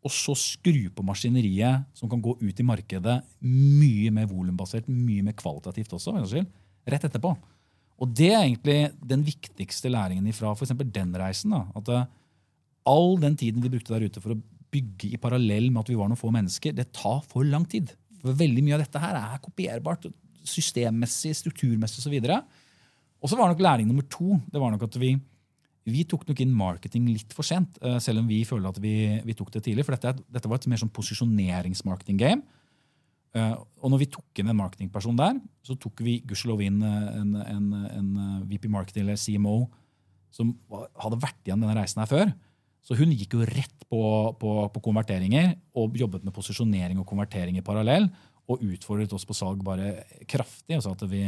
og 0.03 0.11
så 0.11 0.35
skru 0.39 0.89
på 0.95 1.05
maskineriet 1.07 1.87
som 1.95 2.11
kan 2.11 2.23
gå 2.23 2.35
ut 2.41 2.61
i 2.61 2.67
markedet 2.67 3.21
mye 3.47 4.11
mer 4.15 4.27
volumbasert, 4.31 4.89
mye 4.91 5.23
mer 5.23 5.37
kvalitativt 5.39 5.95
også, 5.95 6.17
rett 6.91 7.07
etterpå. 7.07 7.31
Og 8.03 8.17
det 8.19 8.33
er 8.33 8.41
egentlig 8.41 8.91
den 9.07 9.23
viktigste 9.23 9.93
læringen 9.93 10.35
fra 10.35 10.57
f.eks. 10.57 10.75
den 10.75 11.13
reisen. 11.15 11.55
Da, 11.55 11.63
at 11.79 11.93
uh, 11.93 12.09
all 12.91 13.15
den 13.23 13.37
tiden 13.39 13.63
vi 13.63 13.71
brukte 13.71 13.95
der 13.95 14.09
ute 14.09 14.23
for 14.23 14.35
å 14.35 14.41
bygge 14.73 15.13
i 15.13 15.21
parallell 15.23 15.69
med 15.71 15.85
at 15.85 15.93
vi 15.93 15.99
var 16.01 16.11
noen 16.11 16.19
få 16.19 16.33
mennesker, 16.35 16.75
det 16.75 16.91
tar 16.97 17.21
for 17.29 17.47
lang 17.47 17.69
tid. 17.71 17.93
For 18.25 18.35
veldig 18.35 18.65
mye 18.67 18.79
av 18.79 18.83
dette 18.83 19.03
her 19.03 19.21
er 19.21 19.43
kopierbart, 19.45 20.09
systemmessig, 20.49 21.35
strukturmessig 21.39 22.03
osv. 22.03 22.17
Og 23.23 23.31
så 23.31 23.39
var 23.39 23.53
nok 23.53 23.63
læring 23.63 23.89
nummer 23.89 24.07
to 24.11 24.41
det 24.51 24.61
var 24.61 24.75
nok 24.75 24.89
at 24.89 24.99
vi 25.01 25.15
vi 25.89 26.05
tok 26.07 26.29
nok 26.29 26.41
inn 26.43 26.53
marketing 26.55 27.09
litt 27.11 27.33
for 27.35 27.47
sent, 27.47 27.79
eh, 27.83 27.99
selv 28.03 28.23
om 28.23 28.29
vi 28.31 28.45
føler 28.47 28.71
at 28.71 28.79
vi, 28.83 29.19
vi 29.27 29.35
tok 29.35 29.51
det 29.55 29.65
tidlig. 29.67 29.85
For 29.87 29.97
dette, 29.97 30.23
dette, 30.31 30.51
var 30.51 30.61
et 30.61 30.69
mer 30.71 30.79
sånn 30.79 30.93
posisjoneringsmarketing-game. 30.95 32.61
Uh, 33.33 33.57
og 33.81 33.89
når 33.89 34.03
vi 34.03 34.11
tok 34.13 34.41
inn 34.43 34.51
en 34.53 34.59
marketingperson 34.59 35.17
der, 35.17 35.39
så 35.65 35.73
tok 35.81 36.03
vi 36.05 36.19
gudskjelov 36.29 36.61
inn 36.61 36.83
eh, 36.85 37.07
en, 37.17 37.31
en, 37.41 37.69
en, 37.89 38.11
VP 38.45 38.67
Marketing 38.69 39.07
eller 39.07 39.17
CMO 39.17 39.71
som 40.29 40.51
hadde 41.01 41.17
vært 41.23 41.41
igjen 41.49 41.65
denne 41.65 41.79
reisen 41.79 42.03
her 42.03 42.11
før. 42.11 42.35
Så 42.85 42.99
hun 42.99 43.15
gikk 43.17 43.39
jo 43.39 43.47
rett 43.49 43.87
på, 43.89 44.03
på, 44.37 44.53
på 44.75 44.83
konverteringer 44.85 45.55
og 45.81 45.97
jobbet 45.97 46.27
med 46.27 46.37
posisjonering 46.37 47.01
og 47.01 47.09
konvertering 47.09 47.57
i 47.57 47.65
parallell. 47.65 48.11
Og 48.51 48.63
utfordret 48.67 49.13
oss 49.15 49.27
på 49.29 49.37
salg 49.37 49.63
bare 49.65 50.03
kraftig 50.31 50.77
og 50.77 50.83
sa 50.85 50.95
at 50.97 51.05
vi, 51.11 51.23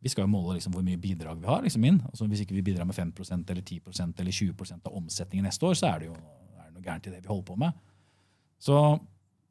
vi 0.00 0.12
skal 0.12 0.24
jo 0.24 0.32
måle 0.32 0.56
liksom 0.56 0.72
hvor 0.76 0.84
mye 0.86 1.00
bidrag 1.00 1.42
vi 1.42 1.50
har 1.50 1.66
liksom 1.66 1.84
inn. 1.84 2.00
Altså 2.08 2.28
hvis 2.30 2.44
ikke 2.44 2.56
vi 2.56 2.64
bidrar 2.70 2.88
med 2.88 2.96
5% 2.96 3.52
eller 3.52 3.62
10% 3.62 4.22
eller 4.22 4.38
20% 4.38 4.88
av 4.88 4.96
omsetningen 4.96 5.46
neste 5.48 5.68
år, 5.68 5.76
så 5.78 5.90
er 5.90 6.02
det 6.02 6.10
jo 6.10 6.16
er 6.16 6.70
det 6.70 6.74
noe 6.74 6.86
gærent 6.86 7.08
i 7.10 7.12
det 7.12 7.20
vi 7.20 7.30
holder 7.32 7.48
på 7.50 7.58
med. 7.60 7.84
Så 8.62 8.76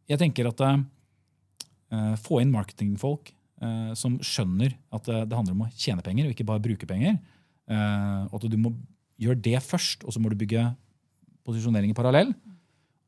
jeg 0.10 0.22
tenker 0.22 0.50
at 0.50 0.62
uh, 0.66 2.16
få 2.22 2.42
inn 2.42 2.54
marketingfolk 2.54 3.32
uh, 3.62 3.94
som 3.98 4.18
skjønner 4.22 4.74
at 4.94 5.10
uh, 5.12 5.24
det 5.26 5.38
handler 5.38 5.56
om 5.56 5.66
å 5.68 5.72
tjene 5.78 6.06
penger 6.06 6.28
og 6.28 6.36
ikke 6.36 6.48
bare 6.48 6.64
bruke 6.64 6.90
penger. 6.90 7.22
Og 7.66 8.34
at 8.38 8.44
du 8.46 8.60
må 8.62 8.70
gjøre 9.18 9.42
det 9.42 9.58
først, 9.66 10.04
og 10.06 10.14
så 10.14 10.20
må 10.22 10.30
du 10.30 10.36
bygge 10.38 10.68
posisjonering 11.46 11.90
i 11.90 11.98
parallell. 11.98 12.36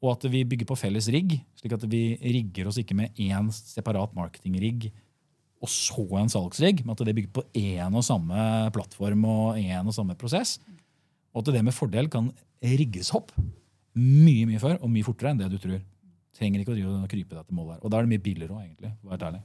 Og 0.04 0.14
at 0.14 0.28
vi 0.30 0.44
bygger 0.46 0.70
på 0.70 0.78
felles 0.78 1.10
rigg, 1.14 1.40
slik 1.58 1.74
at 1.74 1.86
vi 1.90 2.02
rigger 2.22 2.70
oss 2.70 2.78
ikke 2.78 2.98
med 2.98 3.18
én 3.18 3.50
separat 3.54 4.14
marketingrigg 4.18 4.92
og 5.58 5.70
så 5.74 6.04
en 6.20 6.30
salgsrigg, 6.30 6.84
men 6.86 6.94
at 6.94 7.02
det 7.02 7.16
bygger 7.18 7.34
på 7.34 7.44
én 7.58 7.96
og 7.98 8.06
samme 8.06 8.38
plattform 8.76 9.26
og 9.26 9.58
én 9.58 9.90
og 9.90 9.96
samme 9.96 10.14
prosess. 10.20 10.60
Og 11.34 11.42
at 11.42 11.54
det 11.56 11.64
med 11.66 11.74
fordel 11.74 12.10
kan 12.14 12.30
rigges 12.62 13.10
opp 13.18 13.34
mye 13.98 14.46
mye 14.46 14.62
før 14.62 14.78
og 14.78 14.92
mye 14.94 15.06
fortere 15.06 15.34
enn 15.34 15.42
det 15.42 15.50
du 15.52 15.58
tror. 15.62 15.80
Trenger 16.38 16.62
ikke 16.62 16.76
å 16.78 17.10
krype 17.10 17.34
deg 17.34 17.48
til 17.48 17.58
målet 17.58 17.78
her. 17.78 17.84
Og 17.84 17.90
da 17.90 17.98
er 17.98 18.06
det 18.06 18.14
mye 18.14 18.22
billigere 18.22 18.54
òg, 18.54 18.68
egentlig. 18.68 18.92
Vær 19.10 19.26
ærlig. 19.32 19.42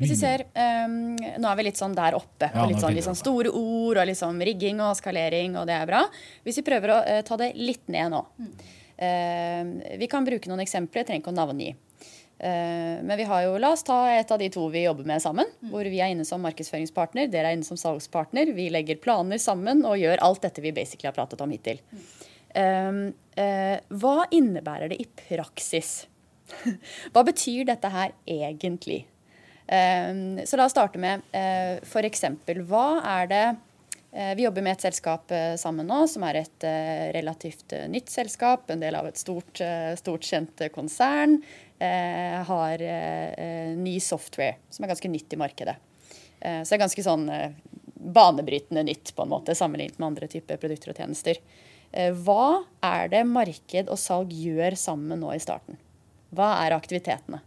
Hvis 0.00 0.14
du 0.14 0.16
ser, 0.16 0.46
um, 0.56 1.16
Nå 1.16 1.48
er 1.50 1.58
vi 1.58 1.66
litt 1.66 1.76
sånn 1.76 1.92
der 1.96 2.16
oppe 2.16 2.48
ja, 2.48 2.64
litt, 2.64 2.80
sånn, 2.80 2.94
litt 2.96 3.04
sånn 3.04 3.18
store 3.18 3.52
ord 3.52 4.00
og 4.00 4.08
liksom 4.08 4.40
rigging 4.48 4.80
og 4.80 4.96
skalering, 4.96 5.58
og 5.60 5.68
det 5.68 5.76
er 5.76 5.88
bra. 5.88 6.00
Hvis 6.46 6.62
vi 6.62 6.64
prøver 6.64 6.94
å 6.94 6.98
uh, 7.04 7.20
ta 7.28 7.36
det 7.42 7.50
litt 7.60 7.84
ned 7.92 8.14
nå. 8.14 8.22
Mm. 8.40 8.54
Uh, 8.96 9.98
vi 10.00 10.08
kan 10.10 10.24
bruke 10.24 10.48
noen 10.48 10.64
eksempler, 10.64 11.02
jeg 11.02 11.10
trenger 11.10 11.24
ikke 11.24 11.34
å 11.34 11.36
navngi. 11.36 11.72
Uh, 12.36 13.02
men 13.04 13.14
vi 13.20 13.26
har 13.28 13.44
jo, 13.46 13.56
la 13.60 13.72
oss 13.76 13.84
ta 13.86 13.98
et 14.12 14.32
av 14.32 14.40
de 14.40 14.48
to 14.52 14.66
vi 14.72 14.86
jobber 14.86 15.08
med 15.08 15.24
sammen. 15.24 15.50
Mm. 15.60 15.70
Hvor 15.72 15.90
vi 15.92 16.00
er 16.00 16.14
inne 16.14 16.26
som 16.28 16.42
markedsføringspartner, 16.44 17.30
dere 17.32 17.52
er 17.52 17.58
inne 17.58 17.68
som 17.68 17.80
salgspartner. 17.80 18.54
Vi 18.56 18.70
legger 18.72 19.00
planer 19.02 19.40
sammen 19.42 19.84
og 19.88 20.00
gjør 20.00 20.24
alt 20.24 20.44
dette 20.48 20.64
vi 20.64 20.74
basically 20.76 21.10
har 21.10 21.16
pratet 21.16 21.44
om 21.44 21.52
hittil. 21.52 21.82
Mm. 22.56 23.12
hva 24.00 24.14
innebærer 24.32 24.88
det 24.88 24.96
i 25.02 25.04
praksis? 25.28 26.06
hva 27.12 27.24
betyr 27.26 27.66
dette 27.68 27.90
her 27.92 28.14
egentlig? 28.24 29.02
Ehm, 29.66 30.40
så 30.46 30.56
la 30.56 30.66
oss 30.66 30.74
starte 30.74 31.00
med 31.02 31.24
f.eks. 31.82 32.24
hva 32.68 32.86
er 33.18 33.30
det 33.30 33.42
eh, 33.42 33.62
Vi 34.16 34.46
jobber 34.46 34.64
med 34.64 34.78
et 34.78 34.84
selskap 34.86 35.32
eh, 35.34 35.58
sammen 35.60 35.88
nå 35.90 35.98
som 36.08 36.24
er 36.24 36.38
et 36.40 36.66
relativt 37.12 37.74
nytt 37.92 38.08
selskap. 38.08 38.70
En 38.72 38.80
del 38.80 38.96
av 38.96 39.08
et 39.10 39.20
stort, 39.20 39.60
stort 40.00 40.24
kjent 40.24 40.62
konsern. 40.72 41.42
har 42.48 42.84
ny 43.76 43.98
software 44.00 44.56
som 44.72 44.84
er 44.84 44.88
ganske 44.94 45.10
nytt 45.12 45.34
i 45.36 45.36
markedet. 45.36 45.74
så 46.40 46.64
det 46.64 46.78
er 46.78 46.80
ganske 46.80 47.04
sånn 47.04 47.26
banebrytende 48.16 48.86
nytt 48.88 49.12
på 49.12 49.26
en 49.26 49.28
måte, 49.28 49.54
sammenlignet 49.54 49.98
med 49.98 50.06
andre 50.06 50.30
typer 50.32 50.56
produkter 50.56 50.94
og 50.94 51.02
tjenester. 51.02 51.42
Hva 51.92 52.64
er 52.80 53.12
det 53.12 53.26
marked 53.28 53.92
og 53.92 54.00
salg 54.00 54.32
gjør 54.32 54.78
sammen 54.80 55.20
nå 55.20 55.34
i 55.36 55.42
starten? 55.44 55.76
Hva 56.32 56.54
er 56.64 56.78
aktivitetene? 56.78 57.42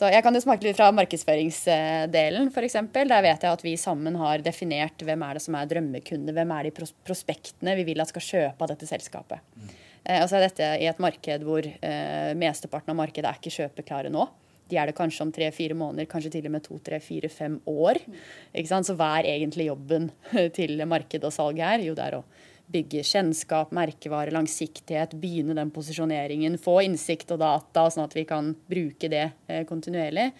Så 0.00 0.08
jeg 0.08 0.24
kan 0.24 0.32
jo 0.32 0.40
smake 0.40 0.64
litt 0.64 0.78
fra 0.78 0.86
markedsføringsdelen, 0.96 2.46
f.eks. 2.48 2.76
Der 2.96 3.24
vet 3.26 3.42
jeg 3.44 3.52
at 3.52 3.64
vi 3.66 3.74
sammen 3.76 4.14
har 4.16 4.40
definert 4.40 5.02
hvem 5.04 5.24
er 5.26 5.36
det 5.36 5.42
som 5.44 5.58
er 5.58 5.68
drømmekunde, 5.68 6.32
hvem 6.32 6.54
er 6.56 6.68
de 6.70 6.86
prospektene 7.04 7.74
vi 7.76 7.84
vil 7.90 8.00
at 8.00 8.08
skal 8.08 8.24
kjøpe 8.24 8.64
av 8.64 8.70
dette 8.72 8.88
selskapet. 8.88 9.44
Mm. 9.60 9.74
Og 10.22 10.24
så 10.30 10.38
er 10.38 10.46
dette 10.46 10.68
i 10.80 10.86
et 10.88 11.02
marked 11.04 11.44
hvor 11.44 11.68
eh, 11.68 12.30
mesteparten 12.40 12.94
av 12.94 12.96
markedet 13.02 13.28
er 13.28 13.42
ikke 13.42 13.52
kjøpeklare 13.58 14.12
nå. 14.14 14.24
De 14.72 14.78
er 14.80 14.88
det 14.88 14.96
kanskje 14.96 15.26
om 15.26 15.34
tre-fire 15.36 15.76
måneder, 15.76 16.08
kanskje 16.08 16.32
til 16.38 16.48
og 16.48 16.54
med 16.54 16.64
to, 16.64 16.78
tre, 16.86 16.96
fire, 17.04 17.28
fem 17.28 17.60
år. 17.68 18.00
Mm. 18.06 18.72
Så 18.86 18.96
hva 18.96 19.10
er 19.18 19.28
egentlig 19.34 19.68
jobben 19.68 20.08
til 20.56 20.80
marked 20.88 21.28
og 21.28 21.36
salg 21.36 21.60
her? 21.60 21.84
Jo, 21.84 21.92
det 21.98 22.08
er 22.08 22.22
å 22.22 22.24
bygge 22.70 23.02
kjennskap, 23.06 23.72
merkevare, 23.74 24.32
langsiktighet, 24.34 25.16
begynne 25.20 25.56
den 25.58 25.72
posisjoneringen, 25.74 26.58
få 26.60 26.80
innsikt 26.86 27.32
og 27.34 27.42
data, 27.42 27.86
sånn 27.90 28.06
at 28.06 28.16
vi 28.16 28.24
kan 28.28 28.52
bruke 28.70 29.10
det 29.10 29.26
eh, 29.50 29.64
kontinuerlig. 29.68 30.30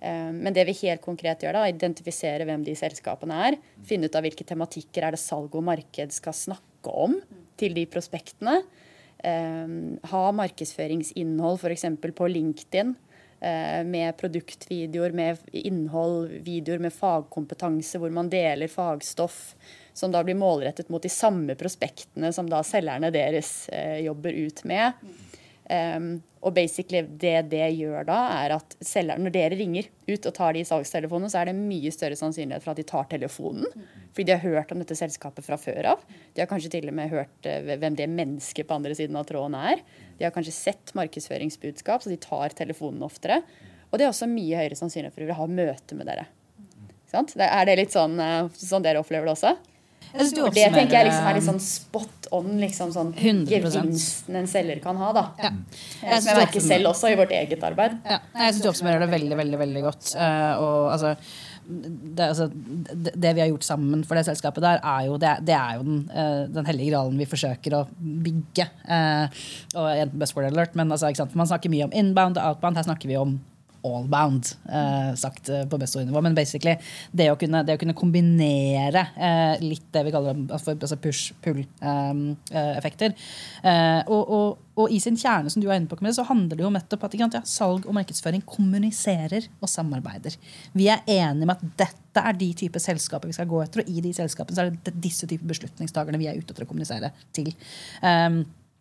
Eh, 0.00 0.30
men 0.32 0.56
det 0.56 0.66
vi 0.68 0.76
helt 0.82 1.04
konkret 1.04 1.44
gjør, 1.44 1.58
da, 1.58 1.68
identifisere 1.70 2.46
hvem 2.48 2.64
de 2.66 2.76
selskapene 2.78 3.40
er. 3.50 3.58
Finne 3.86 4.08
ut 4.08 4.16
av 4.18 4.26
hvilke 4.26 4.46
tematikker 4.48 5.06
er 5.06 5.16
det 5.16 5.22
salg 5.22 5.54
og 5.54 5.66
marked 5.68 6.16
skal 6.16 6.36
snakke 6.36 6.92
om 7.04 7.18
til 7.60 7.76
de 7.76 7.86
prospektene. 7.90 8.60
Eh, 9.24 9.78
ha 10.12 10.24
markedsføringsinnhold 10.40 11.60
f.eks. 11.60 11.88
på 12.04 12.32
LinkedIn 12.32 12.96
med 13.84 14.16
produktvideoer, 14.16 15.12
med 15.12 15.38
innhold, 15.52 16.30
videoer 16.46 16.80
med 16.86 16.94
fagkompetanse, 16.96 18.00
hvor 18.00 18.12
man 18.14 18.30
deler 18.32 18.72
fagstoff 18.72 19.54
som 19.94 20.12
da 20.12 20.24
blir 20.24 20.34
målrettet 20.34 20.88
mot 20.88 21.02
de 21.02 21.08
samme 21.12 21.54
prospektene 21.54 22.32
som 22.34 22.48
da 22.50 22.62
selgerne 22.66 23.12
deres 23.14 23.68
eh, 23.68 24.00
jobber 24.04 24.32
ut 24.32 24.64
med. 24.66 24.92
Um, 25.64 26.18
og 26.44 26.52
basically 26.52 27.00
det 27.00 27.46
det 27.48 27.70
gjør 27.72 28.04
da, 28.04 28.18
er 28.42 28.52
at 28.58 28.74
selger, 28.84 29.20
når 29.20 29.32
dere 29.32 29.56
ringer 29.56 29.86
ut 30.10 30.26
og 30.28 30.34
tar 30.36 30.52
de 30.52 30.64
salgstelefonene, 30.68 31.30
så 31.32 31.40
er 31.40 31.48
det 31.48 31.56
mye 31.56 31.92
større 31.94 32.18
sannsynlighet 32.20 32.64
for 32.64 32.74
at 32.74 32.82
de 32.82 32.84
tar 32.90 33.08
telefonen. 33.08 33.64
Fordi 34.12 34.26
de 34.28 34.36
har 34.36 34.44
hørt 34.44 34.74
om 34.74 34.82
dette 34.82 34.98
selskapet 34.98 35.46
fra 35.46 35.56
før 35.60 35.94
av. 35.94 36.04
De 36.36 36.44
har 36.44 36.50
kanskje 36.50 36.74
til 36.76 36.90
og 36.92 36.96
med 36.98 37.12
hørt 37.14 37.48
uh, 37.48 37.72
hvem 37.80 37.96
det 37.96 38.10
mennesket 38.12 38.68
på 38.68 38.76
andre 38.76 38.96
siden 38.98 39.16
av 39.16 39.24
tråden 39.30 39.56
er. 39.56 39.80
De 40.18 40.28
har 40.28 40.34
kanskje 40.36 40.56
sett 40.56 40.92
markedsføringsbudskap, 40.98 42.04
så 42.04 42.12
de 42.12 42.20
tar 42.20 42.56
telefonen 42.60 43.06
oftere. 43.06 43.40
Og 43.88 43.96
det 43.96 44.04
er 44.04 44.12
også 44.12 44.28
mye 44.28 44.60
høyere 44.60 44.76
sannsynlighet 44.76 45.16
for 45.16 45.32
å 45.32 45.40
ha 45.40 45.48
møte 45.48 45.96
med 45.96 46.12
dere. 46.12 46.28
Er 47.14 47.68
det 47.70 47.78
litt 47.78 47.94
sånn, 47.94 48.18
uh, 48.20 48.52
sånn 48.52 48.84
dere 48.84 49.00
opplever 49.00 49.30
det 49.30 49.38
også? 49.38 49.56
Det 50.14 50.68
tenker 50.74 50.94
jeg 50.94 51.08
liksom 51.08 51.28
er 51.28 51.38
litt 51.38 51.46
sånn 51.46 51.62
spot 51.62 52.28
on 52.34 52.52
liksom 52.60 52.92
sånn 52.94 53.10
gevinsten 53.48 54.38
en 54.38 54.46
selger 54.50 54.80
kan 54.82 54.98
ha. 55.00 55.10
da. 55.16 55.24
Ja. 55.42 55.50
Jeg 56.02 56.22
Som 56.22 56.30
jeg 56.30 56.40
merker 56.42 56.64
selv 56.64 56.90
også 56.92 57.10
i 57.10 57.16
vårt 57.18 57.34
eget 57.34 57.64
arbeid. 57.66 57.96
Ja. 58.06 58.20
Jeg 58.44 58.54
syns 58.54 58.62
du 58.64 58.70
oppsummerer 58.70 59.02
det 59.04 59.10
veldig 59.12 59.40
veldig, 59.40 59.58
veldig 59.64 59.82
godt. 59.84 60.14
Uh, 60.14 60.52
og 60.62 60.78
altså 60.94 61.14
det, 61.64 62.24
altså, 62.26 62.48
det, 62.52 63.14
det, 63.14 63.30
vi 63.36 63.40
har 63.40 63.48
gjort 63.48 63.64
sammen 63.64 64.02
for 64.04 64.18
det 64.18 64.26
selskapet 64.26 64.64
der, 64.64 64.82
er 64.84 65.06
jo, 65.08 65.16
det, 65.20 65.32
det 65.48 65.56
er 65.56 65.78
jo 65.78 65.86
den, 65.86 66.02
uh, 66.12 66.44
den 66.52 66.68
hellige 66.68 66.92
gralen 66.92 67.18
vi 67.20 67.28
forsøker 67.28 67.78
å 67.78 67.82
bygge. 67.98 68.68
Uh, 68.84 69.42
og 69.80 69.88
en 69.90 70.14
word 70.36 70.50
alert, 70.50 70.76
men 70.78 70.92
altså, 70.92 71.10
Man 71.34 71.48
snakker 71.48 71.72
mye 71.72 71.88
om 71.88 71.96
inbound 71.96 72.38
og 72.38 72.54
outbound. 72.54 72.78
Her 72.78 72.88
snakker 72.90 73.10
vi 73.10 73.18
om 73.20 73.38
allbound, 73.84 74.46
eh, 74.72 75.14
sagt 75.18 75.48
eh, 75.48 75.68
på 75.68 75.78
best 75.78 75.96
nivå. 75.96 76.20
Men 76.24 76.34
basically 76.34 76.76
det 77.12 77.30
å 77.32 77.36
kunne, 77.40 77.62
det 77.66 77.74
å 77.76 77.80
kunne 77.80 77.94
kombinere 77.96 79.06
eh, 79.16 79.62
litt 79.62 79.92
det 79.94 80.04
vi 80.06 80.12
kaller 80.14 80.34
altså, 80.54 80.96
push-pull-effekter. 81.00 83.10
Eh, 83.62 83.72
eh, 83.72 84.02
og, 84.08 84.22
og, 84.24 84.58
og, 84.74 84.86
i 84.90 85.00
sin 85.02 85.16
kjerne 85.20 85.50
som 85.52 85.62
du 85.62 85.68
er 85.68 85.76
inne 85.78 85.90
på, 85.90 86.12
så 86.14 86.28
handler 86.28 86.56
det 86.58 86.64
jo 86.66 86.74
nettopp 86.74 87.04
at 87.08 87.18
ja, 87.18 87.28
salg 87.48 87.82
og 87.86 87.96
markedsføring 87.96 88.42
kommuniserer 88.48 89.42
og 89.60 89.68
samarbeider. 89.70 90.32
Vi 90.74 90.86
er 90.92 91.00
enige 91.06 91.46
med 91.46 91.56
at 91.56 91.64
dette 91.84 92.20
er 92.24 92.34
de 92.38 92.54
typer 92.56 92.80
selskaper 92.82 93.28
vi 93.30 93.36
skal 93.36 93.50
gå 93.50 93.58
etter, 93.64 93.78
og 93.82 93.88
i 93.90 94.04
de 94.04 94.12
selskapene 94.16 94.56
så 94.56 94.62
er 94.64 94.68
det 94.74 95.02
disse 95.02 95.24
typer 95.30 95.46
beslutningstakerne 95.50 96.20
vi 96.20 96.28
er 96.30 96.38
ute 96.38 96.50
etter 96.52 96.64
å 96.66 96.70
kommunisere 96.70 97.08
til. 97.34 97.48
Um, 98.02 98.36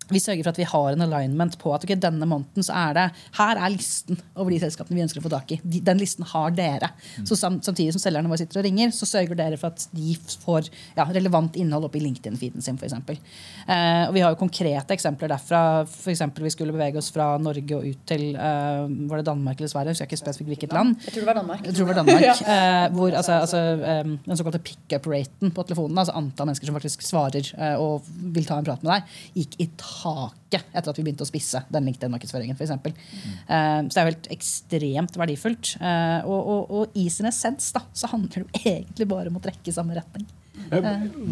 vi 0.10 0.22
sørger 0.22 0.44
for 0.44 0.54
at 0.54 0.62
vi 0.62 0.68
har 0.70 0.96
en 0.96 1.06
alignment 1.06 1.58
på 1.62 1.74
at 1.76 1.86
okay, 1.86 1.98
denne 2.00 2.28
måneden 2.30 2.66
så 2.66 2.76
er 2.76 2.98
det 2.98 3.06
her 3.38 3.60
er 3.60 3.74
listen 3.74 4.20
over 4.36 4.54
de 4.54 4.60
selskapene 4.63 4.98
vi 4.98 5.06
ønsker 5.06 5.22
å 5.22 5.26
få 5.26 5.32
tak 5.34 5.56
i. 5.56 5.60
De, 5.63 5.82
den 5.86 6.02
listen 6.02 6.26
har 6.34 6.54
dere. 6.56 6.92
Mm. 7.18 7.28
Så 7.30 7.38
sam, 7.39 7.60
Samtidig 7.63 7.96
som 7.96 8.04
selgerne 8.04 8.30
våre 8.32 8.42
sitter 8.42 8.62
og 8.62 8.68
ringer, 8.68 8.92
så 8.96 9.08
sørger 9.08 9.38
dere 9.39 9.60
for 9.60 9.74
at 9.74 9.88
de 9.94 10.16
får 10.44 10.70
ja, 10.98 11.06
relevant 11.08 11.56
innhold 11.60 11.88
opp 11.88 11.96
i 11.98 12.04
LinkedIn-feeden 12.04 12.63
sin. 12.66 12.80
For 12.80 12.89
eksempel. 12.89 13.20
eh, 13.68 14.04
og 14.08 14.13
vi 14.16 14.24
har 14.24 14.34
jo 14.34 14.39
konkrete 14.42 14.96
eksempler 14.96 15.32
derfra. 15.32 15.62
For 15.89 16.12
eksempel, 16.13 16.46
vi 16.48 16.54
skulle 16.54 16.76
bevege 16.76 17.00
oss 17.00 17.12
fra 17.13 17.34
Norge 17.42 17.78
og 17.78 17.88
ut 17.88 18.04
til 18.10 18.34
eh, 18.36 18.84
var 19.10 19.22
det 19.22 19.28
Danmark 19.30 19.60
eller 19.60 19.72
Sverige. 19.72 19.96
Jeg 20.04 20.12
ikke 20.12 20.22
spesifikt 20.22 20.52
hvilket 20.54 20.76
land. 20.76 20.96
Jeg 21.06 21.16
tror 21.16 21.24
det 21.24 21.30
var 21.30 21.39
Danmark. 21.39 21.66
Jeg 21.66 21.78
tror 21.78 21.86
det 21.86 21.94
var 21.94 22.00
Danmark 22.02 22.28
ja. 22.32 22.36
eh, 22.56 22.88
hvor 22.98 23.20
altså, 23.22 23.39
altså, 23.46 23.62
um, 24.04 24.18
Den 24.26 24.39
såkalte 24.39 24.63
pickup-raten 24.70 25.54
på 25.54 25.66
telefonen, 25.68 25.98
altså 25.98 26.16
antall 26.18 26.50
mennesker 26.50 26.70
som 26.70 26.78
faktisk 26.78 27.06
svarer 27.06 27.54
eh, 27.58 27.76
og 27.82 28.08
vil 28.36 28.48
ta 28.48 28.60
en 28.60 28.68
prat 28.68 28.84
med 28.84 28.94
deg, 28.94 29.18
gikk 29.42 29.60
i 29.63 29.70
taket 29.93 30.65
etter 30.73 30.91
at 30.91 30.99
vi 30.99 31.06
begynte 31.06 31.25
å 31.25 31.29
spisse 31.29 31.63
den 31.73 31.88
LinkedIn-markedsføringen. 31.89 32.58
Mm. 32.58 32.71
uh, 32.73 33.79
så 33.88 33.93
det 33.93 33.99
er 33.99 34.08
jo 34.08 34.12
helt 34.12 34.32
ekstremt 34.36 35.19
verdifullt. 35.19 35.73
Uh, 35.82 36.19
og, 36.27 36.39
og, 36.39 36.62
og, 36.79 36.97
i 36.99 37.08
sin 37.13 37.29
essens 37.29 37.71
da, 37.75 37.84
så 37.93 38.10
handler 38.12 38.34
det 38.34 38.43
jo 38.43 38.63
egentlig 38.73 39.10
bare 39.10 39.32
om 39.32 39.39
å 39.39 39.43
trekke 39.43 39.69
i 39.71 39.75
samme 39.75 39.97
retning. 39.97 40.25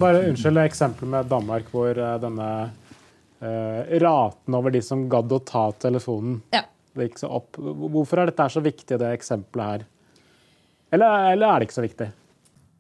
Bare 0.02 0.26
Unnskyld 0.30 0.62
eksempelet 0.64 1.14
med 1.16 1.30
Danmark, 1.32 1.70
hvor 1.74 1.98
denne 2.22 2.48
raten 3.42 4.54
over 4.58 4.74
de 4.74 4.82
som 4.86 5.08
gadd 5.10 5.32
å 5.34 5.40
ta 5.46 5.64
telefonen, 5.82 6.36
ja. 6.54 6.62
det 6.94 7.08
gikk 7.08 7.24
så 7.24 7.30
opp. 7.40 7.58
Hvorfor 7.58 8.22
er 8.22 8.30
dette 8.30 8.46
så 8.54 8.62
viktig, 8.62 9.00
det 9.02 9.14
eksempelet 9.16 9.72
her? 9.72 9.86
Eller, 10.94 11.32
eller 11.32 11.48
er 11.48 11.62
det 11.62 11.70
ikke 11.70 11.78
så 11.80 11.86
viktig? 11.86 12.10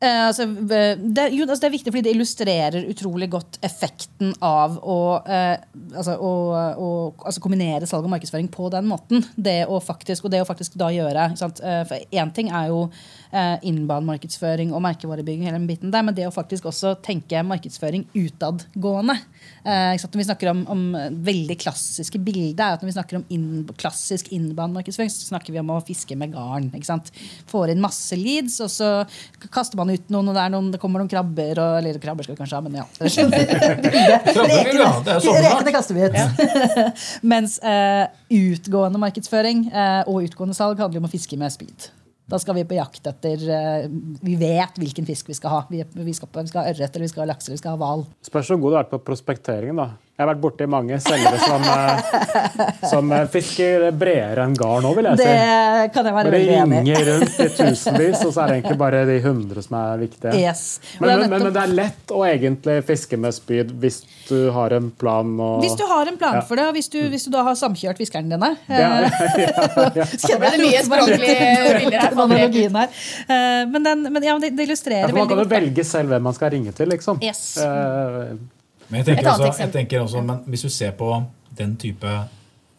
Uh, 0.02 0.28
altså, 0.32 0.48
det, 0.50 1.28
jo, 1.30 1.46
altså, 1.46 1.60
det, 1.62 1.68
er 1.68 1.74
viktig 1.76 1.92
fordi 1.94 2.02
det 2.08 2.12
illustrerer 2.16 2.88
utrolig 2.90 3.28
godt 3.30 3.60
effekten 3.62 4.32
av 4.42 4.80
å, 4.82 4.98
uh, 5.22 5.84
altså, 5.94 6.16
å, 6.18 6.32
å 6.74 6.88
altså, 7.20 7.44
kombinere 7.44 7.86
salg 7.86 8.08
og 8.08 8.16
markedsføring 8.16 8.50
på 8.50 8.72
den 8.74 8.88
måten. 8.90 9.22
Det 9.38 9.60
å 9.70 9.78
faktisk, 9.78 10.26
og 10.26 10.34
det 10.34 10.42
å 10.42 10.48
faktisk 10.50 10.80
da 10.82 10.90
gjøre 10.90 11.28
uh, 11.38 11.84
For 11.86 12.18
én 12.18 12.34
ting 12.34 12.50
er 12.50 12.72
jo 12.74 12.88
innbanemarkedsføring 13.32 14.74
og 14.76 14.82
merkevarebygging, 14.84 15.46
hele 15.48 15.56
den 15.56 15.68
biten 15.70 15.92
der, 15.94 16.04
men 16.04 16.16
det 16.18 16.26
å 16.28 16.34
faktisk 16.36 16.66
også 16.68 16.98
tenke 17.06 17.40
markedsføring 17.48 18.02
utadgående. 18.12 19.16
når 19.64 20.18
vi 20.20 20.26
snakker 20.28 20.50
om, 20.52 20.66
om 20.68 20.82
veldig 21.24 21.56
klassiske 21.62 22.20
bilder, 22.20 22.76
når 22.82 22.90
vi 22.90 22.96
snakker 22.98 23.22
om 23.22 23.24
inn, 23.32 23.46
klassisk 23.80 24.34
innbanemarkedsføring, 24.36 25.14
så 25.14 25.30
snakker 25.30 25.56
vi 25.56 25.62
om 25.64 25.72
å 25.72 25.80
fiske 25.88 26.18
med 26.20 26.36
garn. 26.36 26.68
Får 27.48 27.72
inn 27.72 27.86
masse 27.86 28.20
leads, 28.20 28.60
og 28.66 28.74
så 28.76 28.92
kaster 29.48 29.80
man 29.80 29.91
ut 29.96 30.10
noen, 30.14 30.28
og 30.32 30.36
det, 30.38 30.44
noen, 30.54 30.68
det 30.74 30.80
kommer 30.82 30.98
noen 31.02 31.12
krabber 31.12 31.56
og, 31.62 31.72
Eller 31.80 32.00
krabber 32.02 32.24
skal 32.26 32.36
vi 32.36 32.42
kanskje 32.42 32.58
ha, 32.58 32.62
men 32.66 32.74
ja. 32.80 32.86
Rekene 35.46 35.72
kaster 35.76 35.94
vi 35.98 36.02
ut. 36.08 36.16
Mens 37.34 37.52
uh, 37.64 38.06
utgående 38.32 39.00
markedsføring 39.02 39.60
uh, 39.72 40.04
og 40.08 40.24
utgående 40.28 40.56
salg 40.58 40.78
handler 40.82 41.00
om 41.04 41.10
å 41.10 41.12
fiske 41.12 41.38
med 41.40 41.52
speed. 41.54 41.80
Da 42.32 42.38
skal 42.40 42.56
vi 42.56 42.68
på 42.68 42.78
jakt 42.78 43.08
etter 43.10 43.38
uh, 43.44 43.90
Vi 44.24 44.36
vet 44.40 44.78
hvilken 44.80 45.06
fisk 45.08 45.30
vi 45.32 45.38
skal 45.38 45.50
ha. 45.56 45.62
Vi, 45.72 45.78
vi, 45.84 46.14
skal, 46.16 46.30
vi 46.36 46.52
skal, 46.52 46.64
ha 46.64 46.70
ørret, 46.72 46.94
eller 46.94 47.08
vi 47.08 47.12
skal 47.12 47.24
ha 47.26 47.32
laks 47.34 47.44
eller 47.48 47.58
vi 47.58 47.64
skal 47.64 47.74
ha 47.76 47.82
hval. 47.82 48.02
Spørs 48.28 48.48
hvor 48.54 48.62
god 48.66 48.72
du 48.76 48.78
er 48.84 48.90
på 48.94 48.98
prospekteringen. 49.12 49.78
da. 49.84 49.88
Jeg 50.22 50.28
har 50.28 50.36
vært 50.36 50.42
borti 50.44 50.66
mange 50.70 50.98
selgere 51.02 51.38
som, 51.42 51.64
eh, 51.66 52.74
som 52.92 53.08
eh, 53.16 53.24
fisker 53.34 53.88
bredere 53.98 54.44
enn 54.46 54.54
garn 54.54 54.86
òg, 54.86 55.00
vil 55.00 55.08
jeg 55.10 55.18
si. 55.18 55.26
Det 55.26 55.88
kan 55.96 56.10
jeg 56.10 56.14
være 56.14 56.34
veldig 56.36 56.58
enig 56.60 56.78
i. 56.78 56.84
Det 56.84 57.00
ringer 57.00 57.10
rundt 57.10 57.40
i 57.42 57.48
tusenvis, 57.56 58.22
og 58.28 58.36
så 58.36 58.44
er 58.44 58.52
det 58.52 58.58
egentlig 58.60 58.78
bare 58.84 59.00
de 59.10 59.16
hundre 59.24 59.64
som 59.66 59.78
er 59.80 60.04
viktige. 60.04 60.36
Yes. 60.38 60.62
Men, 61.00 61.10
men, 61.10 61.24
men, 61.24 61.48
men, 61.48 61.56
det 61.56 61.64
er 61.64 61.74
lett 61.80 62.14
å 62.14 62.22
egentlig 62.30 62.78
fiske 62.92 63.18
med 63.18 63.34
spyd 63.40 63.74
hvis 63.82 64.00
du 64.30 64.38
har 64.54 64.78
en 64.78 64.94
plan. 65.02 65.34
Og, 65.42 65.58
hvis 65.66 65.76
du 65.82 65.88
har 65.90 66.14
en 66.14 66.22
plan 66.22 66.38
ja. 66.38 66.46
for 66.46 66.62
det, 66.62 66.70
og 66.70 66.78
hvis 66.78 66.94
du, 66.94 67.02
hvis 67.10 67.26
du, 67.26 67.34
da 67.34 67.48
har 67.50 67.58
samkjørt 67.58 68.06
fiskerne 68.06 68.38
dine. 68.38 68.54
Ja, 68.70 68.94
ja, 69.98 70.06
Så 70.22 70.38
ble 70.38 70.54
det 70.54 70.62
mye 70.68 70.86
språklige 70.86 71.36
bilder 71.82 72.10
her. 72.78 73.04
Men, 73.74 73.82
den, 73.90 74.06
men 74.14 74.22
ja, 74.22 74.38
det, 74.38 74.54
det 74.54 74.70
illustrerer 74.70 75.10
veldig 75.10 75.18
godt. 75.18 75.34
Man 75.34 75.34
kan 75.34 75.46
jo 75.48 75.52
velge 75.58 75.92
selv 75.98 76.14
hvem 76.14 76.30
man 76.30 76.38
skal 76.38 76.54
ringe 76.54 76.78
til, 76.78 76.94
liksom. 76.94 77.26
Yes. 77.26 77.56
Uh, 77.58 78.38
men 78.92 79.00
jeg 79.00 79.08
tenker, 79.08 79.30
også, 79.32 79.52
jeg 79.64 79.72
tenker 79.74 80.02
også, 80.04 80.22
men 80.28 80.42
hvis 80.52 80.66
du 80.68 80.70
ser 80.70 80.92
på 81.00 81.10
den 81.58 81.78
type 81.80 82.16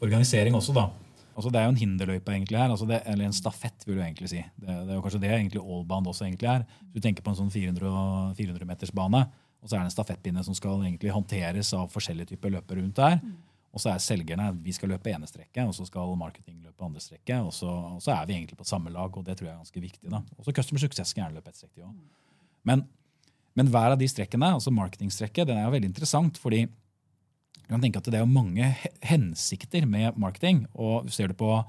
organisering 0.02 0.54
også, 0.58 0.74
da. 0.76 0.88
Altså 1.32 1.48
det 1.48 1.60
er 1.60 1.64
jo 1.64 1.72
en 1.72 1.80
hinderløype 1.80 2.32
egentlig 2.34 2.58
her, 2.60 2.68
altså 2.68 2.86
det, 2.88 2.98
eller 3.08 3.24
en 3.24 3.32
stafett, 3.32 3.86
vil 3.86 3.96
du 3.96 4.02
egentlig 4.04 4.28
si. 4.28 4.42
Det, 4.56 4.66
det, 4.68 4.90
er 4.90 4.98
jo 4.98 5.04
kanskje 5.04 5.22
det 5.22 5.30
egentlig 5.32 5.62
allbound 5.62 6.10
også 6.12 6.26
egentlig 6.26 6.50
er. 6.52 6.66
Du 6.92 7.00
tenker 7.00 7.24
på 7.24 7.32
en 7.32 7.38
sånn 7.38 7.52
400, 7.54 8.34
400 8.36 8.68
meters 8.68 8.92
bane, 8.92 9.22
og 9.62 9.70
så 9.70 9.78
er 9.78 9.80
det 9.80 9.88
en 9.88 9.94
stafettpinne 9.94 10.44
som 10.44 10.56
skal 10.58 10.84
egentlig 10.84 11.14
håndteres 11.14 11.72
av 11.78 11.88
forskjellige 11.92 12.34
typer 12.34 12.52
løpere 12.58 12.82
rundt 12.82 13.00
der. 13.00 13.20
Og 13.72 13.80
så 13.80 13.94
er 13.94 14.02
selgerne 14.04 14.50
vi 14.60 14.74
skal 14.76 14.90
løpe 14.92 15.12
ene 15.14 15.28
strekket, 15.28 15.64
og 15.64 15.72
så 15.72 15.86
skal 15.88 16.12
marketing 16.20 16.58
løpe 16.60 16.84
andre 16.84 17.00
strekket. 17.00 17.38
Og 17.40 17.54
så, 17.56 17.70
og 17.70 18.02
så, 18.04 18.12
er 18.18 18.26
vi 18.28 18.36
egentlig 18.36 18.58
på 18.60 18.68
samme 18.68 18.92
lag, 18.92 19.16
og 19.16 19.24
det 19.24 19.38
tror 19.38 19.48
jeg 19.48 19.54
er 19.54 19.62
ganske 19.62 19.84
viktig. 19.86 20.10
da. 20.12 20.20
Og 20.36 20.44
så 20.44 20.52
Customer 20.58 20.82
Success 20.82 21.14
skal 21.14 21.24
gjerne 21.24 21.38
løpe 21.38 21.48
ett 21.48 21.62
strekk, 21.62 21.78
de 21.78 21.86
òg. 21.86 21.94
Men 22.68 22.84
men 23.58 23.68
hver 23.68 23.92
av 23.92 24.00
de 24.00 24.08
strekkene, 24.08 24.54
altså 24.56 24.72
marketingstrekket, 24.74 25.48
den 25.48 25.60
er 25.60 25.66
jo 25.66 25.74
veldig 25.74 25.90
interessant. 25.90 26.40
fordi 26.40 26.64
du 26.66 27.68
kan 27.68 27.82
tenke 27.82 28.00
at 28.00 28.04
Det 28.04 28.18
er 28.18 28.24
jo 28.24 28.32
mange 28.32 28.74
hensikter 29.00 29.86
med 29.86 30.16
marketing. 30.16 30.66
og 30.74 31.10
Ser 31.10 31.28
du 31.28 31.34
på 31.34 31.64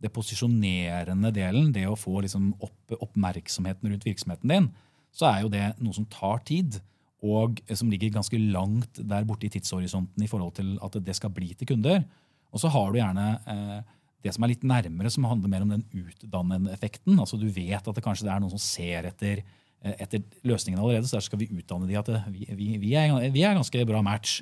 det 0.00 0.12
posisjonerende 0.12 1.32
delen, 1.32 1.72
det 1.72 1.86
å 1.86 1.96
få 1.96 2.20
liksom 2.22 2.54
opp, 2.60 2.96
oppmerksomheten 3.00 3.90
rundt 3.90 4.04
virksomheten 4.04 4.48
din, 4.48 4.70
så 5.12 5.30
er 5.30 5.42
jo 5.42 5.48
det 5.48 5.74
noe 5.78 5.94
som 5.94 6.06
tar 6.06 6.42
tid, 6.44 6.80
og 7.22 7.60
som 7.72 7.88
ligger 7.88 8.10
ganske 8.12 8.36
langt 8.36 8.98
der 8.98 9.24
borte 9.24 9.46
i 9.46 9.48
tidshorisonten 9.48 10.22
i 10.22 10.28
forhold 10.28 10.54
til 10.58 10.78
at 10.82 10.98
det 11.00 11.14
skal 11.16 11.30
bli 11.30 11.54
til 11.54 11.66
kunder. 11.66 12.04
Og 12.52 12.60
så 12.60 12.68
har 12.68 12.92
du 12.92 12.98
gjerne 12.98 13.40
eh, 13.48 13.80
det 14.22 14.34
som 14.34 14.44
er 14.44 14.52
litt 14.52 14.62
nærmere, 14.66 15.10
som 15.10 15.24
handler 15.24 15.48
mer 15.48 15.62
om 15.62 15.72
den 15.72 15.86
utdannende 15.94 16.72
effekten. 16.74 17.16
Altså 17.18 17.40
Du 17.40 17.48
vet 17.48 17.80
at 17.80 17.94
det 17.94 18.04
kanskje 18.04 18.28
er 18.28 18.42
noen 18.42 18.52
som 18.52 18.60
ser 18.60 19.08
etter 19.08 19.40
Eh, 19.40 19.60
etter 19.84 20.22
løsningen 20.48 20.80
allerede, 20.80 21.08
så 21.08 21.20
skal 21.20 21.40
vi 21.40 21.50
utdanne 21.52 21.88
de 21.88 21.96
at 22.00 22.08
eh, 22.08 22.28
vi, 22.32 22.46
vi, 22.56 22.68
vi, 22.80 22.92
er, 22.96 23.12
vi 23.34 23.44
er 23.44 23.56
ganske 23.56 23.86
bra 23.88 24.00
match. 24.04 24.38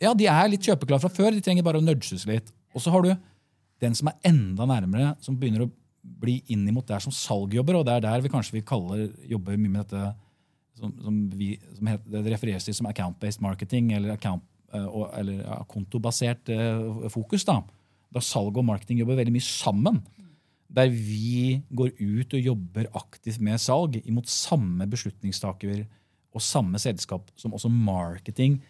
Ja, 0.00 0.12
de 0.16 0.28
er 0.28 0.48
litt 0.52 0.64
kjøpeklare 0.64 1.02
fra 1.02 1.12
før. 1.12 1.32
De 1.36 1.44
trenger 1.44 1.64
bare 1.64 1.80
å 1.80 1.84
nudges 1.84 2.26
litt. 2.28 2.52
Og 2.76 2.84
så 2.84 2.92
har 2.92 3.04
du 3.04 3.10
den 3.80 3.96
som 3.96 4.10
er 4.10 4.18
enda 4.28 4.66
nærmere, 4.68 5.14
som 5.24 5.36
begynner 5.40 5.66
å 5.66 5.70
bli 6.20 6.38
inn 6.52 6.66
mot 6.72 6.86
der 6.88 7.00
som 7.04 7.12
salgjobber, 7.12 7.78
og 7.78 7.86
det 7.88 7.96
er 7.96 8.04
der 8.04 8.22
vi 8.24 8.32
kanskje 8.32 8.58
vil 8.58 8.66
kalle, 8.68 9.10
jobber 9.28 9.58
mye 9.60 9.72
med 9.72 9.82
dette 9.82 10.12
som, 10.80 10.94
som, 11.04 11.18
vi, 11.36 11.50
som 11.76 11.90
heter, 11.92 12.14
det 12.14 12.32
refereres 12.32 12.64
til 12.64 12.76
som 12.76 12.88
account-based 12.88 13.44
marketing, 13.44 13.92
eller, 13.96 14.14
account, 14.16 14.44
eh, 14.76 14.88
eller 15.20 15.44
kontobasert 15.72 16.52
fokus. 17.12 17.44
Da. 17.48 17.60
da 18.12 18.24
salg 18.24 18.60
og 18.60 18.68
marketing 18.68 19.00
jobber 19.00 19.20
veldig 19.20 19.36
mye 19.36 19.48
sammen 19.48 20.00
der 20.70 20.90
vi 20.92 21.60
går 21.74 21.94
ut 21.98 22.36
og 22.36 22.50
jobber 22.52 22.90
aktivt 22.98 23.40
med 23.42 23.58
salg 23.62 23.98
imot 24.04 24.30
samme 24.30 24.86
beslutningstaker 24.90 25.82
og 26.30 26.44
samme 26.44 26.78
selskap 26.78 27.32
som 27.38 27.56
også 27.56 27.70
marketing 27.72 28.60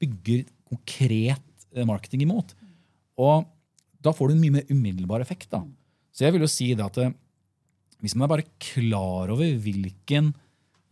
bygger 0.00 0.44
konkret 0.68 1.64
eh, 1.72 1.86
marketing 1.88 2.26
imot. 2.26 2.52
Og 3.20 3.48
da 4.00 4.12
får 4.16 4.28
du 4.28 4.36
en 4.36 4.42
mye 4.42 4.58
mer 4.58 4.68
umiddelbar 4.68 5.24
effekt. 5.24 5.48
da. 5.52 5.64
Så 6.12 6.26
jeg 6.26 6.34
vil 6.34 6.44
jo 6.44 6.50
si 6.50 6.72
at 6.76 7.00
eh, 7.00 7.16
hvis 8.00 8.16
man 8.16 8.26
er 8.26 8.34
bare 8.34 8.48
klar 8.60 9.32
over 9.32 9.56
hvilken 9.60 10.32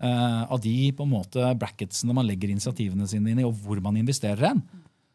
uh, 0.02 0.44
av 0.44 0.60
de 0.60 0.90
på 0.92 1.06
en 1.06 1.12
måte 1.14 1.52
bracketsene 1.56 2.12
man 2.16 2.26
legger 2.28 2.52
initiativene 2.52 3.08
sine 3.08 3.32
inn 3.32 3.40
i, 3.40 3.46
og 3.48 3.56
hvor 3.64 3.80
man 3.84 3.96
investerer 3.96 4.50
hen, 4.50 4.60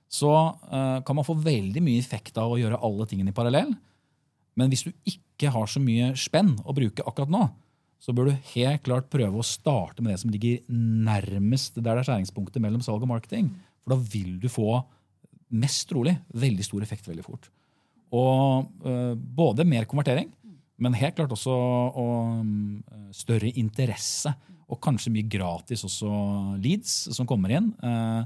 så 0.09 0.31
uh, 0.33 1.01
kan 1.05 1.17
man 1.17 1.27
få 1.27 1.35
veldig 1.37 1.83
mye 1.85 2.01
effekt 2.01 2.37
av 2.41 2.53
å 2.53 2.57
gjøre 2.57 2.81
alle 2.81 3.05
tingene 3.09 3.29
i 3.29 3.37
parallell. 3.37 3.75
Men 4.57 4.73
hvis 4.73 4.85
du 4.87 4.91
ikke 5.05 5.22
har 5.41 5.67
så 5.69 5.81
mye 5.81 6.13
spenn 6.19 6.53
å 6.63 6.75
bruke 6.75 7.03
akkurat 7.07 7.31
nå, 7.33 7.47
så 8.03 8.11
bør 8.11 8.29
du 8.29 8.47
helt 8.53 8.83
klart 8.83 9.07
prøve 9.11 9.39
å 9.39 9.45
starte 9.47 10.03
med 10.03 10.11
det 10.11 10.19
som 10.19 10.31
ligger 10.33 10.59
nærmest 10.67 11.77
der 11.79 11.93
det 11.95 12.01
er 12.01 12.07
skjæringspunktet 12.09 12.63
mellom 12.63 12.83
salg 12.83 13.05
og 13.05 13.11
marketing. 13.13 13.53
For 13.83 13.95
da 13.95 13.99
vil 14.11 14.35
du 14.43 14.49
få 14.51 14.81
mest 15.55 15.87
trolig 15.87 16.17
veldig 16.35 16.65
stor 16.67 16.83
effekt 16.83 17.07
veldig 17.07 17.23
fort. 17.23 17.47
Og 18.13 18.67
uh, 18.83 19.13
både 19.15 19.65
mer 19.67 19.87
konvertering, 19.89 20.27
men 20.83 20.97
helt 20.99 21.15
klart 21.15 21.31
også 21.31 21.53
og, 21.53 22.43
uh, 22.91 23.07
større 23.15 23.53
interesse. 23.59 24.33
Og 24.67 24.81
kanskje 24.83 25.13
mye 25.13 25.29
gratis 25.29 25.85
også 25.87 26.09
leads 26.59 26.95
som 27.15 27.29
kommer 27.29 27.55
inn. 27.55 27.71
Uh, 27.79 28.23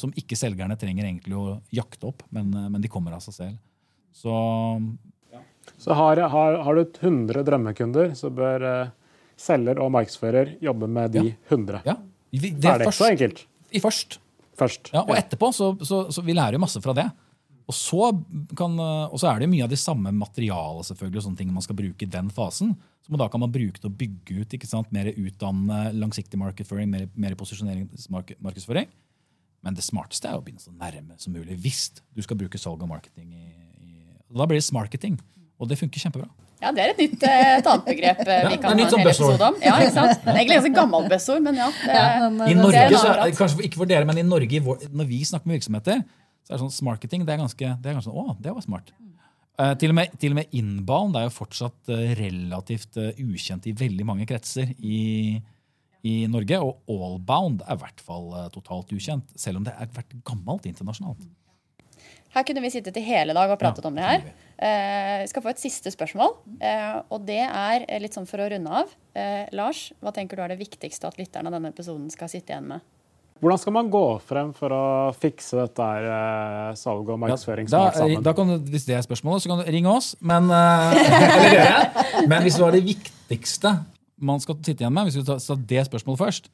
som 0.00 0.10
ikke 0.16 0.38
selgerne 0.40 0.74
trenger 0.80 1.04
egentlig 1.04 1.36
å 1.36 1.58
jakte 1.74 2.08
opp, 2.08 2.22
men, 2.32 2.48
men 2.48 2.80
de 2.80 2.88
kommer 2.90 3.12
av 3.12 3.20
seg 3.22 3.34
selv. 3.36 3.58
Så 4.16 4.32
så 5.78 5.96
har, 5.96 6.20
har, 6.32 6.58
har, 6.66 6.78
du 6.78 7.00
100 7.00 7.44
drømmekunder, 7.46 8.14
så 8.18 8.30
bør 8.34 8.64
uh, 8.66 8.94
selger 9.40 9.80
og 9.82 9.92
markedsfører 9.94 10.56
jobbe 10.64 10.88
med 10.90 11.16
de 11.16 11.24
ja. 11.28 11.36
100. 11.50 11.82
Ja. 11.86 11.98
Det 12.32 12.52
er, 12.64 12.82
det 12.82 12.94
så 12.94 13.10
enkelt. 13.10 13.44
I 13.72 13.82
først. 13.82 14.18
først. 14.58 14.90
Ja, 14.94 15.04
og 15.04 15.14
etterpå 15.16 15.52
så, 15.54 15.72
så, 15.86 16.06
så, 16.12 16.24
vi 16.24 16.36
lærer 16.36 16.58
jo 16.58 16.64
masse 16.64 16.82
fra 16.84 16.94
det. 16.96 17.06
Og 17.66 17.74
så, 17.74 18.12
kan, 18.58 18.76
og 18.78 19.16
så 19.18 19.32
er 19.32 19.42
det 19.42 19.48
mye 19.50 19.64
av 19.64 19.72
det 19.72 19.78
samme 19.82 20.12
materialet 20.14 20.86
selvfølgelig, 20.86 21.18
og 21.18 21.24
sånne 21.24 21.40
ting 21.40 21.48
man 21.54 21.64
skal 21.64 21.78
bruke 21.78 22.06
i 22.06 22.10
den 22.10 22.28
fasen. 22.34 22.76
Som 23.06 23.18
da 23.18 23.26
kan 23.30 23.42
man 23.42 23.52
bruke 23.54 23.78
til 23.78 23.90
å 23.90 23.94
bygge 23.94 24.42
ut 24.42 24.54
ikke 24.56 24.68
sant? 24.70 24.92
mer 24.94 25.10
utdannende, 25.12 25.94
langsiktig 25.98 26.38
markedsføring, 26.42 26.90
mer, 26.90 27.08
mer 27.14 27.34
posisjoneringsmarkedsføring. 27.38 28.90
Men 29.66 29.74
det 29.74 29.82
smarteste 29.86 30.30
er 30.30 30.38
å 30.38 30.42
begynne 30.44 30.62
så 30.62 30.74
nærme 30.74 31.16
som 31.18 31.34
mulig 31.34 31.56
hvis 31.62 31.88
du 32.14 32.22
skal 32.22 32.38
bruke 32.38 32.58
salg 32.60 32.82
og 32.82 32.90
marketing. 32.90 33.32
I, 33.34 33.46
i, 33.82 33.94
da 34.30 34.46
blir 34.46 34.60
det 34.60 34.66
smarketing. 34.66 35.18
Og 35.56 35.70
det 35.70 35.78
funker 35.80 36.02
kjempebra. 36.02 36.28
Ja, 36.60 36.70
det 36.72 36.82
er 36.82 36.92
et 36.94 37.00
nytt 37.00 37.24
eh, 37.28 37.48
et 37.58 37.66
annet 37.68 37.84
begrep 37.84 38.20
eh, 38.24 38.46
vi 38.48 38.58
kan 38.60 38.70
ha 38.70 38.74
en 38.74 38.80
hel 38.80 39.02
episode 39.02 39.48
om. 39.48 39.56
Ja, 39.60 39.74
ikke 39.80 39.92
sant? 39.92 40.22
Det 40.22 40.30
er 40.32 40.38
egentlig 40.40 40.56
ganske 40.56 40.76
gammelt 40.78 41.10
buzzord, 41.12 41.42
men 41.44 41.58
ja. 41.60 41.66
Det, 41.82 41.96
ja 41.96 42.46
I 42.48 42.54
Norge, 42.56 43.00
så, 43.02 43.16
kanskje 43.36 43.66
ikke 43.68 43.80
for 43.82 43.90
dere, 43.90 44.08
men 44.08 44.20
i 44.20 44.24
Norge, 44.24 44.62
når 44.88 45.10
vi 45.10 45.20
snakker 45.28 45.50
med 45.50 45.58
virksomheter, 45.58 46.00
så 46.46 46.54
er 46.54 46.56
det 46.56 46.62
sånn 46.64 46.72
smarketing 46.78 47.26
det 47.26 47.34
er 47.34 47.42
ganske, 47.42 47.74
det 47.82 47.90
er 47.90 47.98
ganske 47.98 48.08
sånn, 48.08 48.16
Å, 48.16 48.38
det 48.40 48.54
var 48.56 48.64
smart. 48.64 48.94
Uh, 49.56 49.72
til, 49.80 49.92
og 49.92 49.96
med, 49.96 50.16
til 50.20 50.34
og 50.34 50.36
med 50.36 50.56
inbound 50.56 51.16
er 51.16 51.26
jo 51.26 51.32
fortsatt 51.32 51.92
uh, 51.92 52.00
relativt 52.18 52.98
uh, 53.00 53.08
ukjent 53.24 53.64
i 53.68 53.72
veldig 53.76 54.04
mange 54.04 54.26
kretser 54.28 54.72
i, 54.84 55.38
i 56.04 56.18
Norge. 56.28 56.60
Og 56.60 56.92
allbound 56.92 57.64
er 57.64 57.78
i 57.78 57.82
hvert 57.84 58.04
fall 58.04 58.32
totalt 58.52 58.92
ukjent, 58.96 59.32
selv 59.36 59.60
om 59.60 59.68
det 59.68 59.76
har 59.76 59.92
vært 59.96 60.12
gammelt 60.28 60.68
internasjonalt. 60.68 61.24
Her 62.36 62.44
kunne 62.44 62.60
vi 62.60 62.68
sittet 62.74 62.98
i 63.00 63.04
hele 63.06 63.32
dag 63.32 63.48
og 63.48 63.56
pratet 63.60 63.80
ja, 63.80 63.88
om 63.88 63.96
det 63.96 64.04
her. 64.04 64.26
Eh, 64.56 65.22
vi 65.22 65.28
skal 65.30 65.44
få 65.44 65.54
et 65.54 65.62
siste 65.62 65.92
spørsmål. 65.92 66.34
Eh, 66.60 66.98
og 67.08 67.24
det 67.24 67.40
er 67.46 67.86
eh, 67.86 68.00
litt 68.02 68.16
sånn 68.16 68.28
for 68.28 68.44
å 68.44 68.48
runde 68.52 68.82
av. 68.82 68.92
Eh, 69.16 69.46
Lars, 69.56 69.86
hva 70.04 70.12
tenker 70.12 70.36
du 70.36 70.44
er 70.44 70.52
det 70.52 70.60
viktigste 70.60 71.08
at 71.08 71.16
lytterne 71.16 71.48
av 71.48 71.56
denne 71.56 71.72
episoden 71.72 72.10
skal 72.12 72.28
sitte 72.28 72.52
igjen 72.52 72.68
med? 72.74 72.84
Hvordan 73.40 73.60
skal 73.60 73.74
man 73.76 73.88
gå 73.92 74.04
frem 74.24 74.52
for 74.56 74.72
å 74.72 74.84
fikse 75.16 75.58
dette 75.60 75.86
her, 75.88 76.08
eh, 76.12 76.76
salg 76.76 77.08
og 77.08 77.18
markedsføring 77.24 77.68
ja, 77.68 77.72
da, 77.72 77.96
sammen? 77.96 78.22
Da 78.24 78.36
kan 78.36 78.52
du, 78.52 78.70
hvis 78.72 78.84
det 78.88 78.96
er 78.96 79.04
spørsmålet, 79.04 79.44
så 79.44 79.52
kan 79.52 79.60
du 79.60 79.72
ringe 79.72 79.92
oss. 79.92 80.12
Men, 80.20 80.52
eh, 80.52 81.00
men 82.30 82.44
hvis 82.44 82.60
det 82.60 82.64
var 82.64 82.76
det 82.76 82.84
viktigste 82.84 83.74
man 84.16 84.44
skal 84.44 84.60
sitte 84.60 84.84
igjen 84.84 84.92
med, 84.96 85.08
hvis 85.08 85.20
du 85.20 85.24
tar 85.28 85.66
det 85.72 85.88
spørsmålet 85.88 86.20
først, 86.20 86.52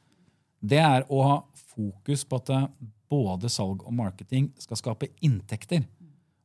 det 0.63 0.79
er 0.79 1.03
å 1.11 1.23
ha 1.27 1.37
fokus 1.75 2.23
på 2.27 2.39
at 2.39 2.51
både 3.11 3.49
salg 3.51 3.83
og 3.83 3.93
marketing 3.93 4.51
skal 4.61 4.79
skape 4.79 5.11
inntekter. 5.25 5.83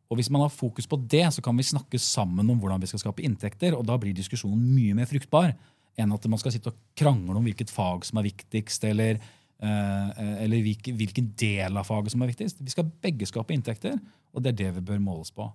Og 0.08 0.16
Hvis 0.16 0.30
man 0.32 0.40
har 0.40 0.52
fokus 0.52 0.86
på 0.88 0.96
det, 0.96 1.26
så 1.34 1.42
kan 1.44 1.56
vi 1.56 1.66
snakke 1.68 1.98
sammen 2.00 2.48
om 2.50 2.60
hvordan 2.60 2.80
vi 2.80 2.88
skal 2.88 3.02
skape 3.02 3.22
inntekter. 3.22 3.76
og 3.76 3.84
Da 3.86 3.98
blir 4.00 4.16
diskusjonen 4.16 4.60
mye 4.74 4.94
mer 4.96 5.06
fruktbar 5.06 5.52
enn 5.98 6.14
at 6.14 6.28
man 6.30 6.38
skal 6.38 6.54
sitte 6.54 6.70
og 6.70 6.78
krangle 6.96 7.36
om 7.36 7.44
hvilket 7.44 7.72
fag 7.74 8.04
som 8.06 8.20
er 8.20 8.28
viktigst, 8.28 8.84
eller, 8.86 9.18
eh, 9.60 10.42
eller 10.44 10.62
hvilken, 10.62 11.34
del 11.36 11.76
av 11.76 11.84
faget 11.84 12.14
som 12.14 12.22
er 12.22 12.30
viktigst. 12.30 12.62
Vi 12.62 12.70
skal 12.70 12.86
begge 13.02 13.26
skape 13.26 13.52
inntekter, 13.52 13.98
og 14.32 14.42
det 14.42 14.52
er 14.52 14.58
det 14.62 14.74
vi 14.76 14.86
bør 14.92 15.02
måles 15.02 15.34
på. 15.34 15.50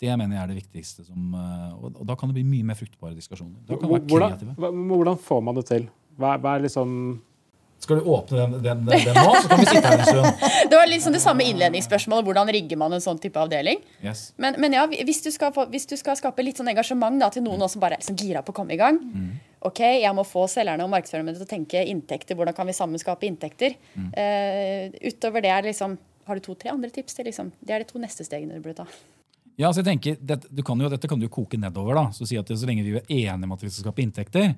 Det 0.00 0.14
mener 0.18 0.36
jeg 0.36 0.42
er 0.42 0.46
det 0.46 0.60
viktigste. 0.62 1.04
Som, 1.04 1.34
eh, 1.34 1.74
og, 1.74 2.06
Da 2.06 2.14
kan 2.14 2.28
det 2.28 2.34
bli 2.34 2.44
mye 2.44 2.64
mer 2.64 2.74
fruktbare 2.74 3.14
diskusjoner. 3.14 3.58
Hvordan, 3.66 4.38
hvordan, 4.56 5.18
får 5.18 5.42
man 5.42 5.54
det 5.54 5.66
til? 5.66 5.90
Hva, 6.16 6.38
hva 6.38 6.56
er 6.56 6.62
liksom 6.68 7.20
skal 7.82 7.98
du 7.98 8.02
åpne 8.02 8.38
den, 8.38 8.52
den, 8.62 8.84
den, 8.86 9.16
nå, 9.16 9.30
så 9.42 9.48
kan 9.50 9.58
vi 9.58 9.66
sitte 9.66 9.88
her 9.90 9.98
en 9.98 10.06
stund. 10.06 10.42
Det 10.70 10.76
var 10.78 10.86
liksom 10.86 11.14
det 11.16 11.20
samme 11.22 11.46
innledningsspørsmålet. 11.50 12.26
Hvordan 12.28 12.52
rigger 12.54 12.78
man 12.78 12.94
en 12.94 13.02
sånn 13.02 13.18
type 13.18 13.40
avdeling? 13.42 13.80
Yes. 14.04 14.28
Men, 14.38 14.54
men, 14.62 14.76
ja, 14.76 14.84
hvis 14.86 15.22
du, 15.24 15.30
få, 15.34 15.64
hvis 15.72 15.88
du, 15.90 15.96
skal 15.98 16.14
skape 16.20 16.44
litt 16.46 16.60
sånn 16.62 16.70
engasjement 16.70 17.18
da, 17.18 17.32
til 17.34 17.42
noen 17.42 17.58
mm. 17.64 17.72
som 17.72 17.82
bare 17.82 17.98
er 17.98 18.04
liksom 18.04 18.20
gira 18.22 18.44
på 18.46 18.54
å 18.54 18.58
komme 18.60 18.76
i 18.76 18.78
gang, 18.78 19.00
mm. 19.02 19.32
OK, 19.66 19.82
jeg 19.82 20.14
må 20.14 20.22
få 20.26 20.46
selgerne 20.50 20.86
og 20.86 20.92
markedsførerne 20.94 21.34
til 21.34 21.42
å 21.42 21.50
tenke 21.50 21.82
inntekter. 21.90 22.38
Hvordan 22.38 22.54
kan 22.54 22.70
vi 22.70 22.76
sammen 22.76 23.02
skape 23.02 23.26
inntekter? 23.26 23.74
Mm. 23.98 24.10
Uh, 24.14 25.00
utover 25.10 25.42
det 25.42 25.50
er 25.54 25.66
liksom 25.70 25.98
Har 26.30 26.38
du 26.38 26.44
to-tre 26.44 26.70
andre 26.70 26.90
tips 26.94 27.18
til? 27.18 27.26
Liksom? 27.26 27.50
Det 27.58 27.74
er 27.74 27.82
de 27.82 27.90
to 27.90 27.98
neste 27.98 28.22
stegene 28.22 28.54
du 28.54 28.62
burde 28.62 28.84
ta. 28.84 28.86
Ja, 29.58 29.72
så 29.72 29.82
jeg 29.82 29.90
tenker, 29.90 30.20
det, 30.22 30.62
kan 30.64 30.78
jo, 30.80 30.90
Dette 30.90 31.10
kan 31.10 31.18
du 31.18 31.26
jo 31.26 31.34
koke 31.34 31.58
nedover. 31.58 31.98
da, 31.98 32.04
så 32.14 32.26
si 32.30 32.38
at 32.38 32.46
Så 32.46 32.68
lenge 32.68 32.86
vi 32.86 32.94
er 32.94 33.34
enige 33.34 33.50
om 33.50 33.56
at 33.58 33.64
vi 33.64 33.70
skal 33.70 33.88
skape 33.88 34.06
inntekter, 34.06 34.54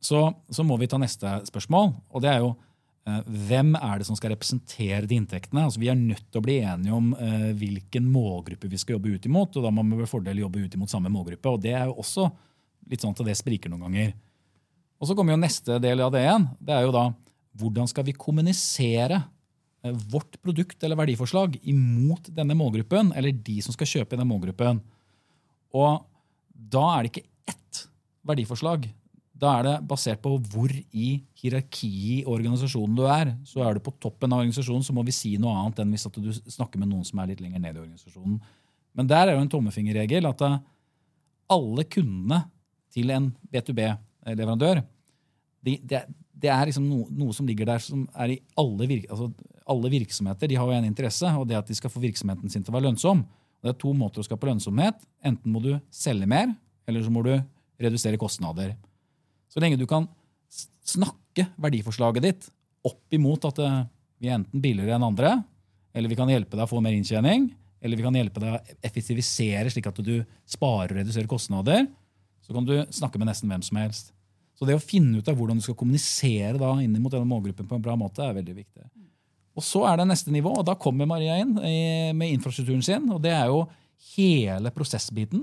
så, 0.00 0.24
så 0.48 0.64
må 0.64 0.78
vi 0.80 0.88
ta 0.88 0.98
neste 1.00 1.40
spørsmål. 1.48 1.92
og 2.08 2.22
det 2.24 2.30
er 2.32 2.38
jo 2.40 2.54
eh, 3.06 3.20
Hvem 3.50 3.74
er 3.76 4.00
det 4.00 4.06
som 4.08 4.16
skal 4.16 4.32
representere 4.32 5.04
de 5.08 5.18
inntektene? 5.20 5.66
Altså, 5.68 5.80
vi 5.82 5.90
er 5.92 5.98
nødt 5.98 6.24
til 6.30 6.40
å 6.40 6.44
bli 6.44 6.56
enige 6.64 6.96
om 6.96 7.10
eh, 7.14 7.50
hvilken 7.60 8.06
målgruppe 8.08 8.70
vi 8.70 8.80
skal 8.80 8.96
jobbe 8.96 9.12
ut 9.16 9.28
imot. 9.28 9.56
og 9.56 9.66
Da 9.66 9.72
må 9.74 9.84
vi 9.84 10.00
med 10.00 10.10
fordel 10.10 10.40
jobbe 10.40 10.64
ut 10.64 10.76
imot 10.78 10.92
samme 10.92 11.12
målgruppe. 11.12 11.52
og 11.52 11.60
Det 11.60 11.74
er 11.76 11.90
jo 11.90 11.98
også 12.00 12.30
litt 12.90 13.04
sånn 13.04 13.12
at 13.12 13.26
det 13.28 13.36
spriker 13.38 13.72
noen 13.72 13.88
ganger. 13.88 14.14
Og 15.00 15.08
Så 15.08 15.16
kommer 15.16 15.36
jo 15.36 15.42
neste 15.42 15.76
del 15.82 16.00
av 16.04 16.14
det 16.14 16.24
igjen. 16.24 16.48
Det 16.60 16.76
er 16.76 16.86
jo 16.88 16.96
da 16.96 17.10
hvordan 17.60 17.88
skal 17.90 18.06
vi 18.06 18.16
kommunisere 18.16 19.18
eh, 19.84 20.00
vårt 20.12 20.38
produkt 20.40 20.80
eller 20.86 20.96
verdiforslag 20.96 21.58
imot 21.68 22.30
denne 22.32 22.56
målgruppen, 22.56 23.12
eller 23.16 23.36
de 23.36 23.58
som 23.64 23.76
skal 23.76 23.90
kjøpe 23.98 24.16
i 24.16 24.22
den 24.22 24.30
målgruppen. 24.30 24.80
Og 25.76 26.06
da 26.50 26.86
er 26.94 27.04
det 27.04 27.12
ikke 27.12 27.28
ett 27.52 27.84
verdiforslag. 28.26 28.88
Da 29.40 29.54
er 29.56 29.64
det 29.64 29.74
basert 29.88 30.20
på 30.20 30.34
hvor 30.52 30.72
i 30.72 31.08
hierarkiet 31.40 32.20
i 32.20 32.24
organisasjonen 32.28 32.96
du 32.98 33.06
er. 33.08 33.32
Så 33.48 33.62
er 33.64 33.76
du 33.76 33.84
på 33.84 33.94
toppen 34.02 34.32
av 34.34 34.42
organisasjonen, 34.42 34.84
så 34.84 34.92
må 34.96 35.04
vi 35.06 35.14
si 35.16 35.32
noe 35.40 35.54
annet 35.56 35.80
enn 35.80 35.94
hvis 35.94 36.08
du 36.12 36.28
snakker 36.52 36.80
med 36.80 36.90
noen 36.90 37.06
som 37.08 37.22
er 37.22 37.32
litt 37.32 37.40
lenger 37.40 37.62
ned 37.62 37.78
i 37.78 37.82
organisasjonen. 37.86 38.36
Men 38.98 39.08
der 39.08 39.30
er 39.30 39.38
jo 39.38 39.44
en 39.44 39.52
tommefingerregel 39.52 40.28
at 40.28 40.44
eh, 40.44 40.58
alle 41.54 41.86
kundene 41.88 42.42
til 42.92 43.12
en 43.14 43.30
B2B-leverandør, 43.52 44.82
det, 45.64 45.76
det, 45.88 46.02
det, 46.34 46.50
er 46.50 46.68
liksom 46.68 46.88
noe, 46.88 47.06
noe, 47.14 47.32
som 47.36 47.48
ligger 47.48 47.68
der 47.70 47.82
som 47.84 48.04
er 48.18 48.34
i 48.34 48.38
alle, 48.60 48.88
virk, 48.90 49.06
altså 49.08 49.30
alle 49.70 49.92
virksomheter. 49.92 50.50
De 50.50 50.58
har 50.58 50.68
jo 50.68 50.76
en 50.76 50.88
interesse, 50.88 51.32
og 51.36 51.46
det 51.48 51.58
at 51.60 51.70
de 51.70 51.76
skal 51.78 51.92
få 51.92 52.02
virksomheten 52.02 52.52
sin 52.52 52.64
til 52.64 52.74
å 52.74 52.76
være 52.76 52.88
lønnsom. 52.90 53.24
Det 53.60 53.72
er 53.72 53.80
to 53.80 53.92
måter 53.96 54.20
å 54.20 54.26
skape 54.26 54.48
lønnsomhet. 54.48 55.00
Enten 55.24 55.54
må 55.54 55.62
du 55.64 55.74
selge 55.94 56.28
mer, 56.28 56.52
eller 56.88 57.04
så 57.04 57.12
må 57.12 57.24
du 57.24 57.34
redusere 57.80 58.20
kostnader. 58.20 58.74
Så 59.50 59.62
lenge 59.62 59.78
du 59.80 59.86
kan 59.90 60.06
snakke 60.86 61.48
verdiforslaget 61.60 62.26
ditt 62.26 62.50
opp 62.86 63.14
imot 63.14 63.46
at 63.50 63.58
eh, 63.62 63.80
vi 64.20 64.30
er 64.30 64.38
enten 64.38 64.62
billigere 64.62 64.96
enn 64.96 65.08
andre, 65.10 65.34
eller 65.94 66.12
vi 66.12 66.18
kan 66.18 66.30
hjelpe 66.30 66.56
deg 66.56 66.66
å 66.66 66.70
få 66.70 66.80
mer 66.84 66.94
inntjening, 66.96 67.50
eller 67.80 67.98
vi 67.98 68.04
kan 68.04 68.16
hjelpe 68.16 68.42
deg 68.42 68.54
å 68.54 68.78
effektivisere 68.86 69.72
slik 69.72 69.88
at 69.90 70.00
du 70.04 70.20
sparer 70.48 70.94
og 70.94 71.00
reduserer 71.00 71.28
kostnader, 71.30 71.86
så 72.44 72.54
kan 72.56 72.66
du 72.68 72.74
snakke 72.94 73.20
med 73.20 73.30
nesten 73.30 73.50
hvem 73.50 73.64
som 73.64 73.78
helst. 73.80 74.12
Så 74.58 74.68
det 74.68 74.76
å 74.76 74.82
finne 74.82 75.20
ut 75.20 75.28
av 75.30 75.38
hvordan 75.38 75.60
du 75.60 75.64
skal 75.64 75.76
kommunisere 75.78 76.58
da 76.60 76.74
inn 76.84 76.98
mot 77.00 77.12
denne 77.12 77.28
målgruppen 77.28 77.68
på 77.68 77.78
en 77.78 77.84
bra 77.84 77.94
måte, 77.96 78.20
er 78.20 78.36
veldig 78.36 78.56
viktig. 78.58 78.84
Og 79.56 79.64
Så 79.64 79.82
er 79.88 79.98
det 79.98 80.08
neste 80.10 80.32
nivå, 80.32 80.52
og 80.60 80.66
da 80.68 80.76
kommer 80.78 81.08
Maria 81.08 81.38
inn 81.40 81.56
med 81.56 82.34
infrastrukturen 82.36 82.84
sin. 82.84 83.08
og 83.10 83.22
Det 83.24 83.32
er 83.32 83.48
jo 83.50 83.64
hele 84.14 84.70
prosessbiten. 84.72 85.42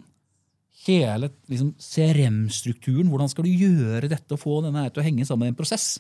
Hele 0.88 1.30
liksom, 1.52 1.74
CRM-strukturen. 1.82 3.10
Hvordan 3.12 3.32
skal 3.32 3.48
du 3.48 3.52
gjøre 3.52 4.08
dette 4.12 4.36
og 4.36 4.40
få 4.40 4.62
denne 4.64 4.86
her 4.86 4.94
til 4.94 5.04
å 5.04 5.08
henge 5.08 5.28
sammen 5.28 5.50
i 5.50 5.52
en 5.52 5.58
prosess? 5.58 5.98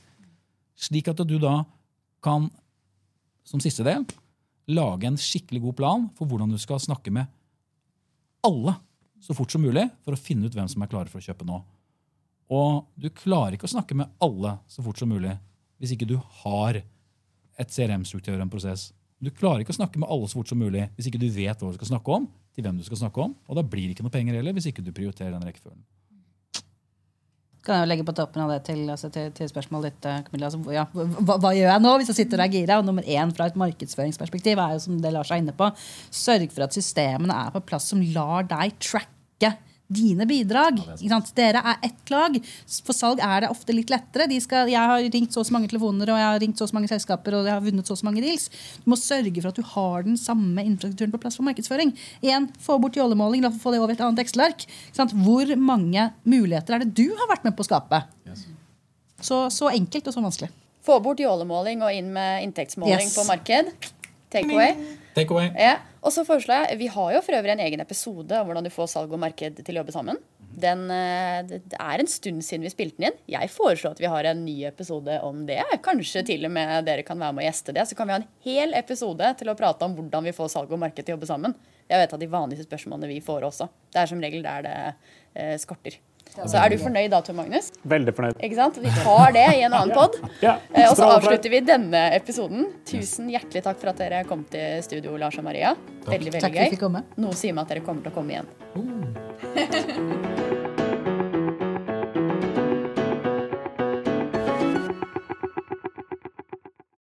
Slik 0.77 1.09
at 1.11 1.23
du 1.27 1.35
da 1.41 1.59
kan, 2.23 2.47
som 3.47 3.61
siste 3.63 3.83
del, 3.87 4.05
lage 4.71 5.07
en 5.09 5.19
skikkelig 5.19 5.63
god 5.65 5.77
plan 5.77 6.05
for 6.17 6.29
hvordan 6.29 6.51
du 6.53 6.59
skal 6.61 6.79
snakke 6.83 7.11
med 7.13 7.27
alle 8.47 8.77
så 9.23 9.33
fort 9.35 9.51
som 9.51 9.63
mulig 9.63 9.87
for 10.05 10.15
å 10.15 10.19
finne 10.19 10.47
ut 10.47 10.55
hvem 10.55 10.69
som 10.71 10.83
er 10.83 10.91
klare 10.91 11.11
for 11.11 11.19
å 11.19 11.25
kjøpe 11.25 11.47
nå. 11.47 11.59
Og 12.53 12.85
du 12.95 13.09
klarer 13.11 13.57
ikke 13.57 13.67
å 13.67 13.73
snakke 13.73 13.97
med 13.97 14.11
alle 14.23 14.55
så 14.71 14.83
fort 14.85 14.99
som 15.01 15.11
mulig 15.11 15.33
hvis 15.81 15.93
ikke 15.93 16.07
du 16.09 16.15
har 16.43 16.79
et 16.79 17.73
CRM-struktur 17.73 18.35
og 18.37 18.45
en 18.45 18.51
prosess. 18.53 18.91
Du 19.19 19.31
klarer 19.33 19.63
ikke 19.63 19.73
å 19.73 19.79
snakke 19.79 19.99
med 19.99 20.09
alle 20.13 20.29
så 20.29 20.39
fort 20.39 20.51
som 20.51 20.61
mulig 20.61 20.85
hvis 20.95 21.09
ikke 21.09 21.21
du 21.21 21.27
vet 21.33 21.59
hva 21.59 21.73
du 21.73 21.79
skal 21.79 21.91
snakke 21.95 22.19
om, 22.19 22.27
til 22.57 22.65
hvem 22.65 22.79
du 22.79 22.85
skal 22.87 23.03
snakke 23.03 23.21
om, 23.21 23.37
og 23.45 23.59
da 23.59 23.61
blir 23.61 23.85
det 23.85 23.95
ikke 23.95 24.07
noe 24.07 24.13
penger 24.13 24.39
heller 24.39 24.55
hvis 24.57 24.71
ikke 24.71 24.81
du 24.85 24.89
prioriterer 24.95 25.35
den 25.35 25.45
rekkefølgen. 25.45 25.85
Kan 27.67 27.81
jeg 27.81 27.89
legge 27.91 28.05
på 28.07 28.15
toppen 28.15 28.41
av 28.45 28.51
det 28.53 28.61
til, 28.69 28.85
altså 28.89 29.09
til, 29.11 29.27
til 29.35 29.49
spørsmålet 29.51 29.91
ditt, 29.91 30.05
eh, 30.07 30.21
Camilla. 30.23 30.47
Altså, 30.47 30.61
ja, 30.71 30.85
hva, 30.95 31.35
hva, 31.35 31.51
gjør 31.51 31.67
jeg 31.73 31.83
nå 31.83 31.91
hvis 31.99 32.11
jeg 32.13 32.19
sitter 32.21 32.39
og 32.39 32.45
er 32.45 32.53
gira? 32.53 32.77
Og 32.79 32.87
nummer 32.87 33.03
én 33.03 33.33
fra 33.35 33.49
et 33.51 33.59
markedsføringsperspektiv 33.59 34.61
er 34.63 34.77
jo 34.77 34.83
som 34.85 35.01
det 35.03 35.11
Lars 35.13 35.33
er 35.35 35.41
inne 35.43 35.55
på, 35.57 35.67
sørg 36.15 36.47
for 36.55 36.65
at 36.65 36.77
systemene 36.77 37.35
er 37.35 37.51
på 37.53 37.63
plass 37.67 37.89
som 37.91 38.01
lar 38.15 38.47
deg 38.47 38.77
tracke 38.79 39.51
dine 39.87 40.25
bidrag. 40.27 40.79
Ja, 40.99 41.19
Dere 41.37 41.61
er 41.63 41.85
ett 41.87 42.11
lag. 42.11 42.35
For 42.83 42.95
salg 42.95 43.21
er 43.23 43.43
det 43.43 43.51
ofte 43.51 43.75
litt 43.75 43.91
lettere. 43.91 44.27
Skal, 44.43 44.71
jeg 44.71 44.91
har 44.91 45.05
ringt 45.13 45.33
så 45.33 45.41
og 45.41 45.47
så 45.47 45.55
mange 45.55 45.71
telefoner 45.71 46.11
og 46.11 46.19
jeg 46.19 46.27
har 46.27 46.41
ringt 46.43 46.59
så 46.59 46.67
og 46.67 46.71
så 46.71 46.77
mange 46.77 46.91
selskaper 46.91 47.37
og 47.37 47.47
jeg 47.47 47.55
har 47.55 47.63
vunnet 47.63 47.87
så 47.87 47.95
og 47.95 48.01
så 48.01 48.09
mange 48.09 48.23
deals. 48.25 48.49
Du 48.83 48.91
må 48.91 48.99
sørge 48.99 49.33
for 49.39 49.51
at 49.51 49.59
du 49.59 49.65
har 49.75 50.07
den 50.07 50.19
samme 50.19 50.65
infrastrukturen 50.67 51.15
på 51.15 51.21
plass 51.23 51.39
for 51.39 51.47
markedsføring. 51.47 51.95
Igjen, 52.21 52.51
Få 52.63 52.77
bort 52.81 52.97
jålemåling, 52.97 53.43
la 53.45 53.51
få 53.53 53.71
det 53.73 53.81
over 53.81 53.95
et 53.95 54.03
annet 54.03 54.23
Excel-ark. 54.25 54.67
Hvor 54.97 55.55
mange 55.55 56.11
muligheter 56.27 56.75
er 56.75 56.83
det 56.83 56.93
du 56.97 57.07
har 57.15 57.31
vært 57.31 57.47
med 57.47 57.55
på 57.57 57.63
å 57.63 57.69
skape? 57.69 58.03
Yes. 58.27 58.45
Så, 59.21 59.47
så, 59.53 59.71
enkelt 59.73 60.07
og 60.09 60.13
så 60.13 60.23
vanskelig. 60.23 60.51
Få 60.85 60.99
bort 61.03 61.19
jålemåling 61.19 61.81
og 61.85 61.93
inn 61.95 62.11
med 62.15 62.43
inntektsmåling 62.45 63.07
yes. 63.07 63.15
på 63.17 63.27
marked. 63.27 63.73
Take 64.33 64.51
away. 64.51 64.75
Take 65.17 65.33
away. 65.33 65.49
Ja. 65.57 65.79
Og 66.05 66.13
så 66.13 66.23
foreslår 66.27 66.67
jeg, 66.67 66.77
Vi 66.83 66.87
har 66.93 67.13
jo 67.15 67.21
for 67.25 67.35
øvrig 67.35 67.55
en 67.55 67.63
egen 67.65 67.81
episode 67.81 68.37
om 68.37 68.47
hvordan 68.47 68.67
du 68.67 68.71
får 68.73 68.91
salg 68.91 69.13
og 69.13 69.21
marked 69.21 69.63
til 69.65 69.75
å 69.75 69.81
jobbe 69.81 69.95
sammen. 69.95 70.19
Den, 70.57 70.85
eh, 70.93 71.41
det 71.45 71.77
er 71.77 72.01
en 72.01 72.09
stund 72.09 72.41
siden 72.45 72.65
vi 72.65 72.71
spilte 72.73 72.97
den 72.97 73.09
inn. 73.09 73.19
Jeg 73.29 73.49
foreslår 73.53 73.97
at 73.97 74.01
vi 74.01 74.09
har 74.09 74.29
en 74.29 74.43
ny 74.45 74.55
episode 74.69 75.19
om 75.25 75.43
det. 75.49 75.59
Kanskje 75.85 76.23
til 76.25 76.45
og 76.45 76.53
med 76.53 76.85
dere 76.85 77.05
kan 77.05 77.19
være 77.19 77.33
med 77.33 77.45
og 77.45 77.49
gjeste 77.49 77.73
det. 77.73 77.87
Så 77.89 77.97
kan 77.97 78.07
vi 78.07 78.15
ha 78.15 78.21
en 78.21 78.29
hel 78.45 78.73
episode 78.77 79.33
til 79.37 79.49
å 79.49 79.57
prate 79.57 79.85
om 79.85 79.97
hvordan 79.97 80.29
vi 80.29 80.35
får 80.37 80.53
salg 80.53 80.71
og 80.71 80.81
marked 80.85 81.03
til 81.03 81.13
å 81.13 81.17
jobbe 81.17 81.29
sammen. 81.29 81.57
Jeg 81.87 82.03
vet 82.03 82.13
at 82.13 82.21
de 82.23 82.29
vanligste 82.29 82.67
spørsmålene 82.67 83.09
vi 83.09 83.21
får 83.23 83.45
også. 83.47 83.69
Det 83.93 84.01
er 84.01 84.09
som 84.09 84.21
regel 84.21 84.45
der 84.45 84.65
det 84.65 84.77
eh, 85.35 85.57
skorter. 85.61 85.97
Så 86.45 86.59
er 86.61 86.69
du 86.73 86.77
fornøyd 86.81 87.11
da, 87.13 87.19
Tor 87.25 87.35
Magnus? 87.37 87.71
Veldig 87.87 88.13
fornøyd. 88.17 88.35
Ikke 88.45 88.57
sant? 88.59 88.75
Vi 88.83 88.91
tar 88.99 89.33
det 89.35 89.47
i 89.57 89.61
en 89.67 89.73
annen 89.73 89.93
pod. 89.97 90.11
Ja, 90.43 90.53
eh, 90.73 90.89
og 90.89 90.95
så 90.99 91.05
avslutter 91.17 91.49
vi 91.53 91.59
denne 91.65 92.01
episoden. 92.17 92.61
Tusen 92.87 93.25
hjertelig 93.33 93.61
takk 93.65 93.77
for 93.81 93.87
at 93.93 93.97
dere 94.03 94.19
kom 94.29 94.41
til 94.51 94.65
studio, 94.85 95.09
Lars 95.19 95.37
og 95.41 95.45
Maria. 95.47 95.69
Veldig, 96.07 96.31
veldig 96.37 96.79
gøy. 96.79 97.01
Noe 97.23 97.35
sier 97.37 97.53
meg 97.57 97.63
at 97.65 97.71
dere 97.75 97.83
kommer 97.87 98.01
til 98.05 98.11
å 98.13 98.15
komme 98.19 98.31
igjen. 98.37 98.47
Uh. 98.77 98.83